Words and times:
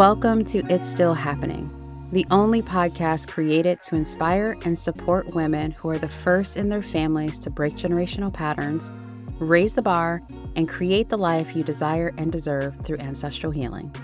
Welcome 0.00 0.46
to 0.46 0.64
It's 0.72 0.88
Still 0.88 1.12
Happening, 1.12 1.68
the 2.10 2.24
only 2.30 2.62
podcast 2.62 3.28
created 3.28 3.82
to 3.82 3.96
inspire 3.96 4.56
and 4.64 4.78
support 4.78 5.34
women 5.34 5.72
who 5.72 5.90
are 5.90 5.98
the 5.98 6.08
first 6.08 6.56
in 6.56 6.70
their 6.70 6.82
families 6.82 7.38
to 7.40 7.50
break 7.50 7.74
generational 7.74 8.32
patterns, 8.32 8.90
raise 9.40 9.74
the 9.74 9.82
bar, 9.82 10.22
and 10.56 10.66
create 10.66 11.10
the 11.10 11.18
life 11.18 11.54
you 11.54 11.62
desire 11.62 12.14
and 12.16 12.32
deserve 12.32 12.74
through 12.82 12.96
ancestral 12.96 13.52
healing. 13.52 13.94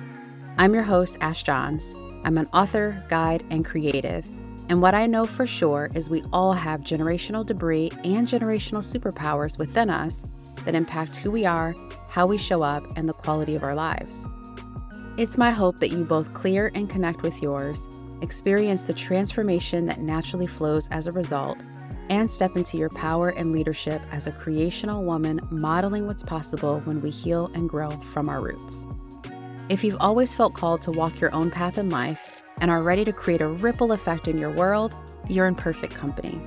I'm 0.58 0.74
your 0.74 0.82
host, 0.82 1.16
Ash 1.22 1.42
Johns. 1.42 1.94
I'm 2.24 2.36
an 2.36 2.48
author, 2.52 3.02
guide, 3.08 3.42
and 3.48 3.64
creative. 3.64 4.26
And 4.68 4.82
what 4.82 4.94
I 4.94 5.06
know 5.06 5.24
for 5.24 5.46
sure 5.46 5.90
is 5.94 6.10
we 6.10 6.22
all 6.30 6.52
have 6.52 6.82
generational 6.82 7.46
debris 7.46 7.90
and 8.04 8.28
generational 8.28 8.84
superpowers 8.84 9.56
within 9.56 9.88
us 9.88 10.26
that 10.66 10.74
impact 10.74 11.16
who 11.16 11.30
we 11.30 11.46
are, 11.46 11.74
how 12.10 12.26
we 12.26 12.36
show 12.36 12.60
up, 12.60 12.84
and 12.96 13.08
the 13.08 13.14
quality 13.14 13.54
of 13.54 13.64
our 13.64 13.74
lives. 13.74 14.26
It's 15.18 15.38
my 15.38 15.50
hope 15.50 15.80
that 15.80 15.92
you 15.92 16.04
both 16.04 16.34
clear 16.34 16.70
and 16.74 16.90
connect 16.90 17.22
with 17.22 17.40
yours, 17.40 17.88
experience 18.20 18.84
the 18.84 18.92
transformation 18.92 19.86
that 19.86 20.02
naturally 20.02 20.46
flows 20.46 20.88
as 20.90 21.06
a 21.06 21.12
result, 21.12 21.56
and 22.10 22.30
step 22.30 22.54
into 22.54 22.76
your 22.76 22.90
power 22.90 23.30
and 23.30 23.50
leadership 23.50 24.02
as 24.12 24.26
a 24.26 24.32
creational 24.32 25.04
woman 25.04 25.40
modeling 25.50 26.06
what's 26.06 26.22
possible 26.22 26.80
when 26.80 27.00
we 27.00 27.08
heal 27.08 27.50
and 27.54 27.66
grow 27.66 27.88
from 27.88 28.28
our 28.28 28.42
roots. 28.42 28.86
If 29.70 29.82
you've 29.82 29.96
always 30.00 30.34
felt 30.34 30.52
called 30.52 30.82
to 30.82 30.92
walk 30.92 31.18
your 31.18 31.34
own 31.34 31.50
path 31.50 31.78
in 31.78 31.88
life 31.88 32.42
and 32.60 32.70
are 32.70 32.82
ready 32.82 33.06
to 33.06 33.12
create 33.12 33.40
a 33.40 33.48
ripple 33.48 33.92
effect 33.92 34.28
in 34.28 34.36
your 34.36 34.50
world, 34.50 34.94
you're 35.28 35.48
in 35.48 35.54
perfect 35.54 35.94
company. 35.94 36.38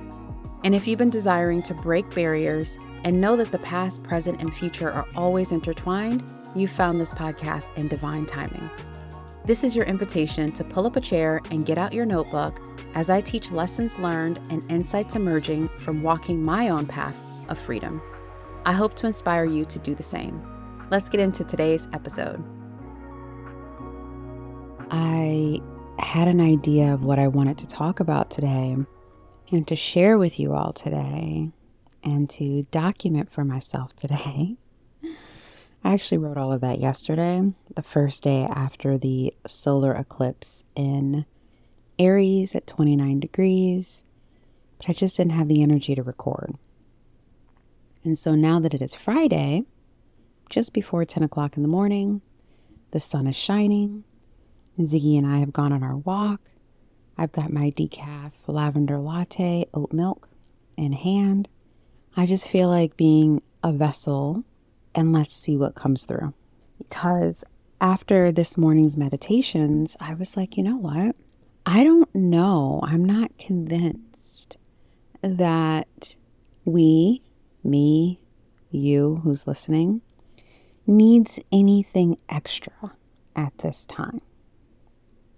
And 0.62 0.76
if 0.76 0.86
you've 0.86 0.98
been 0.98 1.10
desiring 1.10 1.64
to 1.64 1.74
break 1.74 2.08
barriers 2.14 2.78
and 3.02 3.20
know 3.20 3.34
that 3.34 3.50
the 3.50 3.58
past, 3.58 4.04
present, 4.04 4.40
and 4.40 4.54
future 4.54 4.92
are 4.92 5.08
always 5.16 5.50
intertwined, 5.50 6.22
you 6.54 6.68
found 6.68 7.00
this 7.00 7.14
podcast 7.14 7.74
in 7.76 7.88
divine 7.88 8.26
timing. 8.26 8.68
This 9.44 9.64
is 9.64 9.74
your 9.74 9.86
invitation 9.86 10.52
to 10.52 10.64
pull 10.64 10.86
up 10.86 10.96
a 10.96 11.00
chair 11.00 11.40
and 11.50 11.64
get 11.64 11.78
out 11.78 11.92
your 11.92 12.06
notebook 12.06 12.60
as 12.94 13.08
I 13.08 13.20
teach 13.20 13.50
lessons 13.50 13.98
learned 13.98 14.38
and 14.50 14.68
insights 14.70 15.16
emerging 15.16 15.68
from 15.68 16.02
walking 16.02 16.42
my 16.42 16.68
own 16.68 16.86
path 16.86 17.16
of 17.48 17.58
freedom. 17.58 18.02
I 18.66 18.72
hope 18.72 18.94
to 18.96 19.06
inspire 19.06 19.44
you 19.44 19.64
to 19.64 19.78
do 19.78 19.94
the 19.94 20.02
same. 20.02 20.44
Let's 20.90 21.08
get 21.08 21.20
into 21.20 21.44
today's 21.44 21.88
episode. 21.92 22.42
I 24.90 25.60
had 25.98 26.28
an 26.28 26.40
idea 26.40 26.92
of 26.92 27.04
what 27.04 27.18
I 27.18 27.28
wanted 27.28 27.58
to 27.58 27.66
talk 27.66 28.00
about 28.00 28.30
today 28.30 28.76
and 29.52 29.68
to 29.68 29.76
share 29.76 30.18
with 30.18 30.38
you 30.38 30.52
all 30.52 30.72
today 30.72 31.50
and 32.02 32.28
to 32.30 32.64
document 32.70 33.30
for 33.30 33.44
myself 33.44 33.94
today. 33.96 34.56
I 35.82 35.94
actually 35.94 36.18
wrote 36.18 36.36
all 36.36 36.52
of 36.52 36.60
that 36.60 36.78
yesterday, 36.78 37.52
the 37.74 37.82
first 37.82 38.22
day 38.22 38.44
after 38.44 38.98
the 38.98 39.32
solar 39.46 39.94
eclipse 39.94 40.64
in 40.74 41.24
Aries 41.98 42.54
at 42.54 42.66
29 42.66 43.20
degrees, 43.20 44.04
but 44.78 44.90
I 44.90 44.92
just 44.92 45.16
didn't 45.16 45.32
have 45.32 45.48
the 45.48 45.62
energy 45.62 45.94
to 45.94 46.02
record. 46.02 46.54
And 48.04 48.18
so 48.18 48.34
now 48.34 48.60
that 48.60 48.74
it 48.74 48.82
is 48.82 48.94
Friday, 48.94 49.64
just 50.48 50.72
before 50.72 51.04
10 51.04 51.22
o'clock 51.22 51.56
in 51.56 51.62
the 51.62 51.68
morning, 51.68 52.20
the 52.90 53.00
sun 53.00 53.26
is 53.26 53.36
shining. 53.36 54.04
Ziggy 54.78 55.18
and 55.18 55.26
I 55.26 55.38
have 55.38 55.52
gone 55.52 55.72
on 55.72 55.82
our 55.82 55.96
walk. 55.96 56.40
I've 57.18 57.32
got 57.32 57.52
my 57.52 57.70
decaf 57.70 58.32
lavender 58.46 58.98
latte, 58.98 59.66
oat 59.74 59.92
milk 59.92 60.28
in 60.76 60.92
hand. 60.92 61.48
I 62.16 62.24
just 62.26 62.48
feel 62.48 62.68
like 62.68 62.96
being 62.96 63.42
a 63.62 63.72
vessel 63.72 64.44
and 64.94 65.12
let's 65.12 65.34
see 65.34 65.56
what 65.56 65.74
comes 65.74 66.04
through. 66.04 66.34
Because 66.78 67.44
after 67.80 68.30
this 68.32 68.58
morning's 68.58 68.96
meditations, 68.96 69.96
I 70.00 70.14
was 70.14 70.36
like, 70.36 70.56
you 70.56 70.62
know 70.62 70.76
what? 70.76 71.16
I 71.66 71.84
don't 71.84 72.12
know. 72.14 72.80
I'm 72.82 73.04
not 73.04 73.36
convinced 73.38 74.56
that 75.22 76.14
we, 76.64 77.22
me, 77.62 78.20
you 78.70 79.20
who's 79.22 79.46
listening, 79.46 80.00
needs 80.86 81.38
anything 81.52 82.18
extra 82.28 82.72
at 83.36 83.56
this 83.58 83.84
time. 83.86 84.20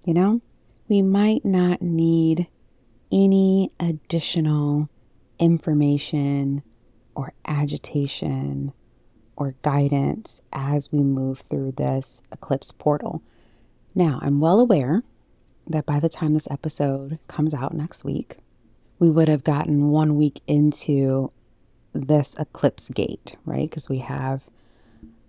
You 0.05 0.15
know, 0.15 0.41
we 0.88 1.03
might 1.03 1.44
not 1.44 1.82
need 1.82 2.49
any 3.10 3.71
additional 3.78 4.88
information 5.38 6.62
or 7.15 7.32
agitation 7.47 8.72
or 9.42 9.54
guidance 9.62 10.41
as 10.53 10.92
we 10.92 11.00
move 11.00 11.41
through 11.41 11.72
this 11.72 12.22
eclipse 12.30 12.70
portal. 12.70 13.22
Now, 13.92 14.20
I'm 14.22 14.41
well 14.41 14.60
aware 14.60 15.03
that 15.66 15.84
by 15.84 15.98
the 15.98 16.08
time 16.08 16.32
this 16.32 16.48
episode 16.48 17.19
comes 17.26 17.52
out 17.52 17.75
next 17.75 18.04
week, 18.04 18.38
we 19.00 19.10
would 19.10 19.26
have 19.26 19.42
gotten 19.42 19.91
one 19.91 20.16
week 20.16 20.41
into 20.47 21.32
this 21.92 22.36
eclipse 22.38 22.88
gate, 22.88 23.36
right? 23.44 23.69
Because 23.69 23.88
we 23.88 23.98
have 23.98 24.42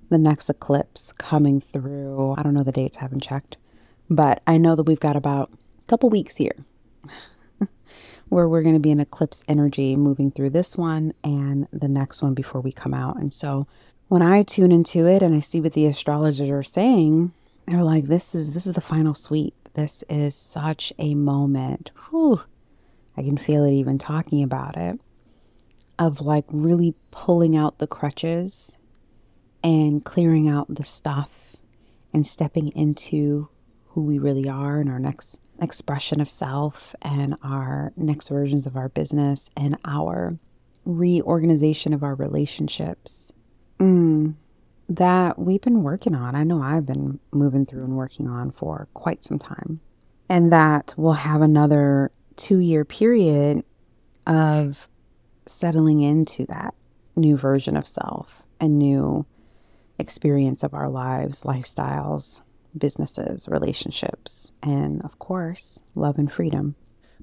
the 0.09 0.19
next 0.19 0.47
eclipse 0.47 1.11
coming 1.11 1.59
through. 1.59 2.35
I 2.37 2.43
don't 2.43 2.53
know 2.53 2.63
the 2.63 2.71
dates, 2.71 2.97
I 2.97 3.01
haven't 3.01 3.23
checked, 3.23 3.57
but 4.11 4.43
I 4.45 4.57
know 4.57 4.75
that 4.75 4.83
we've 4.83 4.99
got 4.99 5.15
about 5.15 5.51
a 5.81 5.85
couple 5.85 6.11
weeks 6.11 6.37
here 6.37 6.65
where 8.29 8.47
we're 8.47 8.61
going 8.61 8.75
to 8.75 8.79
be 8.79 8.91
in 8.91 8.99
eclipse 8.99 9.43
energy 9.47 9.95
moving 9.95 10.29
through 10.29 10.51
this 10.51 10.77
one 10.77 11.13
and 11.23 11.67
the 11.73 11.87
next 11.87 12.21
one 12.21 12.35
before 12.35 12.61
we 12.61 12.71
come 12.71 12.93
out. 12.93 13.17
And 13.17 13.33
so 13.33 13.67
when 14.13 14.21
I 14.21 14.43
tune 14.43 14.71
into 14.71 15.07
it 15.07 15.23
and 15.23 15.33
I 15.33 15.39
see 15.39 15.59
what 15.59 15.73
the 15.73 15.87
astrologers 15.87 16.47
are 16.47 16.61
saying, 16.61 17.33
they're 17.65 17.81
like, 17.81 18.05
this 18.05 18.35
is 18.35 18.51
this 18.51 18.67
is 18.67 18.73
the 18.73 18.79
final 18.79 19.15
sweep. 19.15 19.55
This 19.73 20.03
is 20.07 20.35
such 20.35 20.93
a 20.99 21.15
moment. 21.15 21.89
Whew, 22.11 22.43
I 23.17 23.23
can 23.23 23.39
feel 23.39 23.65
it 23.65 23.71
even 23.71 23.97
talking 23.97 24.43
about 24.43 24.77
it. 24.77 24.99
Of 25.97 26.21
like 26.21 26.45
really 26.49 26.93
pulling 27.09 27.57
out 27.57 27.79
the 27.79 27.87
crutches 27.87 28.77
and 29.63 30.05
clearing 30.05 30.47
out 30.47 30.67
the 30.69 30.83
stuff 30.83 31.31
and 32.13 32.27
stepping 32.27 32.67
into 32.75 33.49
who 33.87 34.03
we 34.03 34.19
really 34.19 34.47
are 34.47 34.79
and 34.79 34.91
our 34.91 34.99
next 34.99 35.39
expression 35.59 36.21
of 36.21 36.29
self 36.29 36.93
and 37.01 37.35
our 37.41 37.93
next 37.97 38.27
versions 38.27 38.67
of 38.67 38.77
our 38.77 38.89
business 38.89 39.49
and 39.57 39.75
our 39.85 40.37
reorganization 40.85 41.93
of 41.93 42.03
our 42.03 42.13
relationships 42.13 43.33
Mm, 43.79 44.35
that 44.89 45.39
we've 45.39 45.61
been 45.61 45.83
working 45.83 46.15
on. 46.15 46.35
I 46.35 46.43
know 46.43 46.61
I've 46.61 46.85
been 46.85 47.19
moving 47.31 47.65
through 47.65 47.83
and 47.83 47.97
working 47.97 48.27
on 48.27 48.51
for 48.51 48.87
quite 48.93 49.23
some 49.23 49.39
time. 49.39 49.79
And 50.29 50.51
that 50.51 50.93
we'll 50.97 51.13
have 51.13 51.41
another 51.41 52.11
two 52.35 52.59
year 52.59 52.85
period 52.85 53.63
of 54.25 54.87
settling 55.45 56.01
into 56.01 56.45
that 56.45 56.73
new 57.15 57.37
version 57.37 57.77
of 57.77 57.87
self, 57.87 58.43
and 58.59 58.79
new 58.79 59.25
experience 59.99 60.63
of 60.63 60.73
our 60.73 60.89
lives, 60.89 61.41
lifestyles, 61.41 62.41
businesses, 62.77 63.47
relationships, 63.49 64.51
and 64.63 65.03
of 65.03 65.19
course, 65.19 65.81
love 65.95 66.17
and 66.17 66.31
freedom. 66.31 66.75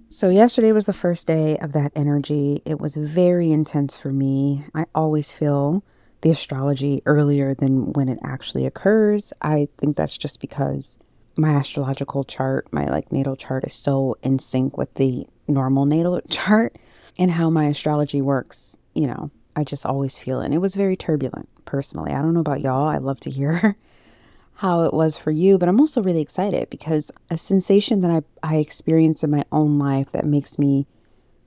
So, 0.08 0.28
yesterday 0.28 0.72
was 0.72 0.86
the 0.86 0.92
first 0.92 1.26
day 1.26 1.56
of 1.58 1.72
that 1.72 1.92
energy. 1.94 2.62
It 2.64 2.80
was 2.80 2.96
very 2.96 3.50
intense 3.50 3.96
for 3.96 4.12
me. 4.12 4.64
I 4.74 4.86
always 4.94 5.32
feel 5.32 5.84
the 6.20 6.31
astrology 6.31 7.03
earlier 7.06 7.54
than 7.54 7.92
when 7.92 8.08
it 8.08 8.19
actually 8.22 8.66
occurs. 8.66 9.32
I 9.41 9.69
think 9.78 9.97
that's 9.97 10.19
just 10.19 10.41
because 10.41 10.98
my 11.36 11.50
astrological 11.50 12.25
chart, 12.25 12.69
my 12.72 12.86
like 12.86 13.10
natal 13.10 13.36
chart 13.36 13.64
is 13.64 13.72
so 13.72 14.16
in 14.22 14.38
sync 14.38 14.76
with 14.76 14.94
the 14.94 15.26
normal 15.48 15.86
natal 15.86 16.20
chart 16.30 16.76
and 17.19 17.32
how 17.32 17.50
my 17.50 17.66
astrology 17.66 18.20
works, 18.20 18.76
you 18.94 19.06
know, 19.06 19.30
I 19.56 19.64
just 19.64 19.86
always 19.86 20.19
feel 20.19 20.41
it. 20.41 20.47
And 20.47 20.54
it 20.54 20.59
was 20.59 20.75
very 20.75 20.97
turbulent 20.97 21.48
personally. 21.65 22.12
I 22.12 22.22
don't 22.22 22.34
know 22.34 22.41
about 22.41 22.60
y'all. 22.60 22.89
I'd 22.89 23.03
love 23.03 23.21
to 23.21 23.30
hear 23.30 23.77
how 24.54 24.84
it 24.84 24.92
was 24.92 25.16
for 25.16 25.30
you, 25.30 25.56
but 25.56 25.68
I'm 25.68 25.80
also 25.80 26.03
really 26.03 26.21
excited 26.21 26.68
because 26.71 27.10
a 27.30 27.39
sensation 27.39 28.00
that 28.03 28.10
I, 28.10 28.54
I 28.54 28.56
experience 28.56 29.24
in 29.24 29.30
my 29.30 29.44
own 29.50 29.78
life 29.78 30.12
that 30.12 30.27
makes 30.27 30.59
me 30.59 30.86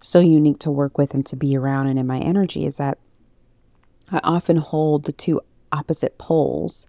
so 0.01 0.19
unique 0.19 0.59
to 0.59 0.71
work 0.71 0.97
with 0.97 1.13
and 1.13 1.25
to 1.27 1.35
be 1.35 1.55
around 1.55 1.87
and 1.87 1.97
in 1.97 2.07
my 2.07 2.19
energy 2.19 2.65
is 2.65 2.75
that 2.75 2.97
I 4.13 4.19
often 4.23 4.57
hold 4.57 5.05
the 5.05 5.11
two 5.11 5.41
opposite 5.71 6.17
poles 6.17 6.87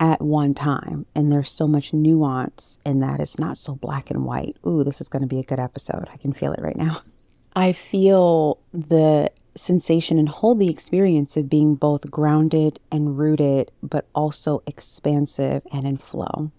at 0.00 0.20
one 0.20 0.52
time. 0.52 1.06
And 1.14 1.32
there's 1.32 1.50
so 1.50 1.66
much 1.66 1.92
nuance 1.92 2.78
in 2.84 3.00
that 3.00 3.20
it's 3.20 3.38
not 3.38 3.56
so 3.56 3.76
black 3.76 4.10
and 4.10 4.24
white. 4.24 4.56
Ooh, 4.66 4.84
this 4.84 5.00
is 5.00 5.08
going 5.08 5.22
to 5.22 5.28
be 5.28 5.38
a 5.38 5.44
good 5.44 5.60
episode. 5.60 6.08
I 6.12 6.16
can 6.16 6.32
feel 6.32 6.52
it 6.52 6.60
right 6.60 6.76
now. 6.76 7.02
I 7.56 7.72
feel 7.72 8.58
the 8.72 9.30
sensation 9.54 10.18
and 10.18 10.28
hold 10.28 10.58
the 10.58 10.68
experience 10.68 11.36
of 11.38 11.48
being 11.48 11.76
both 11.76 12.10
grounded 12.10 12.78
and 12.92 13.16
rooted, 13.16 13.70
but 13.82 14.06
also 14.14 14.62
expansive 14.66 15.62
and 15.72 15.86
in 15.86 15.96
flow. 15.96 16.50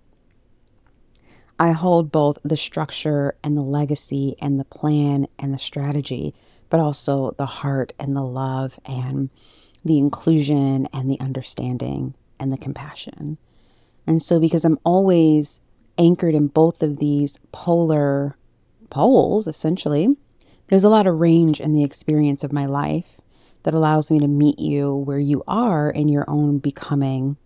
I 1.60 1.72
hold 1.72 2.12
both 2.12 2.38
the 2.44 2.58
structure 2.58 3.36
and 3.44 3.58
the 3.58 3.62
legacy 3.62 4.36
and 4.40 4.60
the 4.60 4.66
plan 4.66 5.28
and 5.38 5.54
the 5.54 5.60
strategy, 5.60 6.34
but 6.70 6.80
also 6.80 7.36
the 7.38 7.46
heart 7.46 7.94
and 8.00 8.16
the 8.16 8.24
love 8.24 8.80
and 8.86 9.30
the 9.84 9.98
inclusion 9.98 10.88
and 10.94 11.10
the 11.10 11.20
understanding 11.20 12.14
and 12.40 12.52
the 12.52 12.58
compassion. 12.58 13.38
And 14.06 14.22
so, 14.22 14.40
because 14.40 14.66
I'm 14.66 14.80
always 14.84 15.60
anchored 15.98 16.36
in 16.36 16.48
both 16.48 16.84
of 16.84 17.00
these 17.00 17.40
polar 17.52 18.38
poles, 18.90 19.48
essentially, 19.48 20.16
there's 20.70 20.84
a 20.84 20.90
lot 20.90 21.08
of 21.08 21.20
range 21.20 21.60
in 21.60 21.74
the 21.74 21.84
experience 21.84 22.44
of 22.44 22.54
my 22.54 22.66
life 22.66 23.18
that 23.64 23.74
allows 23.74 24.12
me 24.12 24.20
to 24.20 24.28
meet 24.28 24.60
you 24.60 24.94
where 24.94 25.20
you 25.20 25.44
are 25.48 25.90
in 25.90 26.08
your 26.08 26.30
own 26.30 26.60
becoming 26.60 27.38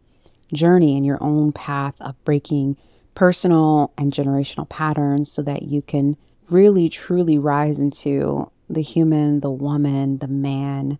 journey, 0.53 0.97
in 0.97 1.03
your 1.03 1.21
own 1.21 1.51
path 1.51 1.95
of 2.01 2.21
breaking 2.23 2.77
personal 3.15 3.91
and 3.97 4.13
generational 4.13 4.67
patterns 4.69 5.31
so 5.31 5.41
that 5.41 5.63
you 5.63 5.81
can 5.81 6.15
really 6.49 6.89
truly 6.89 7.37
rise 7.37 7.79
into 7.79 8.49
the 8.69 8.81
human, 8.81 9.39
the 9.39 9.51
woman, 9.51 10.17
the 10.19 10.27
man 10.27 10.97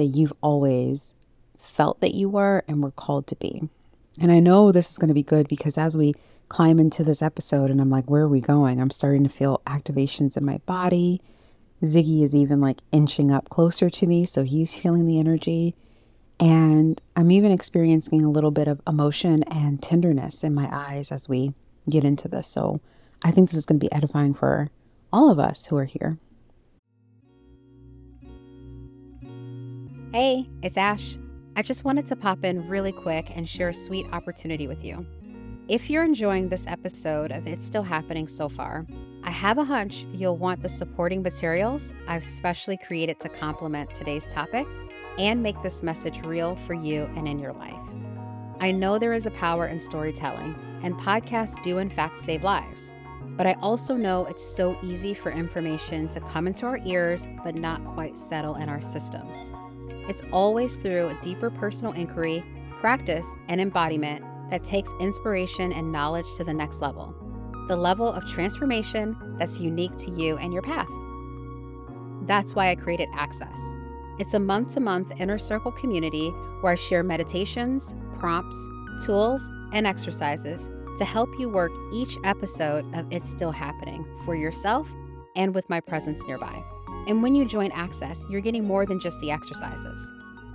that 0.00 0.16
you've 0.16 0.32
always 0.40 1.14
felt 1.58 2.00
that 2.00 2.14
you 2.14 2.26
were 2.26 2.64
and 2.66 2.82
were 2.82 2.90
called 2.90 3.26
to 3.26 3.36
be. 3.36 3.68
And 4.18 4.32
I 4.32 4.40
know 4.40 4.72
this 4.72 4.90
is 4.90 4.96
going 4.96 5.08
to 5.08 5.14
be 5.14 5.22
good 5.22 5.46
because 5.46 5.76
as 5.76 5.94
we 5.94 6.14
climb 6.48 6.78
into 6.78 7.04
this 7.04 7.20
episode 7.20 7.70
and 7.70 7.82
I'm 7.82 7.90
like, 7.90 8.08
where 8.08 8.22
are 8.22 8.28
we 8.28 8.40
going? 8.40 8.80
I'm 8.80 8.90
starting 8.90 9.24
to 9.24 9.28
feel 9.28 9.60
activations 9.66 10.38
in 10.38 10.44
my 10.46 10.56
body. 10.64 11.20
Ziggy 11.82 12.22
is 12.22 12.34
even 12.34 12.62
like 12.62 12.78
inching 12.92 13.30
up 13.30 13.50
closer 13.50 13.90
to 13.90 14.06
me, 14.06 14.24
so 14.24 14.42
he's 14.42 14.74
feeling 14.74 15.04
the 15.04 15.18
energy. 15.18 15.74
And 16.38 16.98
I'm 17.14 17.30
even 17.30 17.52
experiencing 17.52 18.24
a 18.24 18.30
little 18.30 18.50
bit 18.50 18.68
of 18.68 18.80
emotion 18.86 19.42
and 19.44 19.82
tenderness 19.82 20.42
in 20.42 20.54
my 20.54 20.66
eyes 20.72 21.12
as 21.12 21.28
we 21.28 21.52
get 21.90 22.04
into 22.04 22.26
this. 22.26 22.48
So 22.48 22.80
I 23.22 23.32
think 23.32 23.50
this 23.50 23.58
is 23.58 23.66
going 23.66 23.78
to 23.78 23.86
be 23.86 23.92
edifying 23.92 24.32
for 24.32 24.70
all 25.12 25.30
of 25.30 25.38
us 25.38 25.66
who 25.66 25.76
are 25.76 25.84
here. 25.84 26.16
Hey, 30.12 30.48
it's 30.60 30.76
Ash. 30.76 31.16
I 31.54 31.62
just 31.62 31.84
wanted 31.84 32.04
to 32.06 32.16
pop 32.16 32.44
in 32.44 32.66
really 32.66 32.90
quick 32.90 33.30
and 33.32 33.48
share 33.48 33.68
a 33.68 33.72
sweet 33.72 34.06
opportunity 34.10 34.66
with 34.66 34.84
you. 34.84 35.06
If 35.68 35.88
you're 35.88 36.02
enjoying 36.02 36.48
this 36.48 36.66
episode 36.66 37.30
of 37.30 37.46
It's 37.46 37.64
Still 37.64 37.84
Happening 37.84 38.26
so 38.26 38.48
far, 38.48 38.88
I 39.22 39.30
have 39.30 39.58
a 39.58 39.62
hunch 39.62 40.06
you'll 40.12 40.36
want 40.36 40.62
the 40.62 40.68
supporting 40.68 41.22
materials 41.22 41.94
I've 42.08 42.24
specially 42.24 42.76
created 42.76 43.20
to 43.20 43.28
complement 43.28 43.94
today's 43.94 44.26
topic 44.26 44.66
and 45.16 45.44
make 45.44 45.62
this 45.62 45.80
message 45.80 46.22
real 46.22 46.56
for 46.56 46.74
you 46.74 47.08
and 47.14 47.28
in 47.28 47.38
your 47.38 47.52
life. 47.52 47.78
I 48.58 48.72
know 48.72 48.98
there 48.98 49.12
is 49.12 49.26
a 49.26 49.30
power 49.30 49.68
in 49.68 49.78
storytelling, 49.78 50.56
and 50.82 50.96
podcasts 50.96 51.62
do 51.62 51.78
in 51.78 51.88
fact 51.88 52.18
save 52.18 52.42
lives. 52.42 52.96
But 53.36 53.46
I 53.46 53.52
also 53.62 53.94
know 53.94 54.26
it's 54.26 54.44
so 54.44 54.76
easy 54.82 55.14
for 55.14 55.30
information 55.30 56.08
to 56.08 56.20
come 56.20 56.48
into 56.48 56.66
our 56.66 56.80
ears 56.84 57.28
but 57.44 57.54
not 57.54 57.84
quite 57.94 58.18
settle 58.18 58.56
in 58.56 58.68
our 58.68 58.80
systems. 58.80 59.52
It's 60.10 60.22
always 60.32 60.76
through 60.76 61.06
a 61.06 61.20
deeper 61.22 61.50
personal 61.50 61.92
inquiry, 61.92 62.42
practice, 62.80 63.24
and 63.46 63.60
embodiment 63.60 64.24
that 64.50 64.64
takes 64.64 64.90
inspiration 64.98 65.72
and 65.72 65.92
knowledge 65.92 66.26
to 66.36 66.42
the 66.42 66.52
next 66.52 66.80
level 66.80 67.14
the 67.68 67.76
level 67.76 68.08
of 68.08 68.26
transformation 68.26 69.16
that's 69.38 69.60
unique 69.60 69.96
to 69.96 70.10
you 70.10 70.36
and 70.38 70.52
your 70.52 70.62
path. 70.62 70.88
That's 72.26 72.56
why 72.56 72.70
I 72.70 72.74
created 72.74 73.08
Access. 73.14 73.56
It's 74.18 74.34
a 74.34 74.40
month 74.40 74.74
to 74.74 74.80
month 74.80 75.12
inner 75.20 75.38
circle 75.38 75.70
community 75.70 76.30
where 76.62 76.72
I 76.72 76.74
share 76.74 77.04
meditations, 77.04 77.94
prompts, 78.18 78.56
tools, 79.06 79.48
and 79.72 79.86
exercises 79.86 80.68
to 80.98 81.04
help 81.04 81.28
you 81.38 81.48
work 81.48 81.70
each 81.92 82.18
episode 82.24 82.92
of 82.96 83.06
It's 83.12 83.30
Still 83.30 83.52
Happening 83.52 84.04
for 84.24 84.34
yourself 84.34 84.92
and 85.36 85.54
with 85.54 85.70
my 85.70 85.78
presence 85.78 86.24
nearby. 86.26 86.60
And 87.06 87.22
when 87.22 87.34
you 87.34 87.44
join 87.44 87.72
Access, 87.72 88.24
you're 88.28 88.40
getting 88.40 88.64
more 88.64 88.86
than 88.86 89.00
just 89.00 89.20
the 89.20 89.30
exercises. 89.30 90.12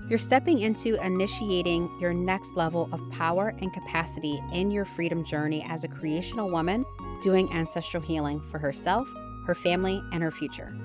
You're 0.07 0.19
stepping 0.19 0.59
into 0.61 1.03
initiating 1.03 1.89
your 1.99 2.13
next 2.13 2.55
level 2.55 2.87
of 2.91 3.01
power 3.09 3.55
and 3.59 3.73
capacity 3.73 4.39
in 4.53 4.69
your 4.69 4.85
freedom 4.85 5.23
journey 5.23 5.65
as 5.67 5.83
a 5.83 5.87
creational 5.87 6.51
woman 6.51 6.85
doing 7.23 7.51
ancestral 7.51 8.03
healing 8.03 8.39
for 8.39 8.59
herself, 8.59 9.11
her 9.47 9.55
family, 9.55 10.03
and 10.11 10.21
her 10.21 10.29
future. 10.29 10.77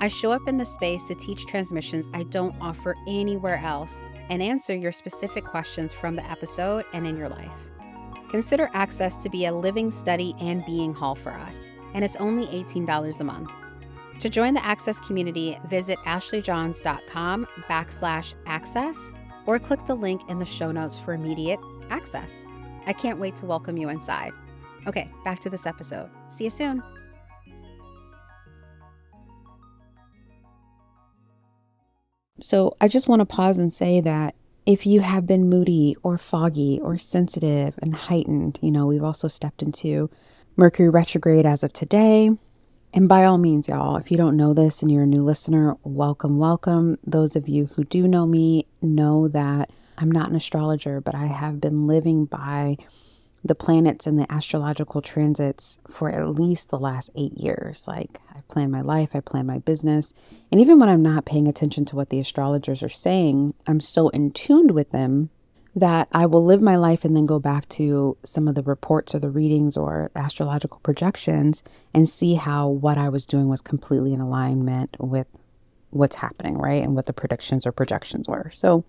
I 0.00 0.08
show 0.08 0.32
up 0.32 0.48
in 0.48 0.58
the 0.58 0.66
space 0.66 1.02
to 1.04 1.14
teach 1.14 1.46
transmissions 1.46 2.06
I 2.12 2.24
don't 2.24 2.54
offer 2.60 2.94
anywhere 3.06 3.58
else 3.58 4.02
and 4.28 4.42
answer 4.42 4.74
your 4.74 4.92
specific 4.92 5.44
questions 5.44 5.92
from 5.92 6.16
the 6.16 6.30
episode 6.30 6.84
and 6.92 7.06
in 7.06 7.16
your 7.16 7.28
life. 7.30 7.50
Consider 8.28 8.68
access 8.74 9.16
to 9.18 9.30
be 9.30 9.46
a 9.46 9.52
living 9.52 9.90
study 9.90 10.34
and 10.40 10.66
being 10.66 10.92
hall 10.92 11.14
for 11.14 11.30
us, 11.30 11.70
and 11.94 12.04
it's 12.04 12.16
only 12.16 12.46
$18 12.46 13.20
a 13.20 13.24
month. 13.24 13.50
To 14.22 14.28
join 14.28 14.54
the 14.54 14.64
Access 14.64 15.00
community, 15.00 15.58
visit 15.66 15.98
ashleyjohns.com 16.06 17.44
backslash 17.68 18.34
access 18.46 19.12
or 19.46 19.58
click 19.58 19.80
the 19.88 19.96
link 19.96 20.22
in 20.28 20.38
the 20.38 20.44
show 20.44 20.70
notes 20.70 20.96
for 20.96 21.12
immediate 21.12 21.58
access. 21.90 22.46
I 22.86 22.92
can't 22.92 23.18
wait 23.18 23.34
to 23.38 23.46
welcome 23.46 23.76
you 23.76 23.88
inside. 23.88 24.30
Okay, 24.86 25.10
back 25.24 25.40
to 25.40 25.50
this 25.50 25.66
episode. 25.66 26.08
See 26.28 26.44
you 26.44 26.50
soon. 26.50 26.84
So 32.40 32.76
I 32.80 32.86
just 32.86 33.08
want 33.08 33.18
to 33.22 33.26
pause 33.26 33.58
and 33.58 33.72
say 33.72 34.00
that 34.02 34.36
if 34.64 34.86
you 34.86 35.00
have 35.00 35.26
been 35.26 35.48
moody 35.48 35.96
or 36.04 36.16
foggy 36.16 36.78
or 36.80 36.96
sensitive 36.96 37.76
and 37.82 37.92
heightened, 37.92 38.60
you 38.62 38.70
know, 38.70 38.86
we've 38.86 39.02
also 39.02 39.26
stepped 39.26 39.64
into 39.64 40.10
Mercury 40.54 40.90
retrograde 40.90 41.44
as 41.44 41.64
of 41.64 41.72
today. 41.72 42.30
And 42.94 43.08
by 43.08 43.24
all 43.24 43.38
means, 43.38 43.68
y'all, 43.68 43.96
if 43.96 44.10
you 44.10 44.18
don't 44.18 44.36
know 44.36 44.52
this 44.52 44.82
and 44.82 44.92
you're 44.92 45.04
a 45.04 45.06
new 45.06 45.22
listener, 45.22 45.76
welcome, 45.82 46.38
welcome. 46.38 46.98
Those 47.06 47.36
of 47.36 47.48
you 47.48 47.66
who 47.74 47.84
do 47.84 48.06
know 48.06 48.26
me 48.26 48.66
know 48.82 49.28
that 49.28 49.70
I'm 49.96 50.10
not 50.10 50.28
an 50.28 50.36
astrologer, 50.36 51.00
but 51.00 51.14
I 51.14 51.26
have 51.26 51.58
been 51.58 51.86
living 51.86 52.26
by 52.26 52.76
the 53.42 53.54
planets 53.54 54.06
and 54.06 54.18
the 54.18 54.30
astrological 54.30 55.00
transits 55.00 55.78
for 55.88 56.10
at 56.10 56.28
least 56.28 56.68
the 56.68 56.78
last 56.78 57.08
eight 57.16 57.32
years. 57.38 57.88
Like, 57.88 58.20
I 58.30 58.40
plan 58.48 58.70
my 58.70 58.82
life, 58.82 59.10
I 59.14 59.20
plan 59.20 59.46
my 59.46 59.58
business. 59.58 60.12
And 60.50 60.60
even 60.60 60.78
when 60.78 60.90
I'm 60.90 61.02
not 61.02 61.24
paying 61.24 61.48
attention 61.48 61.86
to 61.86 61.96
what 61.96 62.10
the 62.10 62.20
astrologers 62.20 62.82
are 62.82 62.90
saying, 62.90 63.54
I'm 63.66 63.80
so 63.80 64.10
in 64.10 64.32
tuned 64.32 64.72
with 64.72 64.90
them 64.90 65.30
that 65.74 66.08
I 66.12 66.26
will 66.26 66.44
live 66.44 66.60
my 66.60 66.76
life 66.76 67.04
and 67.04 67.16
then 67.16 67.24
go 67.24 67.38
back 67.38 67.68
to 67.70 68.16
some 68.24 68.46
of 68.46 68.54
the 68.54 68.62
reports 68.62 69.14
or 69.14 69.18
the 69.18 69.30
readings 69.30 69.76
or 69.76 70.10
astrological 70.14 70.80
projections 70.82 71.62
and 71.94 72.08
see 72.08 72.34
how 72.34 72.68
what 72.68 72.98
I 72.98 73.08
was 73.08 73.26
doing 73.26 73.48
was 73.48 73.62
completely 73.62 74.12
in 74.12 74.20
alignment 74.20 74.96
with 75.00 75.26
what's 75.90 76.16
happening, 76.16 76.58
right? 76.58 76.82
And 76.82 76.94
what 76.94 77.06
the 77.06 77.12
predictions 77.12 77.66
or 77.66 77.72
projections 77.72 78.28
were. 78.28 78.50
So, 78.52 78.84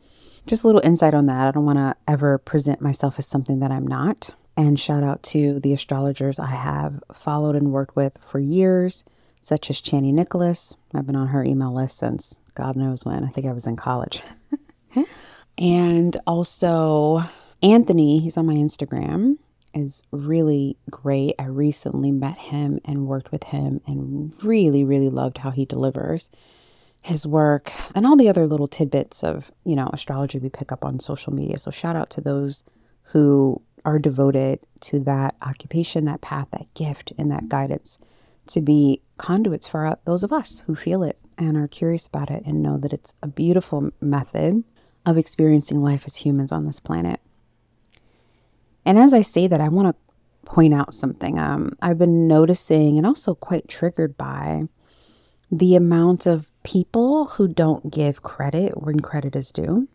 just 0.45 0.63
a 0.63 0.67
little 0.67 0.81
insight 0.83 1.13
on 1.13 1.25
that. 1.25 1.47
I 1.47 1.51
don't 1.51 1.65
want 1.65 1.79
to 1.79 1.95
ever 2.05 2.37
present 2.37 2.81
myself 2.81 3.17
as 3.17 3.25
something 3.25 3.59
that 3.59 3.71
I'm 3.71 3.87
not. 3.87 4.31
And 4.57 4.77
shout 4.77 5.01
out 5.01 5.23
to 5.23 5.59
the 5.61 5.71
astrologers 5.71 6.37
I 6.37 6.47
have 6.47 7.01
followed 7.13 7.55
and 7.55 7.71
worked 7.71 7.95
with 7.95 8.17
for 8.29 8.39
years, 8.39 9.05
such 9.41 9.69
as 9.69 9.81
Chani 9.81 10.13
Nicholas. 10.13 10.75
I've 10.93 11.07
been 11.07 11.15
on 11.15 11.29
her 11.29 11.45
email 11.45 11.73
list 11.73 11.99
since 11.99 12.35
God 12.55 12.75
knows 12.75 13.05
when. 13.05 13.23
I 13.23 13.29
think 13.29 13.47
I 13.47 13.53
was 13.53 13.65
in 13.65 13.77
college. 13.77 14.21
And 15.57 16.19
also, 16.25 17.23
Anthony, 17.61 18.19
he's 18.19 18.37
on 18.37 18.45
my 18.45 18.55
Instagram, 18.55 19.37
is 19.73 20.03
really 20.11 20.77
great. 20.89 21.35
I 21.39 21.45
recently 21.45 22.11
met 22.11 22.37
him 22.37 22.79
and 22.85 23.07
worked 23.07 23.31
with 23.31 23.45
him 23.45 23.81
and 23.87 24.33
really, 24.43 24.83
really 24.83 25.09
loved 25.09 25.39
how 25.39 25.51
he 25.51 25.65
delivers 25.65 26.29
his 27.01 27.27
work 27.27 27.71
and 27.93 28.05
all 28.05 28.15
the 28.15 28.29
other 28.29 28.47
little 28.47 28.67
tidbits 28.67 29.23
of, 29.23 29.51
you 29.65 29.75
know, 29.75 29.89
astrology 29.91 30.39
we 30.39 30.49
pick 30.49 30.71
up 30.71 30.85
on 30.85 30.99
social 30.99 31.33
media. 31.33 31.59
So 31.59 31.69
shout 31.69 31.95
out 31.95 32.09
to 32.11 32.21
those 32.21 32.63
who 33.07 33.61
are 33.83 33.99
devoted 33.99 34.59
to 34.79 34.99
that 35.01 35.35
occupation, 35.41 36.05
that 36.05 36.21
path, 36.21 36.47
that 36.51 36.73
gift, 36.73 37.11
and 37.17 37.29
that 37.29 37.49
guidance 37.49 37.99
to 38.47 38.61
be 38.61 39.01
conduits 39.17 39.67
for 39.67 39.97
those 40.05 40.23
of 40.23 40.31
us 40.31 40.63
who 40.65 40.75
feel 40.75 41.03
it 41.03 41.17
and 41.37 41.57
are 41.57 41.67
curious 41.67 42.07
about 42.07 42.29
it 42.29 42.43
and 42.45 42.61
know 42.61 42.77
that 42.77 42.93
it's 42.93 43.13
a 43.21 43.27
beautiful 43.27 43.91
method 43.99 44.63
of 45.05 45.17
experiencing 45.17 45.81
life 45.81 46.03
as 46.05 46.17
humans 46.17 46.51
on 46.51 46.65
this 46.65 46.79
planet. 46.79 47.19
And 48.85 48.97
as 48.97 49.13
I 49.13 49.21
say 49.21 49.47
that, 49.47 49.61
I 49.61 49.69
want 49.69 49.95
to 49.95 50.49
point 50.49 50.73
out 50.73 50.93
something. 50.93 51.39
Um, 51.39 51.77
I've 51.81 51.97
been 51.97 52.27
noticing 52.27 52.97
and 52.97 53.07
also 53.07 53.35
quite 53.35 53.67
triggered 53.67 54.17
by 54.17 54.63
the 55.51 55.75
amount 55.75 56.25
of 56.25 56.47
people 56.63 57.25
who 57.25 57.47
don't 57.47 57.91
give 57.91 58.23
credit 58.23 58.81
when 58.81 58.99
credit 58.99 59.35
is 59.35 59.51
due. 59.51 59.87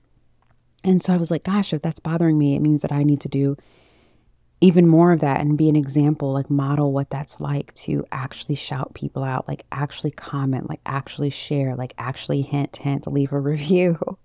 And 0.84 1.02
so 1.02 1.12
I 1.12 1.16
was 1.16 1.30
like, 1.30 1.44
gosh, 1.44 1.72
if 1.72 1.82
that's 1.82 2.00
bothering 2.00 2.38
me, 2.38 2.54
it 2.54 2.60
means 2.60 2.82
that 2.82 2.92
I 2.92 3.02
need 3.02 3.20
to 3.22 3.28
do 3.28 3.56
even 4.60 4.86
more 4.86 5.12
of 5.12 5.20
that 5.20 5.40
and 5.40 5.56
be 5.56 5.68
an 5.68 5.76
example, 5.76 6.32
like 6.32 6.50
model 6.50 6.92
what 6.92 7.10
that's 7.10 7.40
like 7.40 7.72
to 7.74 8.04
actually 8.10 8.56
shout 8.56 8.94
people 8.94 9.22
out, 9.22 9.46
like 9.46 9.64
actually 9.70 10.10
comment, 10.10 10.68
like 10.68 10.80
actually 10.84 11.30
share, 11.30 11.76
like 11.76 11.94
actually 11.96 12.42
hint, 12.42 12.76
hint, 12.78 13.06
leave 13.06 13.32
a 13.32 13.38
review 13.40 14.18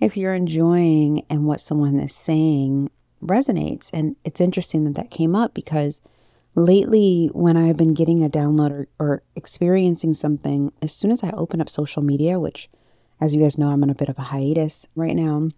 if 0.00 0.16
you're 0.16 0.34
enjoying 0.34 1.24
and 1.28 1.46
what 1.46 1.60
someone 1.60 1.96
is 1.96 2.14
saying 2.14 2.90
resonates. 3.22 3.90
And 3.92 4.16
it's 4.24 4.40
interesting 4.40 4.84
that 4.84 4.94
that 4.94 5.10
came 5.10 5.36
up 5.36 5.54
because 5.54 6.00
lately, 6.54 7.30
when 7.32 7.56
I've 7.56 7.76
been 7.76 7.94
getting 7.94 8.24
a 8.24 8.30
download 8.30 8.70
or, 8.70 8.88
or 8.98 9.22
experiencing 9.36 10.14
something, 10.14 10.72
as 10.82 10.94
soon 10.94 11.10
as 11.10 11.22
I 11.22 11.30
open 11.30 11.60
up 11.60 11.68
social 11.68 12.02
media, 12.02 12.40
which, 12.40 12.68
as 13.20 13.34
you 13.34 13.42
guys 13.42 13.58
know, 13.58 13.68
I'm 13.68 13.82
on 13.82 13.90
a 13.90 13.94
bit 13.94 14.08
of 14.08 14.18
a 14.18 14.22
hiatus 14.22 14.86
right 14.94 15.14
now, 15.14 15.50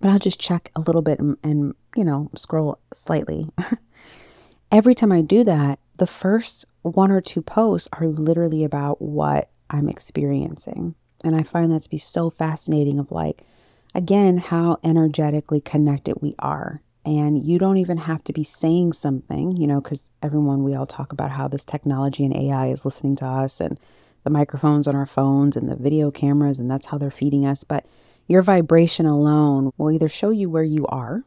but 0.00 0.10
I'll 0.10 0.18
just 0.18 0.40
check 0.40 0.70
a 0.76 0.80
little 0.80 1.02
bit 1.02 1.18
and, 1.18 1.36
and 1.42 1.74
you 1.96 2.04
know, 2.04 2.30
scroll 2.34 2.78
slightly. 2.92 3.48
every 4.72 4.94
time 4.94 5.12
I 5.12 5.22
do 5.22 5.44
that, 5.44 5.78
the 5.96 6.06
first 6.06 6.64
one 6.82 7.10
or 7.10 7.20
two 7.20 7.42
posts 7.42 7.88
are 7.92 8.06
literally 8.06 8.64
about 8.64 9.00
what 9.00 9.50
I'm 9.70 9.88
experiencing. 9.88 10.94
And 11.24 11.36
I 11.36 11.42
find 11.42 11.70
that 11.70 11.84
to 11.84 11.90
be 11.90 11.98
so 11.98 12.30
fascinating 12.30 12.98
of 12.98 13.12
like, 13.12 13.46
again, 13.94 14.38
how 14.38 14.78
energetically 14.82 15.60
connected 15.60 16.20
we 16.20 16.34
are. 16.38 16.82
And 17.04 17.42
you 17.42 17.58
don't 17.58 17.78
even 17.78 17.98
have 17.98 18.22
to 18.24 18.32
be 18.32 18.44
saying 18.44 18.92
something, 18.92 19.56
you 19.56 19.66
know, 19.66 19.80
because 19.80 20.08
everyone, 20.22 20.62
we 20.62 20.74
all 20.74 20.86
talk 20.86 21.12
about 21.12 21.32
how 21.32 21.48
this 21.48 21.64
technology 21.64 22.24
and 22.24 22.36
AI 22.36 22.68
is 22.68 22.84
listening 22.84 23.16
to 23.16 23.26
us 23.26 23.60
and 23.60 23.78
the 24.22 24.30
microphones 24.30 24.86
on 24.86 24.94
our 24.94 25.06
phones 25.06 25.56
and 25.56 25.68
the 25.68 25.74
video 25.74 26.10
cameras, 26.10 26.60
and 26.60 26.70
that's 26.70 26.86
how 26.86 26.98
they're 26.98 27.10
feeding 27.10 27.44
us. 27.44 27.64
But 27.64 27.86
your 28.28 28.42
vibration 28.42 29.04
alone 29.04 29.72
will 29.76 29.90
either 29.90 30.08
show 30.08 30.30
you 30.30 30.48
where 30.48 30.62
you 30.62 30.86
are, 30.86 31.24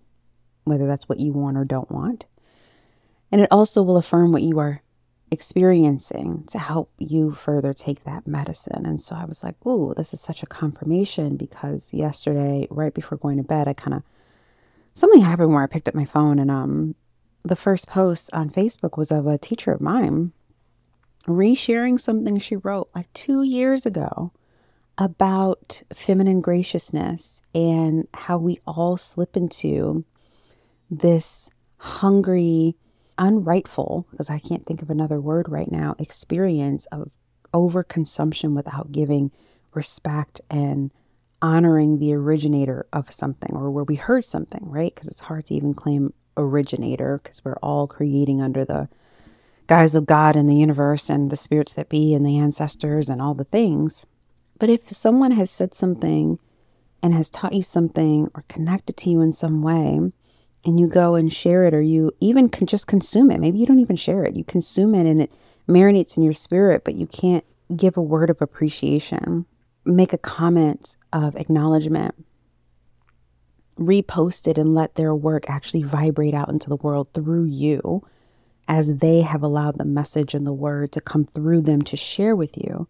whether 0.63 0.88
that's 0.88 1.10
what 1.10 1.19
you 1.19 1.34
want 1.34 1.57
or 1.57 1.65
don't 1.65 1.91
want, 1.91 2.25
and 3.31 3.41
it 3.41 3.51
also 3.51 3.84
will 3.84 3.98
affirm 3.98 4.31
what 4.31 4.43
you 4.43 4.60
are 4.60 4.81
experiencing 5.36 6.46
to 6.48 6.58
help 6.58 6.89
you 6.98 7.34
further 7.34 7.74
take 7.74 8.04
that 8.06 8.25
medicine. 8.25 8.86
And 8.86 9.00
so 9.00 9.15
I 9.15 9.25
was 9.25 9.44
like, 9.44 9.56
"Ooh, 9.65 9.94
this 9.96 10.13
is 10.13 10.22
such 10.22 10.42
a 10.42 10.48
confirmation 10.62 11.36
because 11.36 11.94
yesterday, 11.94 12.68
right 12.72 12.94
before 12.94 13.18
going 13.18 13.38
to 13.38 13.44
bed, 13.44 13.68
I 13.68 13.74
kind 13.74 13.96
of 13.98 14.04
something 14.96 15.22
happened 15.22 15.54
where 15.54 15.63
I 15.63 15.68
picked 15.68 15.89
up 15.89 15.94
my 15.94 16.06
phone 16.06 16.39
and 16.39 16.50
um 16.50 16.96
the 17.44 17.56
first 17.56 17.88
post 17.88 18.34
on 18.34 18.50
Facebook 18.50 18.98
was 18.98 19.12
of 19.12 19.27
a 19.27 19.38
teacher 19.38 19.72
of 19.72 19.82
mine 19.82 20.32
resharing 21.27 22.00
something 22.00 22.39
she 22.39 22.56
wrote 22.56 22.89
like 22.96 23.12
2 23.13 23.44
years 23.44 23.86
ago 23.86 24.32
about 24.98 25.84
feminine 25.94 26.42
graciousness 26.42 27.42
and 27.54 28.08
how 28.13 28.38
we 28.38 28.60
all 28.65 28.96
slip 28.98 29.36
into 29.36 30.06
this 30.89 31.51
hungry 31.77 32.75
unrightful, 33.17 34.07
because 34.12 34.29
I 34.29 34.39
can't 34.39 34.65
think 34.65 34.81
of 34.81 34.89
another 34.89 35.19
word 35.19 35.50
right 35.50 35.72
now, 35.72 35.95
experience 36.00 36.86
of 36.88 37.12
overconsumption 37.53 38.55
without 38.55 38.91
giving 38.91 39.31
respect 39.74 40.41
and 40.50 40.91
honoring 41.41 42.00
the 42.00 42.13
originator 42.13 42.86
of 42.91 43.12
something 43.12 43.55
or 43.55 43.69
where 43.69 43.84
we 43.84 43.95
heard 43.95 44.25
something, 44.25 44.62
right? 44.63 44.93
Because 44.93 45.07
it's 45.07 45.22
hard 45.22 45.45
to 45.45 45.53
even 45.53 45.74
claim 45.74 46.13
originator 46.38 47.19
because 47.22 47.43
we're 47.45 47.57
all 47.57 47.88
creating 47.88 48.41
under 48.41 48.65
the 48.65 48.89
guise 49.67 49.95
of 49.95 50.05
God 50.05 50.36
and 50.36 50.50
the 50.50 50.55
universe 50.55 51.10
and 51.10 51.29
the 51.29 51.38
spirits 51.38 51.74
that 51.74 51.89
be 51.89 52.13
and 52.13 52.25
the 52.25 52.38
ancestors 52.38 53.10
and 53.10 53.22
all 53.22 53.34
the 53.34 53.45
things. 53.45 54.05
But 54.60 54.69
if 54.69 54.91
someone 54.91 55.31
has 55.31 55.50
said 55.50 55.74
something 55.74 56.39
and 57.01 57.13
has 57.13 57.29
taught 57.29 57.53
you 57.53 57.63
something 57.63 58.29
or 58.34 58.43
connected 58.48 58.98
to 58.98 59.10
you 59.10 59.22
in 59.22 59.31
some 59.31 59.62
way, 59.62 60.12
and 60.65 60.79
you 60.79 60.88
go 60.88 61.15
and 61.15 61.31
share 61.31 61.65
it, 61.65 61.74
or 61.74 61.81
you 61.81 62.12
even 62.19 62.50
can 62.50 62.65
just 62.67 62.88
consume 62.88 63.29
it. 63.29 63.39
Maybe 63.39 63.60
you 63.60 63.65
don't 63.65 63.79
even 63.79 63.95
share 63.95 64.24
it. 64.24 64.36
You 64.36 64.43
consume 64.43 64.95
it 64.95 65.05
and 65.05 65.22
it 65.22 65.31
marinates 65.69 66.17
in 66.17 66.24
your 66.24 66.34
spirit, 66.34 66.84
but 66.84 66.95
you 66.95 67.05
can't 67.05 67.45
give 67.75 67.98
a 67.98 68.01
word 68.01 68.29
of 68.29 68.41
appreciation, 68.41 69.45
make 69.86 70.13
a 70.13 70.17
comment 70.17 70.98
of 71.13 71.36
acknowledgement, 71.36 72.15
repost 73.79 74.48
it, 74.48 74.57
and 74.57 74.74
let 74.74 74.95
their 74.95 75.13
work 75.13 75.50
actually 75.50 75.84
vibrate 75.84 76.34
out 76.34 76.50
into 76.50 76.69
the 76.69 76.75
world 76.75 77.10
through 77.13 77.43
you 77.45 78.05
as 78.67 78.98
they 78.98 79.22
have 79.22 79.43
allowed 79.43 79.77
the 79.77 79.86
message 79.86 80.34
and 80.34 80.48
the 80.48 80.53
word 80.53 80.91
to 80.91 81.01
come 81.01 81.24
through 81.24 81.62
them 81.62 81.84
to 81.84 81.95
share 81.95 82.36
with 82.36 82.57
you. 82.57 82.88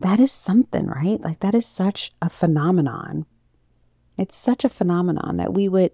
That 0.00 0.20
is 0.20 0.30
something, 0.30 0.86
right? 0.86 1.18
Like, 1.20 1.40
that 1.40 1.54
is 1.54 1.64
such 1.64 2.12
a 2.20 2.28
phenomenon. 2.28 3.24
It's 4.18 4.36
such 4.36 4.64
a 4.64 4.68
phenomenon 4.68 5.36
that 5.36 5.54
we 5.54 5.68
would 5.68 5.92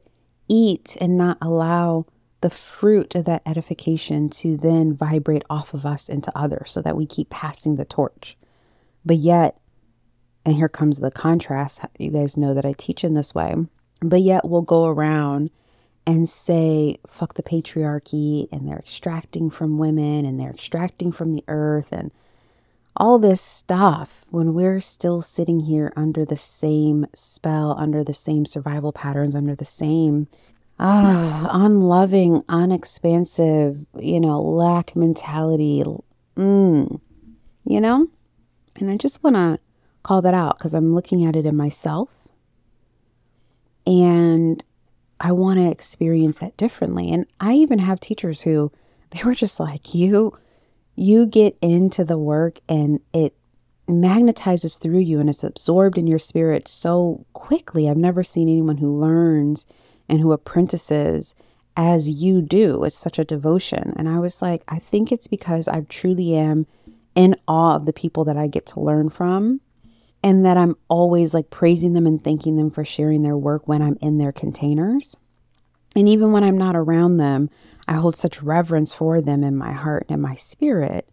eat 0.52 0.96
and 1.00 1.16
not 1.16 1.38
allow 1.40 2.04
the 2.42 2.50
fruit 2.50 3.14
of 3.14 3.24
that 3.24 3.42
edification 3.46 4.28
to 4.28 4.56
then 4.56 4.94
vibrate 4.94 5.44
off 5.48 5.72
of 5.72 5.86
us 5.86 6.08
into 6.08 6.36
others 6.36 6.70
so 6.70 6.82
that 6.82 6.96
we 6.96 7.06
keep 7.06 7.30
passing 7.30 7.76
the 7.76 7.84
torch. 7.84 8.36
But 9.04 9.16
yet, 9.16 9.58
and 10.44 10.56
here 10.56 10.68
comes 10.68 10.98
the 10.98 11.10
contrast. 11.10 11.80
You 11.98 12.10
guys 12.10 12.36
know 12.36 12.52
that 12.52 12.66
I 12.66 12.74
teach 12.76 13.02
in 13.02 13.14
this 13.14 13.34
way, 13.34 13.54
but 14.00 14.20
yet 14.20 14.44
we'll 14.44 14.62
go 14.62 14.86
around 14.86 15.50
and 16.06 16.28
say, 16.28 16.98
fuck 17.06 17.34
the 17.34 17.42
patriarchy, 17.44 18.48
and 18.52 18.68
they're 18.68 18.78
extracting 18.78 19.50
from 19.50 19.78
women 19.78 20.26
and 20.26 20.38
they're 20.38 20.50
extracting 20.50 21.12
from 21.12 21.32
the 21.32 21.44
earth 21.48 21.92
and 21.92 22.10
all 22.96 23.18
this 23.18 23.40
stuff 23.40 24.24
when 24.30 24.54
we're 24.54 24.80
still 24.80 25.22
sitting 25.22 25.60
here 25.60 25.92
under 25.96 26.24
the 26.24 26.36
same 26.36 27.06
spell, 27.14 27.74
under 27.78 28.04
the 28.04 28.14
same 28.14 28.44
survival 28.44 28.92
patterns, 28.92 29.34
under 29.34 29.54
the 29.54 29.64
same 29.64 30.28
ah, 30.78 31.48
unloving, 31.52 32.42
unexpansive, 32.48 33.86
you 33.98 34.20
know, 34.20 34.40
lack 34.40 34.94
mentality. 34.94 35.82
Mm, 36.36 37.00
you 37.64 37.80
know? 37.80 38.08
And 38.76 38.90
I 38.90 38.96
just 38.96 39.22
want 39.22 39.36
to 39.36 39.58
call 40.02 40.22
that 40.22 40.34
out 40.34 40.58
because 40.58 40.74
I'm 40.74 40.94
looking 40.94 41.24
at 41.24 41.36
it 41.36 41.46
in 41.46 41.56
myself. 41.56 42.10
And 43.86 44.62
I 45.20 45.32
want 45.32 45.58
to 45.58 45.70
experience 45.70 46.38
that 46.38 46.56
differently. 46.56 47.10
And 47.10 47.26
I 47.40 47.54
even 47.54 47.78
have 47.78 48.00
teachers 48.00 48.42
who 48.42 48.72
they 49.10 49.22
were 49.22 49.34
just 49.34 49.60
like, 49.60 49.94
you 49.94 50.36
you 50.94 51.26
get 51.26 51.56
into 51.60 52.04
the 52.04 52.18
work 52.18 52.60
and 52.68 53.00
it 53.12 53.34
magnetizes 53.88 54.78
through 54.78 55.00
you 55.00 55.20
and 55.20 55.28
it's 55.28 55.44
absorbed 55.44 55.98
in 55.98 56.06
your 56.06 56.18
spirit 56.18 56.68
so 56.68 57.26
quickly. 57.32 57.88
I've 57.88 57.96
never 57.96 58.22
seen 58.22 58.48
anyone 58.48 58.78
who 58.78 58.98
learns 58.98 59.66
and 60.08 60.20
who 60.20 60.32
apprentices 60.32 61.34
as 61.76 62.08
you 62.08 62.42
do. 62.42 62.84
It's 62.84 62.96
such 62.96 63.18
a 63.18 63.24
devotion. 63.24 63.94
And 63.96 64.08
I 64.08 64.18
was 64.18 64.42
like, 64.42 64.62
I 64.68 64.78
think 64.78 65.10
it's 65.10 65.26
because 65.26 65.68
I 65.68 65.80
truly 65.82 66.34
am 66.34 66.66
in 67.14 67.36
awe 67.48 67.76
of 67.76 67.86
the 67.86 67.92
people 67.92 68.24
that 68.24 68.36
I 68.36 68.46
get 68.46 68.66
to 68.66 68.80
learn 68.80 69.08
from 69.08 69.60
and 70.22 70.44
that 70.44 70.56
I'm 70.56 70.76
always 70.88 71.34
like 71.34 71.50
praising 71.50 71.94
them 71.94 72.06
and 72.06 72.22
thanking 72.22 72.56
them 72.56 72.70
for 72.70 72.84
sharing 72.84 73.22
their 73.22 73.36
work 73.36 73.66
when 73.66 73.82
I'm 73.82 73.98
in 74.00 74.18
their 74.18 74.32
containers. 74.32 75.16
And 75.96 76.08
even 76.08 76.32
when 76.32 76.44
I'm 76.44 76.56
not 76.56 76.76
around 76.76 77.16
them, 77.16 77.50
I 77.88 77.94
hold 77.94 78.16
such 78.16 78.42
reverence 78.42 78.94
for 78.94 79.20
them 79.20 79.42
in 79.42 79.56
my 79.56 79.72
heart 79.72 80.06
and 80.08 80.16
in 80.16 80.20
my 80.20 80.36
spirit 80.36 81.08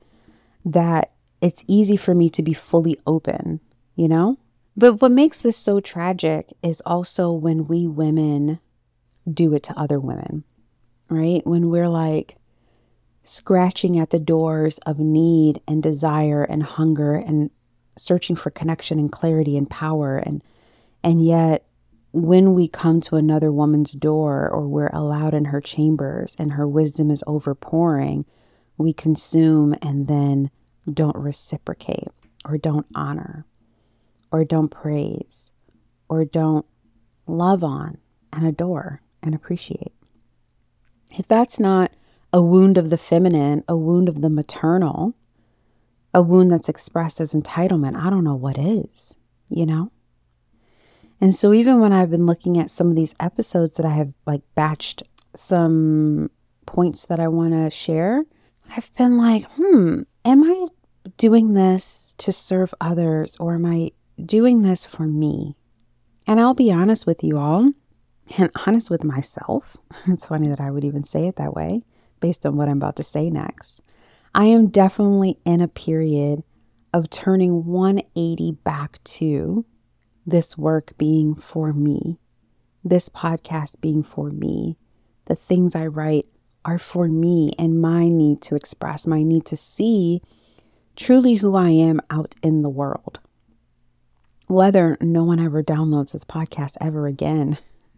that 0.66 1.12
it's 1.42 1.64
easy 1.68 1.98
for 1.98 2.14
me 2.14 2.30
to 2.32 2.44
be 2.44 2.54
fully 2.54 3.00
open, 3.08 3.60
you 3.96 4.08
know? 4.08 4.38
But 4.76 5.02
what 5.02 5.12
makes 5.12 5.40
this 5.40 5.58
so 5.58 5.80
tragic 5.80 6.54
is 6.64 6.82
also 6.86 7.32
when 7.32 7.68
we 7.68 7.88
women 7.88 8.60
do 9.32 9.54
it 9.54 9.64
to 9.64 9.80
other 9.80 10.00
women, 10.00 10.44
right? 11.10 11.46
When 11.46 11.70
we're 11.70 11.90
like 11.90 12.36
scratching 13.24 14.00
at 14.00 14.10
the 14.10 14.20
doors 14.20 14.78
of 14.80 15.00
need 15.00 15.62
and 15.68 15.84
desire 15.84 16.44
and 16.44 16.64
hunger 16.64 17.16
and 17.16 17.52
searching 17.98 18.36
for 18.36 18.50
connection 18.50 18.98
and 18.98 19.12
clarity 19.12 19.58
and 19.58 19.70
power 19.70 20.18
and 20.18 20.44
and 21.04 21.26
yet 21.26 21.66
when 22.12 22.54
we 22.54 22.68
come 22.68 23.02
to 23.02 23.16
another 23.16 23.52
woman's 23.52 23.92
door 23.92 24.50
or 24.50 24.68
we're 24.68 24.90
allowed 24.94 25.34
in 25.34 25.46
her 25.46 25.62
chambers 25.62 26.36
and 26.40 26.54
her 26.54 26.68
wisdom 26.68 27.12
is 27.12 27.24
overpouring, 27.28 28.26
we 28.78 28.94
consume 28.94 29.76
and 29.82 30.08
then 30.08 30.50
don't 30.92 31.16
reciprocate 31.16 32.08
or 32.46 32.58
don't 32.58 32.88
honor 32.96 33.46
or 34.32 34.44
don't 34.44 34.70
praise 34.70 35.52
or 36.08 36.26
don't 36.26 36.66
love 37.28 37.64
on 37.64 37.98
and 38.34 38.46
adore 38.46 39.02
and 39.22 39.36
appreciate. 39.36 39.94
If 41.12 41.28
that's 41.28 41.60
not 41.60 41.92
a 42.32 42.42
wound 42.42 42.78
of 42.78 42.90
the 42.90 42.98
feminine, 42.98 43.64
a 43.68 43.76
wound 43.76 44.10
of 44.10 44.22
the 44.22 44.30
maternal, 44.30 45.16
a 46.14 46.22
wound 46.22 46.52
that's 46.52 46.70
expressed 46.70 47.20
as 47.20 47.34
entitlement, 47.34 47.96
I 47.96 48.10
don't 48.10 48.24
know 48.24 48.36
what 48.36 48.58
is, 48.58 49.16
you 49.50 49.66
know? 49.66 49.92
And 51.22 51.36
so 51.36 51.54
even 51.54 51.80
when 51.80 51.92
I've 51.92 52.12
been 52.12 52.26
looking 52.26 52.58
at 52.58 52.72
some 52.72 52.90
of 52.90 52.96
these 52.96 53.16
episodes 53.20 53.74
that 53.74 53.86
I 53.86 53.94
have 53.96 54.14
like 54.26 54.42
batched 54.58 55.04
some 55.36 56.32
points 56.66 57.06
that 57.06 57.20
I 57.20 57.28
want 57.28 57.54
to 57.54 57.70
share, 57.70 58.24
I've 58.76 58.94
been 58.96 59.18
like, 59.18 59.44
hmm, 59.52 60.02
am 60.24 60.44
I 60.44 60.68
doing 61.18 61.54
this 61.54 62.16
to 62.20 62.32
serve 62.32 62.74
others 62.80 63.36
or 63.40 63.56
am 63.56 63.66
I 63.66 63.92
doing 64.24 64.62
this 64.62 64.86
for 64.86 65.04
me? 65.04 65.56
And 66.26 66.40
I'll 66.40 66.54
be 66.54 66.72
honest 66.72 67.06
with 67.06 67.24
you 67.24 67.38
all 67.38 67.72
and 68.38 68.52
honest 68.68 68.90
with 68.90 69.04
myself. 69.04 69.78
It's 70.08 70.28
funny 70.28 70.48
that 70.48 70.62
I 70.62 70.72
would 70.72 70.84
even 70.84 71.04
say 71.04 71.28
it 71.28 71.36
that 71.38 71.54
way 71.54 71.84
based 72.20 72.46
on 72.46 72.56
what 72.56 72.70
I'm 72.70 72.78
about 72.78 72.96
to 72.98 73.04
say 73.04 73.30
next. 73.30 73.82
I 74.36 74.46
am 74.46 74.68
definitely 74.68 75.40
in 75.46 75.62
a 75.62 75.68
period 75.68 76.44
of 76.94 77.10
turning 77.10 77.66
180 77.66 78.52
back 78.64 79.04
to 79.04 79.66
this 80.30 80.58
work 80.58 80.98
being 80.98 81.36
for 81.36 81.74
me, 81.74 82.20
this 82.84 83.10
podcast 83.10 83.82
being 83.82 84.04
for 84.04 84.30
me, 84.30 84.78
the 85.26 85.36
things 85.36 85.76
I 85.76 85.88
write 85.88 86.26
are 86.66 86.80
for 86.80 87.08
me 87.08 87.54
and 87.58 87.82
my 87.82 88.08
need 88.10 88.42
to 88.44 88.56
express, 88.56 89.08
my 89.08 89.24
need 89.24 89.46
to 89.46 89.58
see 89.58 90.22
truly 90.96 91.36
who 91.36 91.56
I 91.56 91.70
am 91.70 92.02
out 92.10 92.36
in 92.44 92.62
the 92.62 92.70
world. 92.70 93.20
Whether 94.48 94.98
no 95.00 95.24
one 95.24 95.40
ever 95.40 95.64
downloads 95.64 96.12
this 96.12 96.24
podcast 96.24 96.76
ever 96.82 97.08
again, 97.08 97.58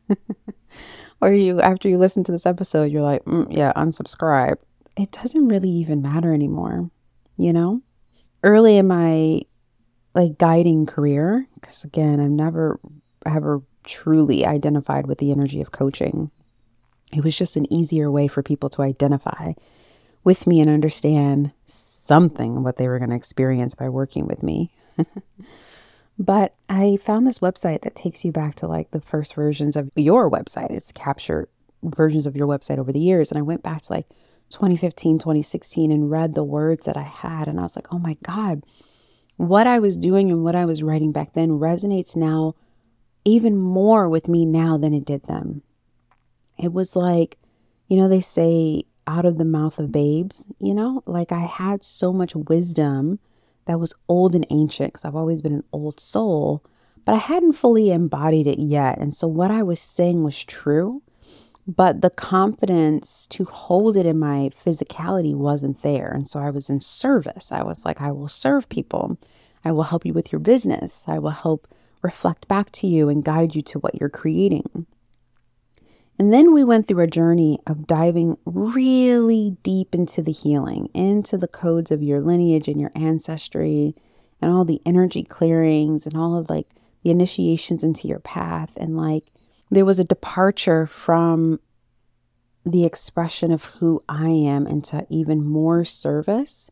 or 1.21 1.31
you, 1.31 1.61
after 1.61 1.87
you 1.87 1.97
listen 1.97 2.23
to 2.25 2.31
this 2.31 2.45
episode, 2.45 2.91
you're 2.91 3.01
like, 3.01 3.23
mm, 3.25 3.47
yeah, 3.49 3.71
unsubscribe. 3.75 4.57
it 4.97 5.11
doesn't 5.11 5.47
really 5.47 5.69
even 5.69 6.01
matter 6.01 6.33
anymore, 6.33 6.91
you 7.37 7.53
know? 7.53 7.81
Early 8.43 8.77
in 8.77 8.87
my 8.87 9.41
like 10.13 10.37
guiding 10.37 10.85
career, 10.85 11.47
because 11.61 11.83
again, 11.83 12.19
I've 12.19 12.31
never 12.31 12.79
ever 13.25 13.61
truly 13.83 14.45
identified 14.45 15.07
with 15.07 15.19
the 15.19 15.31
energy 15.31 15.61
of 15.61 15.71
coaching. 15.71 16.31
It 17.13 17.23
was 17.23 17.35
just 17.35 17.55
an 17.55 17.71
easier 17.71 18.09
way 18.09 18.27
for 18.27 18.41
people 18.41 18.69
to 18.69 18.81
identify 18.81 19.53
with 20.23 20.47
me 20.47 20.59
and 20.59 20.69
understand 20.69 21.51
something 21.65 22.63
what 22.63 22.77
they 22.77 22.87
were 22.87 22.99
going 22.99 23.09
to 23.09 23.15
experience 23.15 23.75
by 23.75 23.89
working 23.89 24.27
with 24.27 24.43
me. 24.43 24.71
but 26.19 26.55
I 26.69 26.97
found 26.97 27.27
this 27.27 27.39
website 27.39 27.81
that 27.81 27.95
takes 27.95 28.23
you 28.23 28.31
back 28.31 28.55
to 28.55 28.67
like 28.67 28.91
the 28.91 29.01
first 29.01 29.35
versions 29.35 29.75
of 29.75 29.91
your 29.95 30.29
website. 30.29 30.71
It's 30.71 30.91
captured 30.91 31.47
versions 31.83 32.25
of 32.25 32.35
your 32.35 32.47
website 32.47 32.77
over 32.77 32.91
the 32.91 32.99
years. 32.99 33.31
And 33.31 33.37
I 33.37 33.41
went 33.43 33.63
back 33.63 33.81
to 33.83 33.93
like 33.93 34.07
2015, 34.51 35.19
2016 35.19 35.91
and 35.91 36.11
read 36.11 36.33
the 36.33 36.43
words 36.43 36.85
that 36.85 36.97
I 36.97 37.03
had. 37.03 37.47
And 37.47 37.59
I 37.59 37.63
was 37.63 37.75
like, 37.75 37.91
oh 37.91 37.99
my 37.99 38.17
God, 38.23 38.63
what 39.47 39.67
I 39.67 39.79
was 39.79 39.97
doing 39.97 40.29
and 40.29 40.43
what 40.43 40.55
I 40.55 40.65
was 40.65 40.83
writing 40.83 41.11
back 41.11 41.33
then 41.33 41.51
resonates 41.51 42.15
now 42.15 42.55
even 43.25 43.57
more 43.57 44.07
with 44.09 44.27
me 44.27 44.45
now 44.45 44.77
than 44.77 44.93
it 44.93 45.05
did 45.05 45.23
then. 45.27 45.61
It 46.57 46.73
was 46.73 46.95
like, 46.95 47.37
you 47.87 47.97
know, 47.97 48.07
they 48.07 48.21
say 48.21 48.83
out 49.07 49.25
of 49.25 49.37
the 49.37 49.45
mouth 49.45 49.79
of 49.79 49.91
babes, 49.91 50.47
you 50.59 50.73
know, 50.73 51.03
like 51.05 51.31
I 51.31 51.41
had 51.41 51.83
so 51.83 52.13
much 52.13 52.35
wisdom 52.35 53.19
that 53.65 53.79
was 53.79 53.93
old 54.07 54.35
and 54.35 54.45
ancient 54.49 54.93
because 54.93 55.05
I've 55.05 55.15
always 55.15 55.41
been 55.41 55.53
an 55.55 55.63
old 55.71 55.99
soul, 55.99 56.63
but 57.05 57.13
I 57.13 57.19
hadn't 57.19 57.53
fully 57.53 57.91
embodied 57.91 58.47
it 58.47 58.59
yet. 58.59 58.99
And 58.99 59.15
so 59.15 59.27
what 59.27 59.51
I 59.51 59.63
was 59.63 59.79
saying 59.79 60.23
was 60.23 60.43
true, 60.43 61.01
but 61.75 62.01
the 62.01 62.09
confidence 62.09 63.27
to 63.27 63.45
hold 63.45 63.95
it 63.95 64.05
in 64.05 64.19
my 64.19 64.49
physicality 64.65 65.33
wasn't 65.33 65.81
there. 65.83 66.11
And 66.11 66.27
so 66.27 66.39
I 66.39 66.49
was 66.49 66.69
in 66.69 66.81
service. 66.81 67.51
I 67.51 67.63
was 67.63 67.85
like, 67.85 68.01
I 68.01 68.11
will 68.11 68.27
serve 68.27 68.67
people. 68.67 69.17
I 69.63 69.71
will 69.71 69.83
help 69.83 70.05
you 70.05 70.13
with 70.13 70.31
your 70.31 70.39
business. 70.39 71.05
I 71.07 71.19
will 71.19 71.29
help 71.29 71.67
reflect 72.01 72.47
back 72.47 72.71
to 72.71 72.87
you 72.87 73.09
and 73.09 73.23
guide 73.23 73.55
you 73.55 73.61
to 73.61 73.79
what 73.79 73.95
you're 73.95 74.09
creating. 74.09 74.85
And 76.19 76.33
then 76.33 76.53
we 76.53 76.63
went 76.63 76.87
through 76.87 77.03
a 77.03 77.07
journey 77.07 77.59
of 77.65 77.87
diving 77.87 78.37
really 78.45 79.57
deep 79.63 79.95
into 79.95 80.21
the 80.21 80.31
healing, 80.31 80.89
into 80.93 81.37
the 81.37 81.47
codes 81.47 81.89
of 81.89 82.03
your 82.03 82.19
lineage 82.21 82.67
and 82.67 82.81
your 82.81 82.91
ancestry, 82.95 83.95
and 84.41 84.51
all 84.51 84.65
the 84.65 84.81
energy 84.85 85.23
clearings 85.23 86.05
and 86.05 86.17
all 86.17 86.35
of 86.35 86.49
like 86.49 86.67
the 87.03 87.11
initiations 87.11 87.83
into 87.83 88.07
your 88.07 88.19
path. 88.19 88.71
And 88.75 88.97
like 88.97 89.31
there 89.71 89.85
was 89.85 89.99
a 89.99 90.03
departure 90.03 90.85
from 90.85 91.59
the 92.65 92.85
expression 92.85 93.51
of 93.51 93.65
who 93.65 94.03
I 94.07 94.27
am 94.29 94.67
into 94.67 95.07
even 95.09 95.43
more 95.43 95.83
service, 95.85 96.69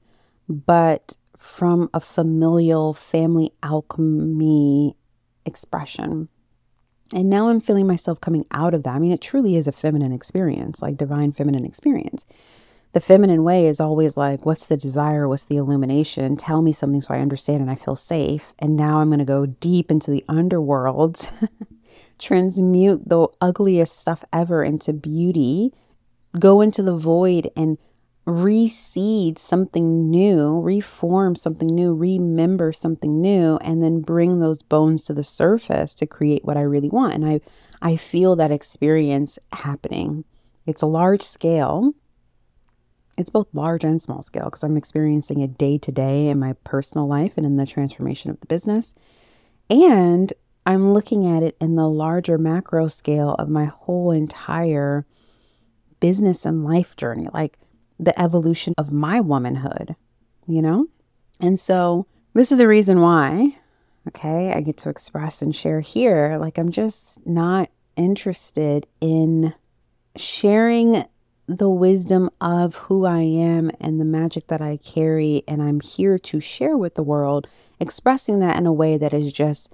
but 0.48 1.18
from 1.38 1.90
a 1.94 2.02
familial 2.02 2.94
family 2.94 3.54
alchemy 3.64 4.96
expression. 5.46 6.28
And 7.14 7.30
now 7.30 7.50
I'm 7.50 7.62
feeling 7.62 7.88
myself 7.88 8.22
coming 8.22 8.46
out 8.52 8.74
of 8.74 8.84
that. 8.84 8.94
I 8.94 9.00
mean, 9.00 9.12
it 9.12 9.22
truly 9.22 9.56
is 9.56 9.68
a 9.68 9.72
feminine 9.72 10.12
experience, 10.12 10.82
like 10.82 10.98
divine 10.98 11.32
feminine 11.32 11.66
experience. 11.66 12.26
The 12.92 13.00
feminine 13.00 13.44
way 13.44 13.68
is 13.68 13.80
always 13.80 14.18
like, 14.18 14.46
what's 14.46 14.66
the 14.66 14.78
desire? 14.78 15.28
What's 15.28 15.46
the 15.46 15.58
illumination? 15.58 16.36
Tell 16.36 16.62
me 16.62 16.74
something 16.74 17.02
so 17.02 17.14
I 17.14 17.20
understand 17.20 17.62
and 17.62 17.72
I 17.72 17.76
feel 17.76 17.96
safe. 17.96 18.54
And 18.60 18.76
now 18.76 19.00
I'm 19.00 19.10
going 19.10 19.20
to 19.20 19.26
go 19.26 19.46
deep 19.46 19.90
into 19.90 20.12
the 20.12 20.26
underworld, 20.28 21.30
transmute 22.20 23.08
the 23.08 23.28
ugliest 23.42 23.98
stuff 23.98 24.24
ever 24.32 24.64
into 24.64 24.94
beauty, 24.94 25.74
go 26.38 26.62
into 26.62 26.84
the 26.84 26.96
void 26.96 27.50
and 27.56 27.78
reseed 28.28 29.40
something 29.40 30.10
new, 30.10 30.60
reform 30.60 31.36
something 31.36 31.68
new, 31.68 31.94
remember 31.94 32.72
something 32.72 33.20
new, 33.20 33.58
and 33.58 33.82
then 33.82 34.02
bring 34.02 34.40
those 34.40 34.62
bones 34.62 35.02
to 35.04 35.14
the 35.14 35.24
surface 35.24 35.96
to 35.96 36.06
create 36.06 36.46
what 36.46 36.58
I 36.58 36.62
really 36.62 36.90
want. 36.90 37.16
And 37.16 37.26
I, 37.26 37.42
I 37.82 37.96
feel 37.96 38.36
that 38.36 38.52
experience 38.52 39.40
happening. 39.52 40.26
It's 40.68 40.84
a 40.84 40.88
large 40.88 41.24
scale. 41.24 41.94
It's 43.18 43.32
both 43.32 43.48
large 43.54 43.84
and 43.84 44.02
small 44.02 44.22
scale 44.22 44.46
because 44.46 44.64
I'm 44.64 44.78
experiencing 44.78 45.42
it 45.42 45.58
day 45.58 45.78
to 45.80 45.92
day 45.92 46.28
in 46.28 46.40
my 46.40 46.54
personal 46.64 47.08
life 47.08 47.34
and 47.36 47.46
in 47.46 47.56
the 47.56 47.66
transformation 47.66 48.30
of 48.30 48.40
the 48.40 48.46
business. 48.46 48.94
And 49.70 50.32
I'm 50.70 50.94
looking 50.94 51.26
at 51.26 51.42
it 51.42 51.58
in 51.60 51.74
the 51.74 51.90
larger 51.90 52.38
macro 52.38 52.90
scale 52.90 53.34
of 53.40 53.50
my 53.50 53.66
whole 53.66 54.12
entire 54.12 55.08
business 56.00 56.46
and 56.46 56.64
life 56.64 56.96
journey. 56.96 57.28
Like, 57.34 57.58
the 58.00 58.18
evolution 58.22 58.76
of 58.78 58.92
my 58.92 59.20
womanhood, 59.20 59.96
you 60.46 60.62
know? 60.62 60.86
And 61.40 61.60
so 61.60 62.06
this 62.36 62.52
is 62.52 62.60
the 62.60 62.68
reason 62.68 63.02
why, 63.02 63.58
okay, 64.10 64.54
I 64.54 64.62
get 64.62 64.78
to 64.78 64.90
express 64.90 65.42
and 65.42 65.56
share 65.56 65.80
here. 65.80 66.38
Like, 66.40 66.60
I'm 66.60 66.72
just 66.72 67.26
not 67.26 67.72
interested 67.96 68.86
in 69.02 69.56
sharing 70.16 71.04
the 71.48 71.70
wisdom 71.70 72.30
of 72.40 72.76
who 72.76 73.08
I 73.08 73.22
am 73.22 73.72
and 73.82 74.00
the 74.00 74.06
magic 74.06 74.46
that 74.50 74.62
I 74.62 74.78
carry. 74.78 75.44
And 75.48 75.64
I'm 75.64 75.80
here 75.80 76.20
to 76.20 76.40
share 76.40 76.78
with 76.78 76.94
the 76.94 77.02
world, 77.02 77.48
expressing 77.80 78.38
that 78.42 78.60
in 78.60 78.68
a 78.68 78.72
way 78.72 78.98
that 78.98 79.16
is 79.16 79.34
just 79.34 79.74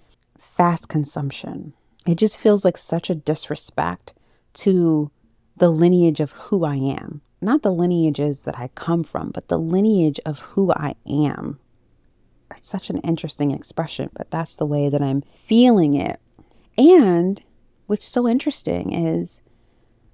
fast 0.56 0.90
consumption. 0.90 1.74
It 2.06 2.16
just 2.16 2.40
feels 2.40 2.64
like 2.64 2.78
such 2.78 3.10
a 3.10 3.16
disrespect 3.16 4.14
to 4.54 5.12
the 5.58 5.70
lineage 5.70 6.20
of 6.20 6.32
who 6.34 6.66
I 6.66 6.76
am 6.76 7.22
not 7.46 7.62
the 7.62 7.72
lineages 7.72 8.42
that 8.42 8.58
I 8.58 8.70
come 8.70 9.04
from, 9.04 9.30
but 9.30 9.48
the 9.48 9.60
lineage 9.60 10.20
of 10.26 10.40
who 10.40 10.72
I 10.74 10.96
am. 11.08 11.60
That's 12.50 12.68
such 12.68 12.90
an 12.90 12.98
interesting 13.00 13.52
expression, 13.52 14.10
but 14.14 14.32
that's 14.32 14.56
the 14.56 14.66
way 14.66 14.90
that 14.90 15.02
I'm 15.02 15.22
feeling 15.22 15.94
it. 15.94 16.20
And 16.78 17.42
what's 17.88 18.06
so 18.06 18.28
interesting 18.28 18.94
is 18.94 19.42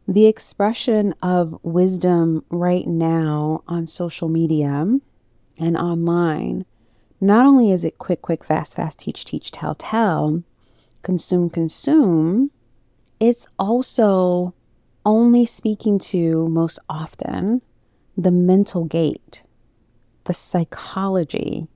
the 0.07 0.27
expression 0.27 1.15
of 1.21 1.57
wisdom 1.63 2.43
right 2.49 2.87
now 2.87 3.63
on 3.67 3.87
social 3.87 4.27
media 4.27 4.99
and 5.57 5.77
online. 5.77 6.65
Not 7.23 7.45
only 7.45 7.71
is 7.71 7.85
it 7.85 7.99
quick, 7.99 8.23
quick, 8.23 8.43
fast, 8.43 8.75
fast, 8.75 8.99
teach, 8.99 9.23
teach, 9.23 9.51
tell, 9.51 9.75
tell, 9.75 10.43
consume, 11.03 11.51
consume, 11.51 12.49
it's 13.19 13.47
also 13.59 14.55
only 15.05 15.45
speaking 15.45 15.99
to 15.99 16.49
most 16.49 16.79
often 16.89 17.61
the 18.17 18.31
mental 18.31 18.85
gate, 18.85 19.43
the 20.23 20.33
psychology, 20.33 21.67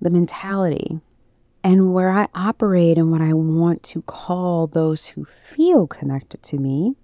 the 0.00 0.08
mentality, 0.08 1.00
and 1.62 1.92
where 1.92 2.10
I 2.10 2.28
operate 2.34 2.96
and 2.96 3.10
what 3.10 3.20
I 3.20 3.34
want 3.34 3.82
to 3.84 4.00
call 4.02 4.66
those 4.66 5.08
who 5.08 5.26
feel 5.26 5.86
connected 5.86 6.42
to 6.44 6.56
me 6.56 6.96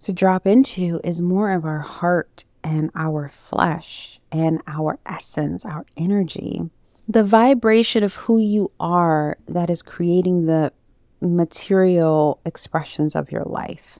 to 0.00 0.12
drop 0.12 0.46
into 0.46 1.00
is 1.02 1.20
more 1.20 1.50
of 1.50 1.64
our 1.64 1.80
heart 1.80 2.44
and 2.62 2.92
our 2.94 3.28
flesh 3.28 4.20
and 4.30 4.62
our 4.68 5.00
essence, 5.04 5.64
our 5.64 5.84
energy. 5.96 6.70
The 7.08 7.24
vibration 7.24 8.04
of 8.04 8.14
who 8.14 8.38
you 8.38 8.70
are 8.78 9.36
that 9.48 9.70
is 9.70 9.82
creating 9.82 10.46
the 10.46 10.72
material 11.20 12.40
expressions 12.44 13.14
of 13.14 13.30
your 13.30 13.44
life. 13.44 13.98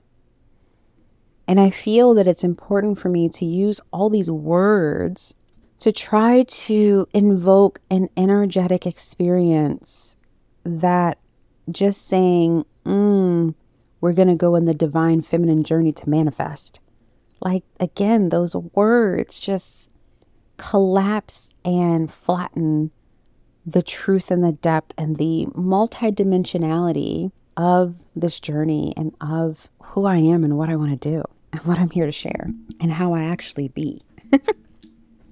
And 1.46 1.60
I 1.60 1.70
feel 1.70 2.14
that 2.14 2.28
it's 2.28 2.44
important 2.44 2.98
for 2.98 3.08
me 3.08 3.28
to 3.28 3.44
use 3.44 3.80
all 3.92 4.08
these 4.08 4.30
words 4.30 5.34
to 5.80 5.92
try 5.92 6.44
to 6.44 7.08
invoke 7.12 7.80
an 7.90 8.08
energetic 8.16 8.86
experience 8.86 10.16
that 10.64 11.18
just 11.70 12.06
saying, 12.06 12.64
mm, 12.86 13.54
we're 14.00 14.12
going 14.12 14.28
to 14.28 14.34
go 14.34 14.54
in 14.54 14.64
the 14.64 14.74
divine 14.74 15.22
feminine 15.22 15.64
journey 15.64 15.92
to 15.92 16.08
manifest. 16.08 16.78
Like, 17.40 17.64
again, 17.80 18.28
those 18.28 18.54
words 18.54 19.38
just 19.38 19.90
collapse 20.62 21.52
and 21.64 22.12
flatten 22.12 22.92
the 23.66 23.82
truth 23.82 24.30
and 24.30 24.44
the 24.44 24.52
depth 24.52 24.94
and 24.96 25.16
the 25.16 25.46
multidimensionality 25.56 27.32
of 27.56 27.96
this 28.14 28.38
journey 28.38 28.94
and 28.96 29.12
of 29.20 29.68
who 29.82 30.06
I 30.06 30.18
am 30.18 30.44
and 30.44 30.56
what 30.56 30.70
I 30.70 30.76
want 30.76 30.90
to 30.92 31.10
do 31.10 31.24
and 31.52 31.60
what 31.62 31.80
I'm 31.80 31.90
here 31.90 32.06
to 32.06 32.12
share 32.12 32.48
and 32.80 32.92
how 32.92 33.12
I 33.12 33.24
actually 33.24 33.68
be. 33.68 34.02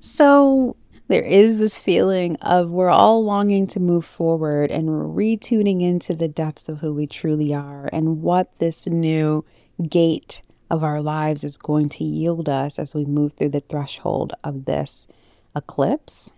so 0.01 0.75
there 1.07 1.23
is 1.23 1.59
this 1.59 1.79
feeling 1.79 2.35
of 2.37 2.71
we're 2.71 2.91
all 2.91 3.25
longing 3.25 3.69
to 3.69 3.79
move 3.79 4.05
forward 4.05 4.73
and 4.73 4.89
retuning 4.89 5.81
into 5.81 6.13
the 6.13 6.29
depths 6.29 6.69
of 6.69 6.81
who 6.81 6.93
we 6.93 7.07
truly 7.07 7.55
are 7.55 7.89
and 7.93 8.21
what 8.21 8.51
this 8.59 8.89
new 8.89 9.45
gate 9.89 10.43
of 10.71 10.83
our 10.83 11.01
lives 11.01 11.45
is 11.45 11.57
going 11.57 11.89
to 11.89 12.05
yield 12.05 12.49
us 12.49 12.81
as 12.81 12.97
we 12.97 13.05
move 13.05 13.33
through 13.35 13.49
the 13.49 13.61
threshold 13.61 14.33
of 14.43 14.65
this 14.65 15.07
eclipse. 15.55 16.33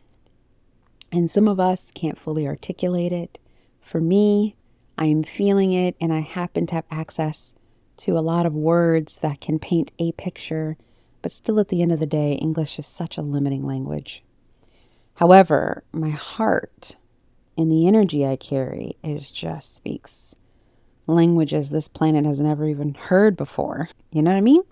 And 1.11 1.31
some 1.31 1.49
of 1.49 1.61
us 1.61 1.91
can't 1.95 2.19
fully 2.19 2.47
articulate 2.47 3.13
it. 3.13 3.39
For 3.81 4.01
me, 4.01 4.57
I 4.97 5.07
am 5.07 5.23
feeling 5.23 5.73
it 5.73 5.97
and 6.01 6.13
I 6.13 6.21
happen 6.21 6.67
to 6.69 6.75
have 6.77 6.85
access 6.91 7.55
to 7.99 8.17
a 8.17 8.21
lot 8.21 8.47
of 8.47 8.55
words 8.55 9.19
that 9.19 9.41
can 9.41 9.59
paint 9.59 9.91
a 9.99 10.13
picture 10.13 10.77
but 11.23 11.31
still 11.31 11.61
at 11.61 11.69
the 11.69 11.81
end 11.81 11.93
of 11.93 12.01
the 12.01 12.07
day, 12.07 12.33
English 12.33 12.79
is 12.79 12.87
such 12.87 13.17
a 13.17 13.23
limiting 13.23 13.65
language. 13.65 14.25
However, 15.15 15.85
my 15.93 16.11
heart 16.11 16.97
and 17.57 17.71
the 17.71 17.87
energy 17.87 18.27
I 18.27 18.37
carry 18.37 18.97
is 19.05 19.31
just 19.31 19.75
speaks 19.75 20.35
languages 21.07 21.71
this 21.71 21.89
planet 21.89 22.25
has 22.25 22.41
never 22.41 22.67
even 22.67 22.95
heard 22.95 23.37
before. 23.37 23.89
You 24.13 24.23
know 24.23 24.31
what 24.31 24.37
I 24.37 24.43
mean? 24.43 24.63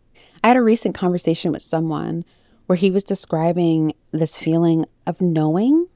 I 0.42 0.48
had 0.48 0.56
a 0.56 0.62
recent 0.62 0.94
conversation 0.94 1.52
with 1.52 1.62
someone 1.62 2.24
where 2.70 2.76
he 2.76 2.92
was 2.92 3.02
describing 3.02 3.92
this 4.12 4.38
feeling 4.38 4.86
of 5.04 5.20
knowing 5.20 5.88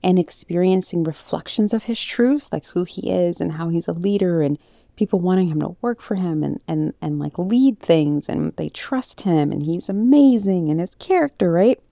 and 0.00 0.16
experiencing 0.16 1.02
reflections 1.02 1.74
of 1.74 1.82
his 1.82 2.00
truth, 2.00 2.50
like 2.52 2.64
who 2.66 2.84
he 2.84 3.10
is 3.10 3.40
and 3.40 3.54
how 3.54 3.68
he's 3.68 3.88
a 3.88 3.92
leader 3.92 4.40
and 4.40 4.56
people 4.94 5.18
wanting 5.18 5.48
him 5.48 5.58
to 5.58 5.74
work 5.82 6.00
for 6.00 6.14
him 6.14 6.44
and 6.44 6.62
and 6.68 6.94
and 7.02 7.18
like 7.18 7.36
lead 7.36 7.80
things 7.80 8.28
and 8.28 8.52
they 8.54 8.68
trust 8.68 9.22
him 9.22 9.50
and 9.50 9.64
he's 9.64 9.88
amazing 9.88 10.70
and 10.70 10.78
his 10.78 10.94
character, 10.94 11.50
right? 11.50 11.82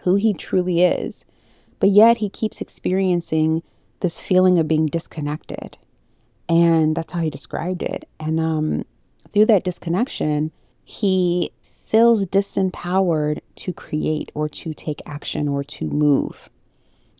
Who 0.00 0.16
he 0.16 0.34
truly 0.34 0.82
is. 0.82 1.24
But 1.80 1.88
yet 1.88 2.18
he 2.18 2.28
keeps 2.28 2.60
experiencing 2.60 3.62
this 4.00 4.20
feeling 4.20 4.58
of 4.58 4.68
being 4.68 4.88
disconnected. 4.88 5.78
And 6.50 6.94
that's 6.94 7.14
how 7.14 7.20
he 7.20 7.30
described 7.30 7.82
it. 7.82 8.06
And 8.20 8.38
um, 8.38 8.84
through 9.32 9.46
that 9.46 9.64
disconnection, 9.64 10.52
he 10.84 11.50
feels 11.86 12.26
disempowered 12.26 13.38
to 13.54 13.72
create 13.72 14.30
or 14.34 14.48
to 14.48 14.74
take 14.74 15.00
action 15.06 15.46
or 15.46 15.62
to 15.62 15.86
move 15.86 16.50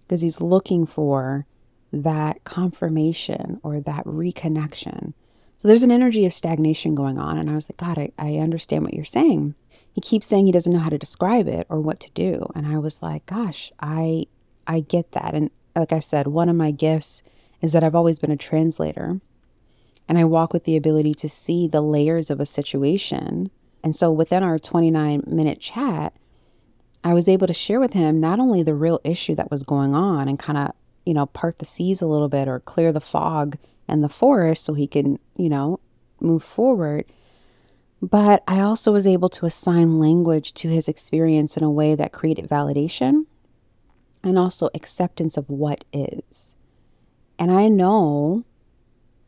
because 0.00 0.20
he's 0.20 0.40
looking 0.40 0.84
for 0.84 1.46
that 1.92 2.42
confirmation 2.44 3.60
or 3.62 3.80
that 3.80 4.04
reconnection. 4.04 5.14
So 5.58 5.68
there's 5.68 5.84
an 5.84 5.92
energy 5.92 6.26
of 6.26 6.34
stagnation 6.34 6.94
going 6.94 7.18
on. 7.18 7.38
And 7.38 7.48
I 7.48 7.54
was 7.54 7.70
like, 7.70 7.76
God, 7.76 7.98
I, 7.98 8.12
I 8.18 8.38
understand 8.38 8.82
what 8.82 8.94
you're 8.94 9.04
saying. 9.04 9.54
He 9.92 10.00
keeps 10.00 10.26
saying 10.26 10.46
he 10.46 10.52
doesn't 10.52 10.72
know 10.72 10.80
how 10.80 10.90
to 10.90 10.98
describe 10.98 11.48
it 11.48 11.66
or 11.70 11.80
what 11.80 12.00
to 12.00 12.10
do. 12.10 12.50
And 12.54 12.66
I 12.66 12.78
was 12.78 13.02
like, 13.02 13.24
gosh, 13.26 13.72
I 13.80 14.26
I 14.66 14.80
get 14.80 15.12
that. 15.12 15.32
And 15.34 15.50
like 15.76 15.92
I 15.92 16.00
said, 16.00 16.26
one 16.26 16.48
of 16.48 16.56
my 16.56 16.72
gifts 16.72 17.22
is 17.62 17.72
that 17.72 17.84
I've 17.84 17.94
always 17.94 18.18
been 18.18 18.32
a 18.32 18.36
translator. 18.36 19.20
And 20.08 20.18
I 20.18 20.24
walk 20.24 20.52
with 20.52 20.64
the 20.64 20.76
ability 20.76 21.14
to 21.14 21.28
see 21.28 21.66
the 21.66 21.80
layers 21.80 22.30
of 22.30 22.40
a 22.40 22.46
situation. 22.46 23.50
And 23.86 23.94
so 23.94 24.10
within 24.10 24.42
our 24.42 24.58
29 24.58 25.22
minute 25.28 25.60
chat, 25.60 26.12
I 27.04 27.14
was 27.14 27.28
able 27.28 27.46
to 27.46 27.52
share 27.54 27.78
with 27.78 27.92
him 27.92 28.18
not 28.18 28.40
only 28.40 28.64
the 28.64 28.74
real 28.74 29.00
issue 29.04 29.36
that 29.36 29.48
was 29.48 29.62
going 29.62 29.94
on 29.94 30.26
and 30.26 30.40
kind 30.40 30.58
of 30.58 30.72
you 31.04 31.14
know, 31.14 31.26
part 31.26 31.60
the 31.60 31.64
seas 31.64 32.02
a 32.02 32.06
little 32.06 32.28
bit 32.28 32.48
or 32.48 32.58
clear 32.58 32.90
the 32.92 33.00
fog 33.00 33.56
and 33.86 34.02
the 34.02 34.08
forest 34.08 34.64
so 34.64 34.74
he 34.74 34.88
can, 34.88 35.20
you 35.36 35.48
know, 35.48 35.78
move 36.18 36.42
forward. 36.42 37.04
But 38.02 38.42
I 38.48 38.58
also 38.58 38.90
was 38.90 39.06
able 39.06 39.28
to 39.28 39.46
assign 39.46 40.00
language 40.00 40.52
to 40.54 40.68
his 40.68 40.88
experience 40.88 41.56
in 41.56 41.62
a 41.62 41.70
way 41.70 41.94
that 41.94 42.10
created 42.10 42.48
validation 42.48 43.26
and 44.24 44.36
also 44.36 44.68
acceptance 44.74 45.36
of 45.36 45.48
what 45.48 45.84
is. 45.92 46.56
And 47.38 47.52
I 47.52 47.68
know, 47.68 48.44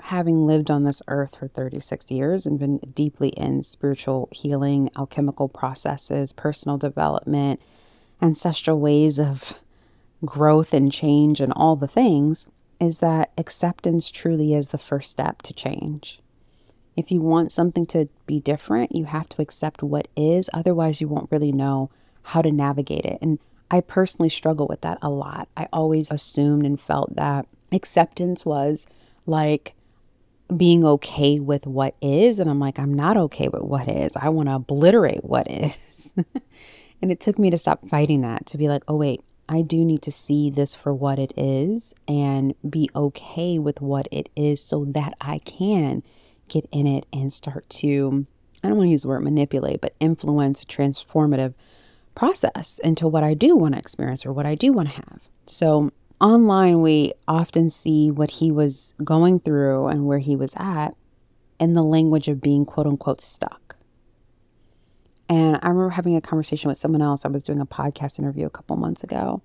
having 0.02 0.46
lived 0.46 0.70
on 0.70 0.84
this 0.84 1.02
earth 1.08 1.37
for 1.37 1.48
36 1.48 2.11
years 2.11 2.46
and 2.46 2.58
been 2.58 2.78
deeply 2.78 3.30
in 3.30 3.62
spiritual 3.62 4.28
healing, 4.32 4.90
alchemical 4.96 5.48
processes, 5.48 6.32
personal 6.32 6.78
development, 6.78 7.61
ancestral 8.22 8.78
ways 8.78 9.18
of 9.18 9.54
growth 10.24 10.72
and 10.72 10.92
change 10.92 11.40
and 11.40 11.52
all 11.54 11.76
the 11.76 11.88
things 11.88 12.46
is 12.80 12.98
that 12.98 13.32
acceptance 13.37 14.11
truly 14.11 14.54
is 14.54 14.68
the 14.68 14.78
first 14.78 15.11
step 15.11 15.42
to 15.42 15.52
change. 15.52 16.20
If 16.96 17.11
you 17.11 17.20
want 17.20 17.52
something 17.52 17.87
to 17.87 18.08
be 18.26 18.40
different, 18.40 18.94
you 18.94 19.04
have 19.04 19.28
to 19.30 19.42
accept 19.42 19.82
what 19.82 20.08
is. 20.16 20.50
Otherwise, 20.52 21.00
you 21.00 21.08
won't 21.08 21.30
really 21.30 21.52
know 21.52 21.90
how 22.22 22.42
to 22.42 22.50
navigate 22.50 23.04
it. 23.04 23.18
And 23.22 23.38
I 23.70 23.80
personally 23.80 24.28
struggle 24.28 24.66
with 24.66 24.80
that 24.80 24.98
a 25.02 25.11
lot. 25.11 25.48
I 25.56 25.68
always 25.72 26.11
assumed 26.11 26.64
and 26.64 26.80
felt 26.80 27.14
that 27.16 27.46
acceptance 27.70 28.44
was 28.44 28.87
like 29.26 29.74
being 30.56 30.84
okay 30.84 31.38
with 31.38 31.66
what 31.66 31.94
is. 32.00 32.38
And 32.38 32.48
I'm 32.48 32.61
like, 32.61 32.78
I'm 32.78 32.94
not 32.94 33.16
okay 33.16 33.48
with 33.48 33.62
what 33.62 33.88
is. 33.88 34.16
I 34.16 34.28
want 34.30 34.48
to 34.48 34.54
obliterate 34.54 35.24
what 35.24 35.50
is. 35.50 36.12
and 37.02 37.12
it 37.12 37.20
took 37.20 37.38
me 37.38 37.50
to 37.50 37.58
stop 37.58 37.87
fighting 37.88 38.22
that, 38.22 38.46
to 38.46 38.58
be 38.58 38.68
like, 38.68 38.82
oh, 38.88 38.96
wait, 38.96 39.22
I 39.48 39.62
do 39.62 39.84
need 39.84 40.02
to 40.02 40.11
see 40.11 40.50
this 40.50 40.74
for 40.74 40.92
what 40.92 41.18
it 41.18 41.32
is 41.37 41.94
and 42.06 42.54
be 42.68 42.90
okay 42.94 43.58
with 43.58 43.80
what 43.80 44.06
it 44.11 44.28
is 44.37 44.62
so 44.62 44.84
that 44.90 45.14
I 45.20 45.38
can 45.38 46.02
get 46.48 46.68
in 46.70 46.87
it 46.87 47.06
and 47.12 47.32
start 47.32 47.68
to, 47.70 48.26
I 48.62 48.68
don't 48.68 48.76
want 48.76 48.88
to 48.88 48.92
use 48.92 49.02
the 49.02 49.08
word 49.08 49.20
manipulate, 49.20 49.80
but 49.80 49.94
influence 50.00 50.62
a 50.62 50.66
transformative 50.66 51.54
process 52.14 52.78
into 52.82 53.06
what 53.06 53.22
I 53.22 53.34
do 53.34 53.56
want 53.56 53.74
to 53.74 53.78
experience 53.78 54.26
or 54.26 54.32
what 54.32 54.44
I 54.44 54.54
do 54.54 54.72
want 54.72 54.90
to 54.90 54.96
have. 54.96 55.20
So, 55.46 55.92
online, 56.20 56.81
we 56.81 57.12
often 57.26 57.70
see 57.70 58.11
what 58.11 58.33
he 58.33 58.50
was 58.50 58.94
going 59.04 59.40
through 59.40 59.87
and 59.88 60.07
where 60.07 60.18
he 60.18 60.37
was 60.37 60.54
at 60.57 60.96
in 61.59 61.72
the 61.72 61.83
language 61.83 62.28
of 62.28 62.40
being 62.40 62.64
quote 62.64 62.87
unquote 62.87 63.20
stuck. 63.20 63.76
And 65.28 65.59
I 65.62 65.68
remember 65.68 65.90
having 65.90 66.16
a 66.16 66.20
conversation 66.20 66.68
with 66.68 66.78
someone 66.78 67.02
else. 67.02 67.24
I 67.24 67.28
was 67.28 67.44
doing 67.44 67.61
a 67.61 67.66
podcast 67.66 68.18
interview 68.18 68.46
a 68.46 68.50
couple 68.50 68.76
months 68.76 69.04
ago. 69.04 69.42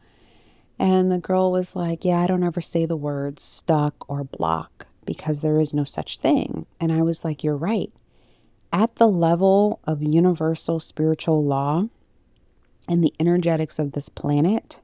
And 0.80 1.12
the 1.12 1.18
girl 1.18 1.52
was 1.52 1.76
like, 1.76 2.06
Yeah, 2.06 2.22
I 2.22 2.28
don't 2.28 2.44
ever 2.44 2.62
say 2.62 2.86
the 2.86 2.96
words 2.96 3.44
stuck 3.44 4.10
or 4.10 4.24
block 4.24 4.88
because 5.06 5.42
there 5.42 5.60
is 5.60 5.74
no 5.74 5.84
such 5.84 6.18
thing. 6.18 6.66
And 6.80 6.92
I 6.92 7.02
was 7.02 7.24
like, 7.26 7.44
You're 7.44 7.58
right. 7.58 7.92
At 8.72 8.96
the 8.96 9.08
level 9.08 9.80
of 9.84 10.02
universal 10.02 10.80
spiritual 10.80 11.44
law 11.44 11.90
and 12.88 13.04
the 13.04 13.14
energetics 13.20 13.78
of 13.78 13.92
this 13.92 14.10
planet, 14.10 14.82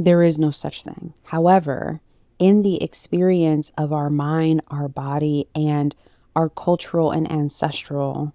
there 0.00 0.22
is 0.22 0.38
no 0.38 0.50
such 0.50 0.82
thing. 0.82 1.12
However, 1.24 2.00
in 2.38 2.62
the 2.62 2.82
experience 2.82 3.70
of 3.76 3.92
our 3.92 4.08
mind, 4.08 4.62
our 4.68 4.88
body, 4.88 5.46
and 5.54 5.94
our 6.34 6.48
cultural 6.48 7.10
and 7.10 7.30
ancestral 7.30 8.32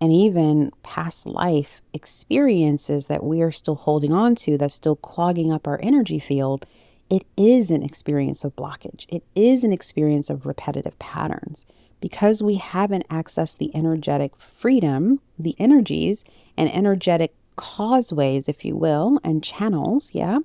and 0.00 0.12
even 0.12 0.70
past 0.84 1.26
life 1.26 1.82
experiences 1.92 3.06
that 3.06 3.24
we 3.24 3.42
are 3.42 3.50
still 3.50 3.74
holding 3.74 4.12
on 4.12 4.36
to, 4.36 4.56
that's 4.56 4.76
still 4.76 4.96
clogging 4.96 5.52
up 5.52 5.66
our 5.66 5.80
energy 5.82 6.20
field, 6.20 6.66
it 7.10 7.26
is 7.36 7.70
an 7.70 7.82
experience 7.82 8.44
of 8.44 8.54
blockage. 8.54 9.06
It 9.08 9.24
is 9.34 9.64
an 9.64 9.72
experience 9.72 10.30
of 10.30 10.46
repetitive 10.46 10.96
patterns. 11.00 11.66
Because 12.00 12.42
we 12.42 12.56
haven't 12.56 13.08
accessed 13.08 13.58
the 13.58 13.74
energetic 13.74 14.36
freedom, 14.36 15.20
the 15.38 15.56
energies, 15.58 16.22
and 16.56 16.70
energetic 16.70 17.34
causeways, 17.56 18.48
if 18.48 18.64
you 18.64 18.76
will, 18.76 19.20
and 19.24 19.42
channels, 19.42 20.10
yeah, 20.12 20.38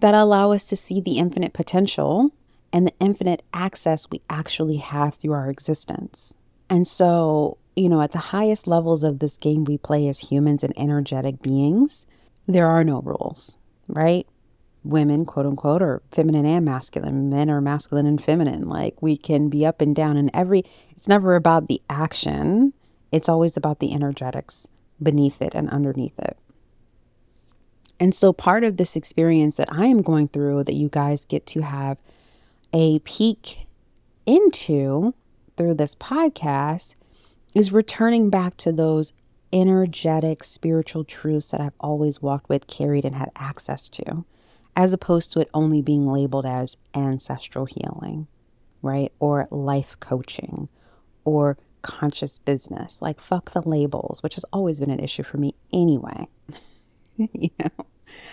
that 0.00 0.14
allow 0.14 0.52
us 0.52 0.64
to 0.66 0.76
see 0.76 1.00
the 1.00 1.18
infinite 1.18 1.52
potential 1.52 2.30
and 2.72 2.86
the 2.86 2.94
infinite 3.00 3.42
access 3.52 4.08
we 4.10 4.22
actually 4.30 4.78
have 4.78 5.14
through 5.14 5.32
our 5.32 5.50
existence. 5.50 6.34
And 6.70 6.88
so 6.88 7.58
you 7.76 7.88
know, 7.88 8.02
at 8.02 8.12
the 8.12 8.18
highest 8.18 8.66
levels 8.66 9.02
of 9.02 9.18
this 9.18 9.36
game 9.36 9.64
we 9.64 9.78
play 9.78 10.08
as 10.08 10.18
humans 10.20 10.62
and 10.62 10.74
energetic 10.76 11.40
beings, 11.40 12.06
there 12.46 12.66
are 12.66 12.84
no 12.84 13.00
rules, 13.00 13.56
right? 13.88 14.26
Women, 14.84 15.24
quote 15.24 15.46
unquote, 15.46 15.80
are 15.80 16.02
feminine 16.10 16.44
and 16.44 16.64
masculine. 16.64 17.30
Men 17.30 17.48
are 17.50 17.60
masculine 17.60 18.06
and 18.06 18.22
feminine. 18.22 18.68
Like 18.68 19.00
we 19.00 19.16
can 19.16 19.48
be 19.48 19.64
up 19.64 19.80
and 19.80 19.94
down, 19.94 20.16
and 20.16 20.30
every, 20.34 20.64
it's 20.96 21.08
never 21.08 21.34
about 21.34 21.68
the 21.68 21.80
action, 21.88 22.72
it's 23.10 23.28
always 23.28 23.56
about 23.56 23.78
the 23.78 23.92
energetics 23.92 24.66
beneath 25.02 25.40
it 25.40 25.54
and 25.54 25.68
underneath 25.70 26.18
it. 26.18 26.36
And 28.00 28.14
so, 28.14 28.32
part 28.32 28.64
of 28.64 28.76
this 28.76 28.96
experience 28.96 29.56
that 29.56 29.72
I 29.72 29.86
am 29.86 30.02
going 30.02 30.28
through, 30.28 30.64
that 30.64 30.74
you 30.74 30.88
guys 30.88 31.24
get 31.24 31.46
to 31.46 31.60
have 31.60 31.98
a 32.72 32.98
peek 33.00 33.66
into 34.26 35.14
through 35.56 35.74
this 35.74 35.94
podcast, 35.94 36.94
is 37.54 37.72
returning 37.72 38.30
back 38.30 38.56
to 38.56 38.72
those 38.72 39.12
energetic 39.52 40.42
spiritual 40.42 41.04
truths 41.04 41.46
that 41.48 41.60
I've 41.60 41.76
always 41.78 42.22
walked 42.22 42.48
with, 42.48 42.66
carried, 42.66 43.04
and 43.04 43.14
had 43.14 43.30
access 43.36 43.88
to, 43.90 44.24
as 44.74 44.92
opposed 44.92 45.30
to 45.32 45.40
it 45.40 45.50
only 45.52 45.82
being 45.82 46.06
labeled 46.06 46.46
as 46.46 46.76
ancestral 46.94 47.66
healing, 47.66 48.26
right? 48.80 49.12
Or 49.20 49.46
life 49.50 49.96
coaching 50.00 50.68
or 51.24 51.58
conscious 51.82 52.38
business. 52.38 53.02
Like, 53.02 53.20
fuck 53.20 53.52
the 53.52 53.60
labels, 53.62 54.22
which 54.22 54.34
has 54.34 54.44
always 54.52 54.80
been 54.80 54.90
an 54.90 55.00
issue 55.00 55.22
for 55.22 55.36
me 55.36 55.54
anyway. 55.72 56.28
you 57.16 57.50
know, 57.58 57.86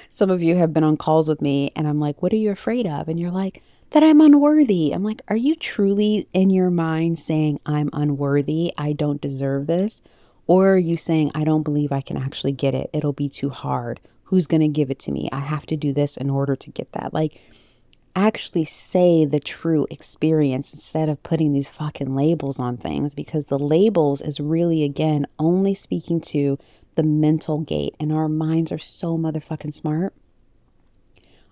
some 0.10 0.30
of 0.30 0.42
you 0.42 0.56
have 0.56 0.74
been 0.74 0.84
on 0.84 0.98
calls 0.98 1.28
with 1.28 1.42
me, 1.42 1.72
and 1.76 1.88
I'm 1.88 2.00
like, 2.00 2.22
what 2.22 2.34
are 2.34 2.38
you 2.38 2.52
afraid 2.52 2.88
of? 2.88 3.08
And 3.08 3.20
you're 3.20 3.32
like, 3.32 3.62
that 3.92 4.04
I'm 4.04 4.22
unworthy. 4.22 4.92
I'm 4.92 5.04
like, 5.04 5.22
are 5.28 5.36
you 5.36 5.56
truly 5.56 6.28
in 6.34 6.50
your 6.50 6.70
mind 6.70 7.18
saying 7.18 7.60
I'm 7.66 7.90
unworthy? 7.94 8.72
I 8.78 8.94
don't 8.94 9.22
deserve 9.22 9.68
this? 9.68 10.02
Or 10.48 10.74
are 10.74 10.78
you 10.78 10.98
saying, 10.98 11.32
I 11.36 11.44
don't 11.44 11.64
believe 11.64 11.92
I 11.92 12.02
can 12.02 12.18
actually 12.18 12.52
get 12.52 12.76
it? 12.76 12.90
It'll 12.94 13.14
be 13.14 13.30
too 13.30 13.50
hard. 13.50 14.00
Who's 14.24 14.48
going 14.48 14.62
to 14.62 14.68
give 14.68 14.92
it 14.92 15.00
to 15.00 15.12
me? 15.12 15.30
I 15.32 15.40
have 15.40 15.66
to 15.68 15.76
do 15.76 15.94
this 15.94 16.18
in 16.18 16.30
order 16.30 16.56
to 16.56 16.70
get 16.70 16.92
that. 16.94 17.14
Like, 17.14 17.40
actually 18.15 18.65
say 18.65 19.26
the 19.26 19.39
true 19.39 19.88
experience 19.89 20.74
instead 20.74 21.10
of 21.10 21.24
putting 21.24 21.54
these 21.54 21.69
fucking 21.69 22.15
labels 22.15 22.60
on 22.60 22.78
things 22.78 23.15
because 23.15 23.45
the 23.45 23.60
labels 23.60 24.22
is 24.22 24.39
really, 24.39 24.84
again, 24.84 25.26
only 25.38 25.74
speaking 25.74 26.22
to 26.22 26.58
the 26.95 27.04
mental 27.04 27.60
gate. 27.60 27.95
And 28.00 28.12
our 28.12 28.28
minds 28.30 28.72
are 28.72 28.78
so 28.78 29.17
motherfucking 29.17 29.74
smart. 29.74 30.13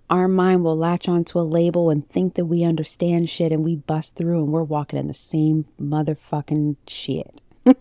Our 0.09 0.27
mind 0.27 0.63
will 0.63 0.77
latch 0.77 1.09
onto 1.09 1.39
a 1.39 1.41
label 1.41 1.89
and 1.89 2.09
think 2.09 2.35
that 2.35 2.45
we 2.45 2.63
understand 2.63 3.29
shit 3.29 3.51
and 3.51 3.63
we 3.63 3.75
bust 3.75 4.15
through 4.15 4.43
and 4.43 4.51
we're 4.51 4.63
walking 4.63 4.99
in 4.99 5.07
the 5.07 5.13
same 5.13 5.65
motherfucking 5.79 6.77
shit. 6.87 7.41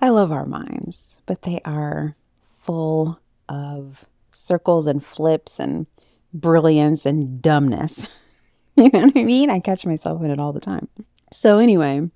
I 0.00 0.08
love 0.08 0.32
our 0.32 0.46
minds, 0.46 1.22
but 1.26 1.42
they 1.42 1.60
are 1.64 2.16
full 2.58 3.20
of 3.48 4.06
circles 4.32 4.86
and 4.86 5.04
flips 5.04 5.58
and 5.60 5.86
brilliance 6.40 7.06
and 7.06 7.40
dumbness. 7.40 8.06
you 8.76 8.88
know 8.92 9.00
what 9.00 9.16
I 9.16 9.24
mean? 9.24 9.50
I 9.50 9.60
catch 9.60 9.86
myself 9.86 10.22
in 10.22 10.30
it 10.30 10.38
all 10.38 10.52
the 10.52 10.60
time. 10.60 10.88
So, 11.32 11.58
anyway, 11.58 12.08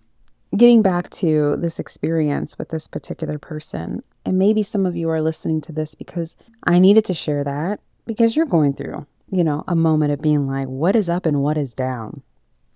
getting 0.56 0.82
back 0.82 1.10
to 1.10 1.56
this 1.56 1.78
experience 1.78 2.58
with 2.58 2.68
this 2.68 2.86
particular 2.86 3.38
person, 3.38 4.02
and 4.24 4.38
maybe 4.38 4.62
some 4.62 4.86
of 4.86 4.96
you 4.96 5.08
are 5.10 5.22
listening 5.22 5.60
to 5.62 5.72
this 5.72 5.94
because 5.94 6.36
I 6.64 6.78
needed 6.78 7.04
to 7.06 7.14
share 7.14 7.44
that 7.44 7.80
because 8.06 8.36
you're 8.36 8.46
going 8.46 8.74
through, 8.74 9.06
you 9.30 9.44
know, 9.44 9.64
a 9.66 9.74
moment 9.74 10.12
of 10.12 10.20
being 10.20 10.46
like, 10.46 10.68
what 10.68 10.96
is 10.96 11.08
up 11.08 11.26
and 11.26 11.42
what 11.42 11.56
is 11.56 11.74
down, 11.74 12.22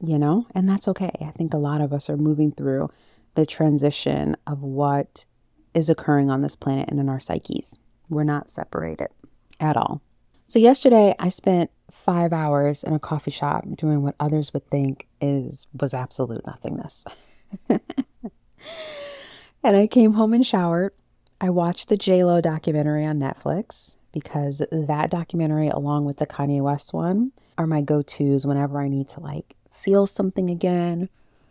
you 0.02 0.18
know? 0.18 0.46
And 0.54 0.68
that's 0.68 0.88
okay. 0.88 1.12
I 1.20 1.32
think 1.32 1.52
a 1.52 1.58
lot 1.58 1.80
of 1.80 1.92
us 1.92 2.08
are 2.08 2.16
moving 2.16 2.52
through 2.52 2.90
the 3.34 3.46
transition 3.46 4.36
of 4.46 4.62
what 4.62 5.24
is 5.74 5.90
occurring 5.90 6.30
on 6.30 6.40
this 6.40 6.56
planet 6.56 6.88
and 6.88 7.00
in 7.00 7.08
our 7.08 7.20
psyches. 7.20 7.78
We're 8.08 8.24
not 8.24 8.48
separated 8.48 9.08
at 9.58 9.76
all. 9.76 10.00
So, 10.46 10.58
yesterday 10.58 11.14
I 11.18 11.28
spent 11.30 11.70
five 11.90 12.32
hours 12.32 12.84
in 12.84 12.92
a 12.92 12.98
coffee 12.98 13.30
shop 13.30 13.64
doing 13.76 14.02
what 14.02 14.14
others 14.20 14.52
would 14.52 14.68
think 14.68 15.06
is 15.20 15.66
was 15.78 15.94
absolute 15.94 16.46
nothingness. 16.46 17.04
and 17.68 17.80
I 19.62 19.86
came 19.86 20.12
home 20.12 20.34
and 20.34 20.46
showered. 20.46 20.92
I 21.40 21.50
watched 21.50 21.88
the 21.88 21.96
JLo 21.96 22.42
documentary 22.42 23.04
on 23.06 23.18
Netflix 23.18 23.96
because 24.12 24.62
that 24.70 25.10
documentary, 25.10 25.68
along 25.68 26.04
with 26.04 26.18
the 26.18 26.26
Kanye 26.26 26.60
West 26.60 26.92
one, 26.92 27.32
are 27.58 27.66
my 27.66 27.80
go 27.80 28.02
tos 28.02 28.46
whenever 28.46 28.80
I 28.80 28.88
need 28.88 29.08
to 29.10 29.20
like 29.20 29.56
feel 29.72 30.06
something 30.06 30.50
again, 30.50 31.08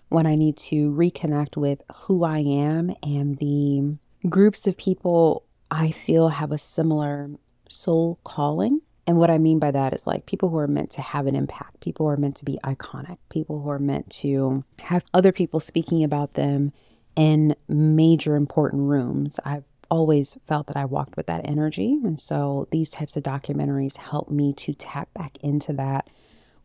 when 0.09 0.25
I 0.25 0.35
need 0.35 0.57
to 0.57 0.91
reconnect 0.91 1.57
with 1.57 1.81
who 1.93 2.23
I 2.23 2.39
am 2.39 2.95
and 3.01 3.37
the 3.37 3.97
groups 4.29 4.67
of 4.67 4.77
people 4.77 5.43
I 5.69 5.91
feel 5.91 6.29
have 6.29 6.51
a 6.51 6.57
similar 6.57 7.31
soul 7.73 8.19
calling. 8.23 8.81
And 9.05 9.17
what 9.17 9.29
I 9.29 9.37
mean 9.37 9.59
by 9.59 9.71
that 9.71 9.93
is 9.93 10.07
like 10.07 10.25
people 10.25 10.49
who 10.49 10.57
are 10.57 10.67
meant 10.67 10.91
to 10.91 11.01
have 11.01 11.27
an 11.27 11.35
impact, 11.35 11.81
people 11.81 12.05
who 12.05 12.11
are 12.11 12.17
meant 12.17 12.37
to 12.37 12.45
be 12.45 12.59
iconic, 12.63 13.17
people 13.29 13.61
who 13.61 13.69
are 13.69 13.79
meant 13.79 14.09
to 14.11 14.63
have 14.79 15.03
other 15.13 15.31
people 15.31 15.59
speaking 15.59 16.03
about 16.03 16.35
them 16.35 16.71
in 17.15 17.55
major 17.67 18.35
important 18.35 18.83
rooms. 18.83 19.39
I've 19.43 19.65
always 19.91 20.37
felt 20.47 20.67
that 20.67 20.77
I 20.77 20.85
walked 20.85 21.17
with 21.17 21.27
that 21.27 21.47
energy. 21.47 21.99
And 22.03 22.19
so 22.19 22.67
these 22.71 22.89
types 22.89 23.17
of 23.17 23.23
documentaries 23.23 23.97
help 23.97 24.31
me 24.31 24.53
to 24.53 24.73
tap 24.73 25.13
back 25.13 25.37
into 25.41 25.73
that 25.73 26.09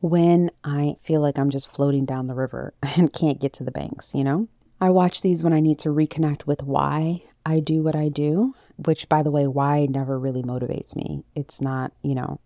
when 0.01 0.51
I 0.63 0.97
feel 1.03 1.21
like 1.21 1.39
I'm 1.39 1.51
just 1.51 1.71
floating 1.71 2.05
down 2.05 2.29
the 2.29 2.35
river 2.35 2.73
and 2.83 3.13
can't 3.13 3.41
get 3.41 3.53
to 3.55 3.65
the 3.65 3.71
banks, 3.71 4.15
you 4.15 4.25
know? 4.25 4.49
I 4.81 4.91
watch 4.91 5.23
these 5.23 5.43
when 5.43 5.53
I 5.53 5.61
need 5.61 5.81
to 5.81 5.89
reconnect 5.89 6.47
with 6.47 6.63
why 6.63 7.25
I 7.45 7.59
do 7.59 7.83
what 7.83 7.97
I 7.97 8.09
do 8.09 8.55
which 8.79 9.09
by 9.09 9.23
the 9.23 9.31
way, 9.31 9.47
why 9.47 9.87
never 9.91 10.19
really 10.19 10.43
motivates 10.43 10.95
me. 10.95 11.25
It's 11.35 11.61
not, 11.61 11.93
you 12.03 12.15
know, 12.15 12.41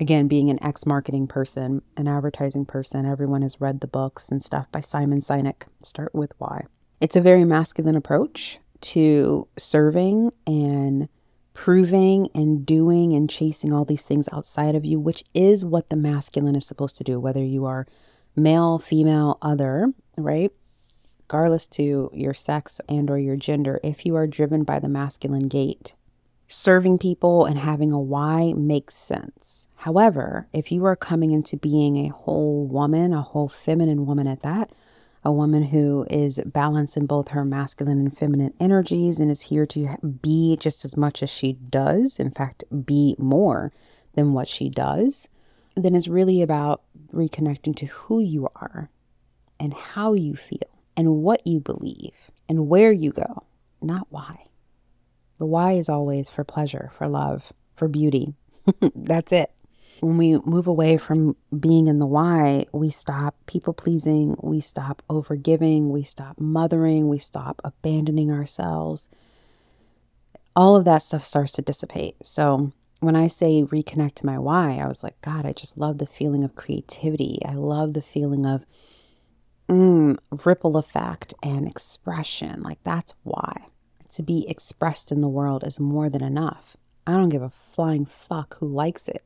again, 0.00 0.28
being 0.28 0.50
an 0.50 0.62
ex 0.62 0.86
marketing 0.86 1.26
person, 1.26 1.82
an 1.96 2.08
advertising 2.08 2.64
person, 2.64 3.06
everyone 3.06 3.42
has 3.42 3.60
read 3.60 3.80
the 3.80 3.86
books 3.86 4.30
and 4.30 4.42
stuff 4.42 4.70
by 4.70 4.80
Simon 4.80 5.20
Sinek. 5.20 5.62
Start 5.82 6.14
with 6.14 6.32
why. 6.38 6.64
It's 7.00 7.16
a 7.16 7.20
very 7.20 7.44
masculine 7.44 7.96
approach 7.96 8.58
to 8.82 9.48
serving 9.56 10.32
and 10.46 11.08
proving 11.54 12.28
and 12.34 12.64
doing 12.64 13.12
and 13.12 13.28
chasing 13.28 13.72
all 13.72 13.84
these 13.84 14.02
things 14.02 14.28
outside 14.32 14.74
of 14.74 14.84
you, 14.84 14.98
which 14.98 15.24
is 15.34 15.64
what 15.64 15.90
the 15.90 15.96
masculine 15.96 16.56
is 16.56 16.66
supposed 16.66 16.96
to 16.96 17.04
do, 17.04 17.20
whether 17.20 17.44
you 17.44 17.64
are 17.64 17.86
male, 18.34 18.78
female, 18.78 19.38
other, 19.42 19.92
right? 20.16 20.50
Regardless 21.32 21.66
to 21.66 22.10
your 22.12 22.34
sex 22.34 22.78
and 22.90 23.08
or 23.08 23.18
your 23.18 23.36
gender 23.36 23.80
if 23.82 24.04
you 24.04 24.14
are 24.14 24.26
driven 24.26 24.64
by 24.64 24.78
the 24.78 24.88
masculine 24.88 25.48
gate 25.48 25.94
serving 26.46 26.98
people 26.98 27.46
and 27.46 27.58
having 27.58 27.90
a 27.90 27.98
why 27.98 28.52
makes 28.54 28.94
sense. 28.94 29.66
However 29.76 30.46
if 30.52 30.70
you 30.70 30.84
are 30.84 30.94
coming 30.94 31.30
into 31.30 31.56
being 31.56 31.96
a 31.96 32.12
whole 32.12 32.66
woman 32.66 33.14
a 33.14 33.22
whole 33.22 33.48
feminine 33.48 34.04
woman 34.04 34.26
at 34.26 34.42
that 34.42 34.72
a 35.24 35.32
woman 35.32 35.62
who 35.62 36.04
is 36.10 36.38
balanced 36.44 36.98
in 36.98 37.06
both 37.06 37.28
her 37.28 37.46
masculine 37.46 37.98
and 37.98 38.18
feminine 38.18 38.52
energies 38.60 39.18
and 39.18 39.30
is 39.30 39.42
here 39.42 39.64
to 39.64 39.96
be 40.20 40.58
just 40.60 40.84
as 40.84 40.98
much 40.98 41.22
as 41.22 41.30
she 41.30 41.54
does 41.54 42.18
in 42.18 42.30
fact 42.30 42.62
be 42.84 43.16
more 43.18 43.72
than 44.12 44.34
what 44.34 44.48
she 44.48 44.68
does 44.68 45.30
then 45.76 45.94
it's 45.94 46.08
really 46.08 46.42
about 46.42 46.82
reconnecting 47.10 47.74
to 47.74 47.86
who 47.86 48.20
you 48.20 48.50
are 48.54 48.90
and 49.58 49.72
how 49.72 50.12
you 50.12 50.36
feel 50.36 50.71
and 50.96 51.16
what 51.16 51.46
you 51.46 51.60
believe 51.60 52.14
and 52.48 52.68
where 52.68 52.92
you 52.92 53.12
go, 53.12 53.44
not 53.80 54.06
why. 54.10 54.46
The 55.38 55.46
why 55.46 55.72
is 55.72 55.88
always 55.88 56.28
for 56.28 56.44
pleasure, 56.44 56.92
for 56.96 57.08
love, 57.08 57.52
for 57.74 57.88
beauty. 57.88 58.34
That's 58.94 59.32
it. 59.32 59.50
When 60.00 60.16
we 60.16 60.38
move 60.38 60.66
away 60.66 60.96
from 60.96 61.36
being 61.58 61.86
in 61.86 61.98
the 61.98 62.06
why, 62.06 62.66
we 62.72 62.90
stop 62.90 63.36
people 63.46 63.72
pleasing, 63.72 64.36
we 64.42 64.60
stop 64.60 65.02
overgiving, 65.08 65.88
we 65.88 66.02
stop 66.02 66.40
mothering, 66.40 67.08
we 67.08 67.18
stop 67.18 67.60
abandoning 67.62 68.30
ourselves. 68.30 69.08
All 70.54 70.76
of 70.76 70.84
that 70.84 71.02
stuff 71.02 71.24
starts 71.24 71.52
to 71.52 71.62
dissipate. 71.62 72.16
So, 72.24 72.72
when 73.00 73.16
I 73.16 73.26
say 73.26 73.62
reconnect 73.62 74.14
to 74.16 74.26
my 74.26 74.38
why, 74.38 74.76
I 74.76 74.86
was 74.86 75.02
like, 75.02 75.20
God, 75.22 75.44
I 75.44 75.52
just 75.52 75.76
love 75.76 75.98
the 75.98 76.06
feeling 76.06 76.44
of 76.44 76.54
creativity. 76.54 77.40
I 77.44 77.54
love 77.54 77.94
the 77.94 78.02
feeling 78.02 78.46
of 78.46 78.64
mm, 79.72 80.18
ripple 80.44 80.76
effect 80.76 81.34
and 81.42 81.66
expression. 81.66 82.62
Like 82.62 82.78
that's 82.84 83.14
why. 83.22 83.66
To 84.10 84.22
be 84.22 84.48
expressed 84.48 85.10
in 85.10 85.20
the 85.20 85.28
world 85.28 85.64
is 85.66 85.80
more 85.80 86.08
than 86.10 86.22
enough. 86.22 86.76
I 87.06 87.12
don't 87.12 87.30
give 87.30 87.42
a 87.42 87.52
flying 87.74 88.04
fuck 88.04 88.58
who 88.58 88.68
likes 88.68 89.08
it. 89.08 89.24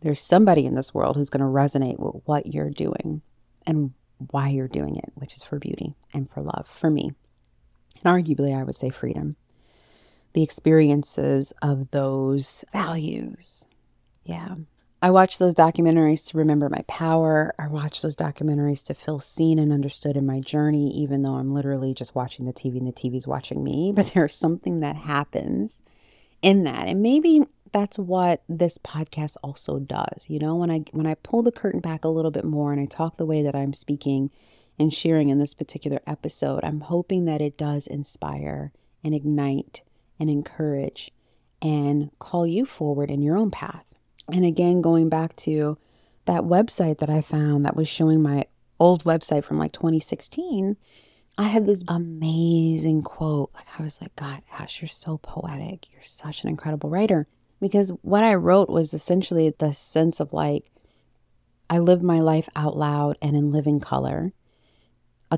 There's 0.00 0.20
somebody 0.20 0.66
in 0.66 0.74
this 0.74 0.92
world 0.92 1.16
who's 1.16 1.30
going 1.30 1.40
to 1.40 1.46
resonate 1.46 1.98
with 1.98 2.22
what 2.26 2.52
you're 2.52 2.70
doing 2.70 3.22
and 3.66 3.92
why 4.30 4.48
you're 4.48 4.68
doing 4.68 4.96
it, 4.96 5.12
which 5.14 5.34
is 5.34 5.42
for 5.42 5.58
beauty 5.58 5.94
and 6.12 6.30
for 6.30 6.42
love, 6.42 6.68
for 6.68 6.90
me. 6.90 7.12
And 8.04 8.24
arguably, 8.24 8.54
I 8.54 8.64
would 8.64 8.74
say 8.74 8.90
freedom. 8.90 9.36
The 10.34 10.42
experiences 10.42 11.52
of 11.62 11.90
those 11.92 12.64
values. 12.72 13.66
Yeah. 14.24 14.56
I 15.04 15.10
watch 15.10 15.36
those 15.36 15.54
documentaries 15.54 16.26
to 16.30 16.38
remember 16.38 16.70
my 16.70 16.82
power. 16.88 17.54
I 17.58 17.66
watch 17.66 18.00
those 18.00 18.16
documentaries 18.16 18.82
to 18.86 18.94
feel 18.94 19.20
seen 19.20 19.58
and 19.58 19.70
understood 19.70 20.16
in 20.16 20.24
my 20.24 20.40
journey, 20.40 20.88
even 20.98 21.20
though 21.20 21.34
I'm 21.34 21.52
literally 21.52 21.92
just 21.92 22.14
watching 22.14 22.46
the 22.46 22.54
TV 22.54 22.78
and 22.78 22.86
the 22.86 22.92
TV's 22.92 23.26
watching 23.26 23.62
me. 23.62 23.92
But 23.94 24.12
there's 24.14 24.34
something 24.34 24.80
that 24.80 24.96
happens 24.96 25.82
in 26.40 26.64
that. 26.64 26.88
And 26.88 27.02
maybe 27.02 27.42
that's 27.70 27.98
what 27.98 28.44
this 28.48 28.78
podcast 28.78 29.36
also 29.42 29.78
does. 29.78 30.30
You 30.30 30.38
know, 30.38 30.56
when 30.56 30.70
I 30.70 30.84
when 30.92 31.06
I 31.06 31.16
pull 31.16 31.42
the 31.42 31.52
curtain 31.52 31.80
back 31.80 32.06
a 32.06 32.08
little 32.08 32.30
bit 32.30 32.46
more 32.46 32.72
and 32.72 32.80
I 32.80 32.86
talk 32.86 33.18
the 33.18 33.26
way 33.26 33.42
that 33.42 33.54
I'm 33.54 33.74
speaking 33.74 34.30
and 34.78 34.90
sharing 34.90 35.28
in 35.28 35.38
this 35.38 35.52
particular 35.52 36.00
episode, 36.06 36.64
I'm 36.64 36.80
hoping 36.80 37.26
that 37.26 37.42
it 37.42 37.58
does 37.58 37.86
inspire 37.86 38.72
and 39.04 39.14
ignite 39.14 39.82
and 40.18 40.30
encourage 40.30 41.10
and 41.60 42.10
call 42.18 42.46
you 42.46 42.64
forward 42.64 43.10
in 43.10 43.20
your 43.20 43.36
own 43.36 43.50
path 43.50 43.84
and 44.32 44.44
again, 44.44 44.80
going 44.80 45.08
back 45.08 45.36
to 45.36 45.78
that 46.26 46.42
website 46.42 46.98
that 46.98 47.10
I 47.10 47.20
found 47.20 47.64
that 47.64 47.76
was 47.76 47.88
showing 47.88 48.22
my 48.22 48.46
old 48.80 49.04
website 49.04 49.44
from 49.44 49.58
like 49.58 49.72
2016, 49.72 50.76
I 51.36 51.44
had 51.44 51.66
this 51.66 51.82
amazing 51.88 53.02
quote. 53.02 53.50
Like, 53.54 53.66
I 53.78 53.82
was 53.82 54.00
like, 54.00 54.14
God, 54.16 54.42
Ash, 54.52 54.80
you're 54.80 54.88
so 54.88 55.18
poetic. 55.18 55.92
You're 55.92 56.02
such 56.02 56.42
an 56.42 56.48
incredible 56.48 56.90
writer. 56.90 57.26
Because 57.60 57.90
what 58.02 58.24
I 58.24 58.34
wrote 58.34 58.68
was 58.68 58.94
essentially 58.94 59.50
the 59.50 59.72
sense 59.74 60.20
of 60.20 60.32
like, 60.32 60.70
I 61.68 61.78
live 61.78 62.02
my 62.02 62.20
life 62.20 62.48
out 62.54 62.76
loud 62.76 63.16
and 63.20 63.36
in 63.36 63.52
living 63.52 63.80
color, 63.80 64.32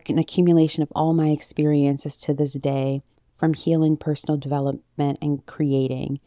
an 0.09 0.19
accumulation 0.19 0.83
of 0.83 0.93
all 0.95 1.15
my 1.15 1.29
experiences 1.29 2.17
to 2.19 2.35
this 2.35 2.53
day 2.55 3.03
from 3.39 3.55
healing, 3.55 3.97
personal 3.97 4.37
development, 4.37 5.19
and 5.23 5.47
creating. 5.47 6.21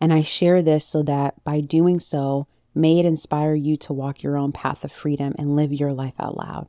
And 0.00 0.12
I 0.12 0.22
share 0.22 0.62
this 0.62 0.84
so 0.84 1.02
that 1.02 1.42
by 1.44 1.60
doing 1.60 2.00
so, 2.00 2.46
may 2.74 2.98
it 2.98 3.06
inspire 3.06 3.54
you 3.54 3.76
to 3.78 3.92
walk 3.92 4.22
your 4.22 4.36
own 4.36 4.52
path 4.52 4.84
of 4.84 4.92
freedom 4.92 5.34
and 5.38 5.56
live 5.56 5.72
your 5.72 5.92
life 5.92 6.14
out 6.18 6.36
loud. 6.36 6.68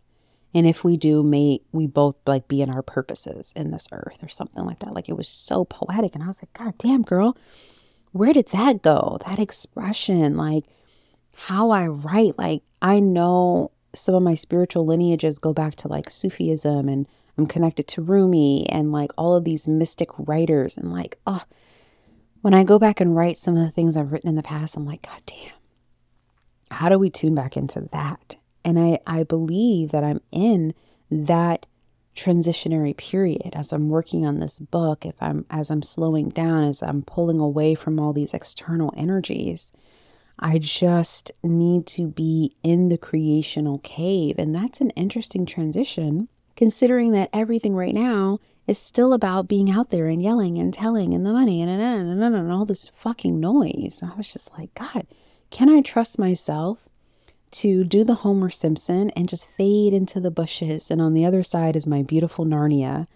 And 0.53 0.67
if 0.67 0.83
we 0.83 0.97
do, 0.97 1.23
may 1.23 1.61
we 1.71 1.87
both 1.87 2.15
like 2.25 2.47
be 2.47 2.61
in 2.61 2.69
our 2.69 2.81
purposes 2.81 3.53
in 3.55 3.71
this 3.71 3.87
earth 3.91 4.17
or 4.21 4.27
something 4.27 4.65
like 4.65 4.79
that. 4.79 4.93
Like 4.93 5.07
it 5.07 5.15
was 5.15 5.27
so 5.27 5.63
poetic. 5.63 6.13
And 6.13 6.23
I 6.23 6.27
was 6.27 6.41
like, 6.41 6.53
God 6.53 6.77
damn, 6.77 7.03
girl, 7.03 7.37
where 8.11 8.33
did 8.33 8.49
that 8.49 8.81
go? 8.81 9.17
That 9.25 9.39
expression, 9.39 10.35
like 10.35 10.65
how 11.47 11.69
I 11.71 11.87
write. 11.87 12.37
Like, 12.37 12.63
I 12.81 12.99
know 12.99 13.71
some 13.93 14.15
of 14.15 14.23
my 14.23 14.35
spiritual 14.35 14.85
lineages 14.85 15.37
go 15.37 15.53
back 15.53 15.75
to 15.75 15.87
like 15.87 16.09
Sufism 16.09 16.89
and 16.89 17.07
I'm 17.37 17.47
connected 17.47 17.87
to 17.89 18.01
Rumi 18.01 18.67
and 18.69 18.91
like 18.91 19.11
all 19.17 19.35
of 19.35 19.45
these 19.45 19.67
mystic 19.67 20.09
writers. 20.17 20.77
And 20.77 20.91
like, 20.91 21.17
oh, 21.25 21.43
when 22.41 22.53
I 22.53 22.63
go 22.63 22.79
back 22.79 22.99
and 22.99 23.15
write 23.15 23.37
some 23.37 23.55
of 23.55 23.63
the 23.63 23.71
things 23.71 23.95
I've 23.95 24.11
written 24.11 24.29
in 24.29 24.35
the 24.35 24.43
past, 24.43 24.75
I'm 24.75 24.85
like, 24.85 25.03
God 25.03 25.21
damn, 25.25 25.53
how 26.71 26.89
do 26.89 26.97
we 26.97 27.09
tune 27.09 27.35
back 27.35 27.55
into 27.55 27.87
that? 27.91 28.35
And 28.63 28.79
I, 28.79 28.99
I 29.07 29.23
believe 29.23 29.91
that 29.91 30.03
I'm 30.03 30.21
in 30.31 30.73
that 31.09 31.65
transitionary 32.15 32.95
period 32.95 33.51
as 33.53 33.71
I'm 33.71 33.89
working 33.89 34.25
on 34.25 34.39
this 34.39 34.59
book, 34.59 35.05
if 35.05 35.15
I'm 35.21 35.45
as 35.49 35.71
I'm 35.71 35.81
slowing 35.81 36.29
down, 36.29 36.65
as 36.65 36.83
I'm 36.83 37.03
pulling 37.03 37.39
away 37.39 37.75
from 37.75 37.99
all 37.99 38.13
these 38.13 38.33
external 38.33 38.93
energies. 38.97 39.71
I 40.39 40.57
just 40.57 41.31
need 41.43 41.85
to 41.87 42.07
be 42.07 42.55
in 42.63 42.89
the 42.89 42.97
creational 42.97 43.77
cave. 43.79 44.35
And 44.39 44.55
that's 44.55 44.81
an 44.81 44.89
interesting 44.91 45.45
transition, 45.45 46.29
considering 46.55 47.11
that 47.11 47.29
everything 47.31 47.75
right 47.75 47.93
now 47.93 48.39
is 48.71 48.79
still 48.79 49.11
about 49.11 49.49
being 49.49 49.69
out 49.69 49.89
there 49.89 50.07
and 50.07 50.23
yelling 50.23 50.57
and 50.57 50.73
telling 50.73 51.13
and 51.13 51.25
the 51.25 51.33
money 51.33 51.61
and, 51.61 51.69
and, 51.69 51.81
and, 51.81 52.23
and, 52.23 52.35
and 52.35 52.51
all 52.51 52.63
this 52.63 52.89
fucking 52.95 53.37
noise. 53.37 54.01
I 54.01 54.15
was 54.15 54.31
just 54.31 54.49
like, 54.57 54.73
God, 54.73 55.05
can 55.49 55.69
I 55.69 55.81
trust 55.81 56.17
myself 56.17 56.79
to 57.51 57.83
do 57.83 58.05
the 58.05 58.15
Homer 58.15 58.49
Simpson 58.49 59.09
and 59.09 59.27
just 59.27 59.49
fade 59.57 59.93
into 59.93 60.21
the 60.21 60.31
bushes? 60.31 60.89
And 60.89 61.01
on 61.01 61.13
the 61.13 61.25
other 61.25 61.43
side 61.43 61.75
is 61.75 61.85
my 61.85 62.01
beautiful 62.01 62.45
Narnia, 62.45 63.07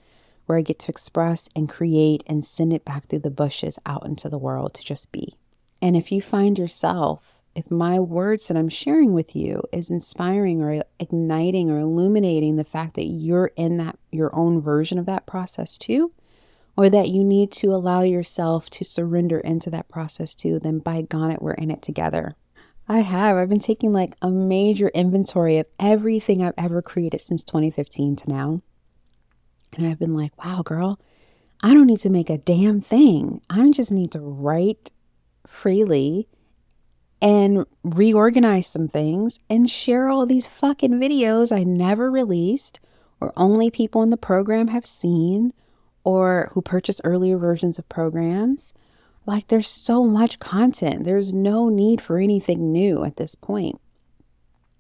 where 0.45 0.57
I 0.57 0.61
get 0.61 0.77
to 0.79 0.91
express 0.91 1.47
and 1.55 1.69
create 1.69 2.21
and 2.27 2.43
send 2.43 2.73
it 2.73 2.83
back 2.83 3.07
through 3.07 3.19
the 3.19 3.31
bushes 3.31 3.79
out 3.85 4.05
into 4.05 4.27
the 4.27 4.37
world 4.37 4.73
to 4.73 4.83
just 4.83 5.09
be. 5.13 5.37
And 5.81 5.95
if 5.95 6.11
you 6.11 6.21
find 6.21 6.59
yourself, 6.59 7.35
if 7.55 7.71
my 7.71 7.99
words 7.99 8.47
that 8.47 8.57
I'm 8.57 8.69
sharing 8.69 9.13
with 9.13 9.35
you 9.35 9.63
is 9.71 9.89
inspiring 9.89 10.61
or 10.61 10.83
igniting 10.99 11.71
or 11.71 11.79
illuminating 11.79 12.57
the 12.57 12.65
fact 12.65 12.95
that 12.95 13.05
you're 13.05 13.51
in 13.55 13.77
that 13.77 13.97
your 14.11 14.35
own 14.35 14.61
version 14.61 14.99
of 14.99 15.05
that 15.05 15.25
process 15.25 15.77
too, 15.77 16.11
or 16.75 16.89
that 16.89 17.09
you 17.09 17.23
need 17.23 17.51
to 17.53 17.73
allow 17.73 18.01
yourself 18.01 18.69
to 18.71 18.83
surrender 18.83 19.39
into 19.39 19.69
that 19.69 19.87
process 19.87 20.35
too, 20.35 20.59
then 20.59 20.79
by 20.79 21.01
God, 21.01 21.31
it 21.31 21.41
we're 21.41 21.53
in 21.53 21.71
it 21.71 21.81
together. 21.81 22.35
I 22.87 22.99
have. 22.99 23.37
I've 23.37 23.49
been 23.49 23.59
taking 23.59 23.93
like 23.93 24.15
a 24.21 24.29
major 24.29 24.89
inventory 24.89 25.57
of 25.57 25.65
everything 25.79 26.43
I've 26.43 26.53
ever 26.57 26.81
created 26.81 27.21
since 27.21 27.43
2015 27.43 28.17
to 28.17 28.29
now. 28.29 28.61
And 29.77 29.87
I've 29.87 29.99
been 29.99 30.15
like, 30.15 30.43
wow, 30.43 30.61
girl, 30.61 30.99
I 31.63 31.73
don't 31.73 31.87
need 31.87 32.01
to 32.01 32.09
make 32.09 32.29
a 32.29 32.37
damn 32.37 32.81
thing. 32.81 33.41
I 33.49 33.69
just 33.71 33.91
need 33.91 34.11
to 34.11 34.19
write 34.19 34.91
freely 35.47 36.27
and 37.21 37.65
reorganize 37.84 38.67
some 38.67 38.88
things 38.88 39.39
and 39.49 39.69
share 39.69 40.10
all 40.10 40.25
these 40.25 40.45
fucking 40.45 40.93
videos 40.93 41.56
I 41.56 41.63
never 41.63 42.12
released 42.12 42.80
or 43.19 43.34
only 43.38 43.69
people 43.69 44.01
in 44.04 44.10
the 44.10 44.17
program 44.17 44.67
have 44.69 44.86
seen 44.86 45.54
or 46.04 46.49
who 46.54 46.62
purchase 46.62 47.01
earlier 47.04 47.38
versions 47.38 47.80
of 47.80 47.89
programs. 47.89 48.73
Like 49.25 49.47
there's 49.47 49.67
so 49.67 50.04
much 50.04 50.39
content. 50.39 51.04
There's 51.04 51.34
no 51.34 51.69
need 51.69 52.01
for 52.01 52.19
anything 52.19 52.71
new 52.71 53.04
at 53.04 53.17
this 53.17 53.34
point. 53.34 53.80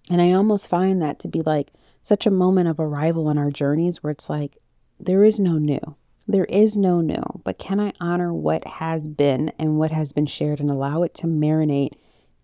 And 0.09 0.21
I 0.21 0.33
almost 0.33 0.67
find 0.67 1.01
that 1.01 1.19
to 1.19 1.27
be 1.27 1.41
like 1.41 1.71
such 2.03 2.27
a 2.27 2.31
moment 2.31 2.67
of 2.67 2.79
arrival 2.79 3.29
in 3.29 3.37
our 3.39 3.49
journeys 3.49 4.03
where 4.03 4.11
it's 4.11 4.29
like 4.29 4.57
there 4.99 5.23
is 5.23 5.39
no 5.39 5.57
new. 5.57 5.95
There 6.27 6.45
is 6.45 6.75
no 6.75 7.01
new, 7.01 7.23
but 7.43 7.59
can 7.59 7.79
I 7.79 7.93
honor 7.99 8.33
what 8.33 8.65
has 8.65 9.07
been 9.07 9.51
and 9.59 9.77
what 9.77 9.91
has 9.91 10.11
been 10.11 10.25
shared 10.25 10.59
and 10.59 10.71
allow 10.71 11.03
it 11.03 11.13
to 11.15 11.27
marinate 11.27 11.93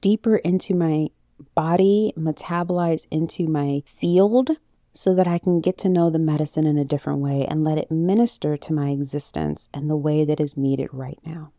deeper 0.02 0.38
into 0.38 0.74
my 0.74 1.08
body, 1.56 2.14
metabolize 2.18 3.08
into 3.10 3.48
my 3.48 3.84
field 3.86 4.52
so 4.94 5.16
that 5.16 5.28
I 5.28 5.38
can 5.38 5.62
get 5.62 5.78
to 5.80 5.90
know 5.90 6.10
the 6.10 6.20
medicine 6.20 6.66
in 6.66 6.78
a 6.78 6.86
different 6.86 7.20
way 7.20 7.46
and 7.46 7.64
let 7.64 7.78
it 7.78 7.92
minister 7.92 8.58
to 8.58 8.74
my 8.74 8.90
existence 8.90 9.70
and 9.74 9.90
the 9.90 9.96
way 9.96 10.26
that 10.26 10.40
is 10.40 10.58
needed 10.58 10.90
right 10.92 11.20
now. 11.26 11.54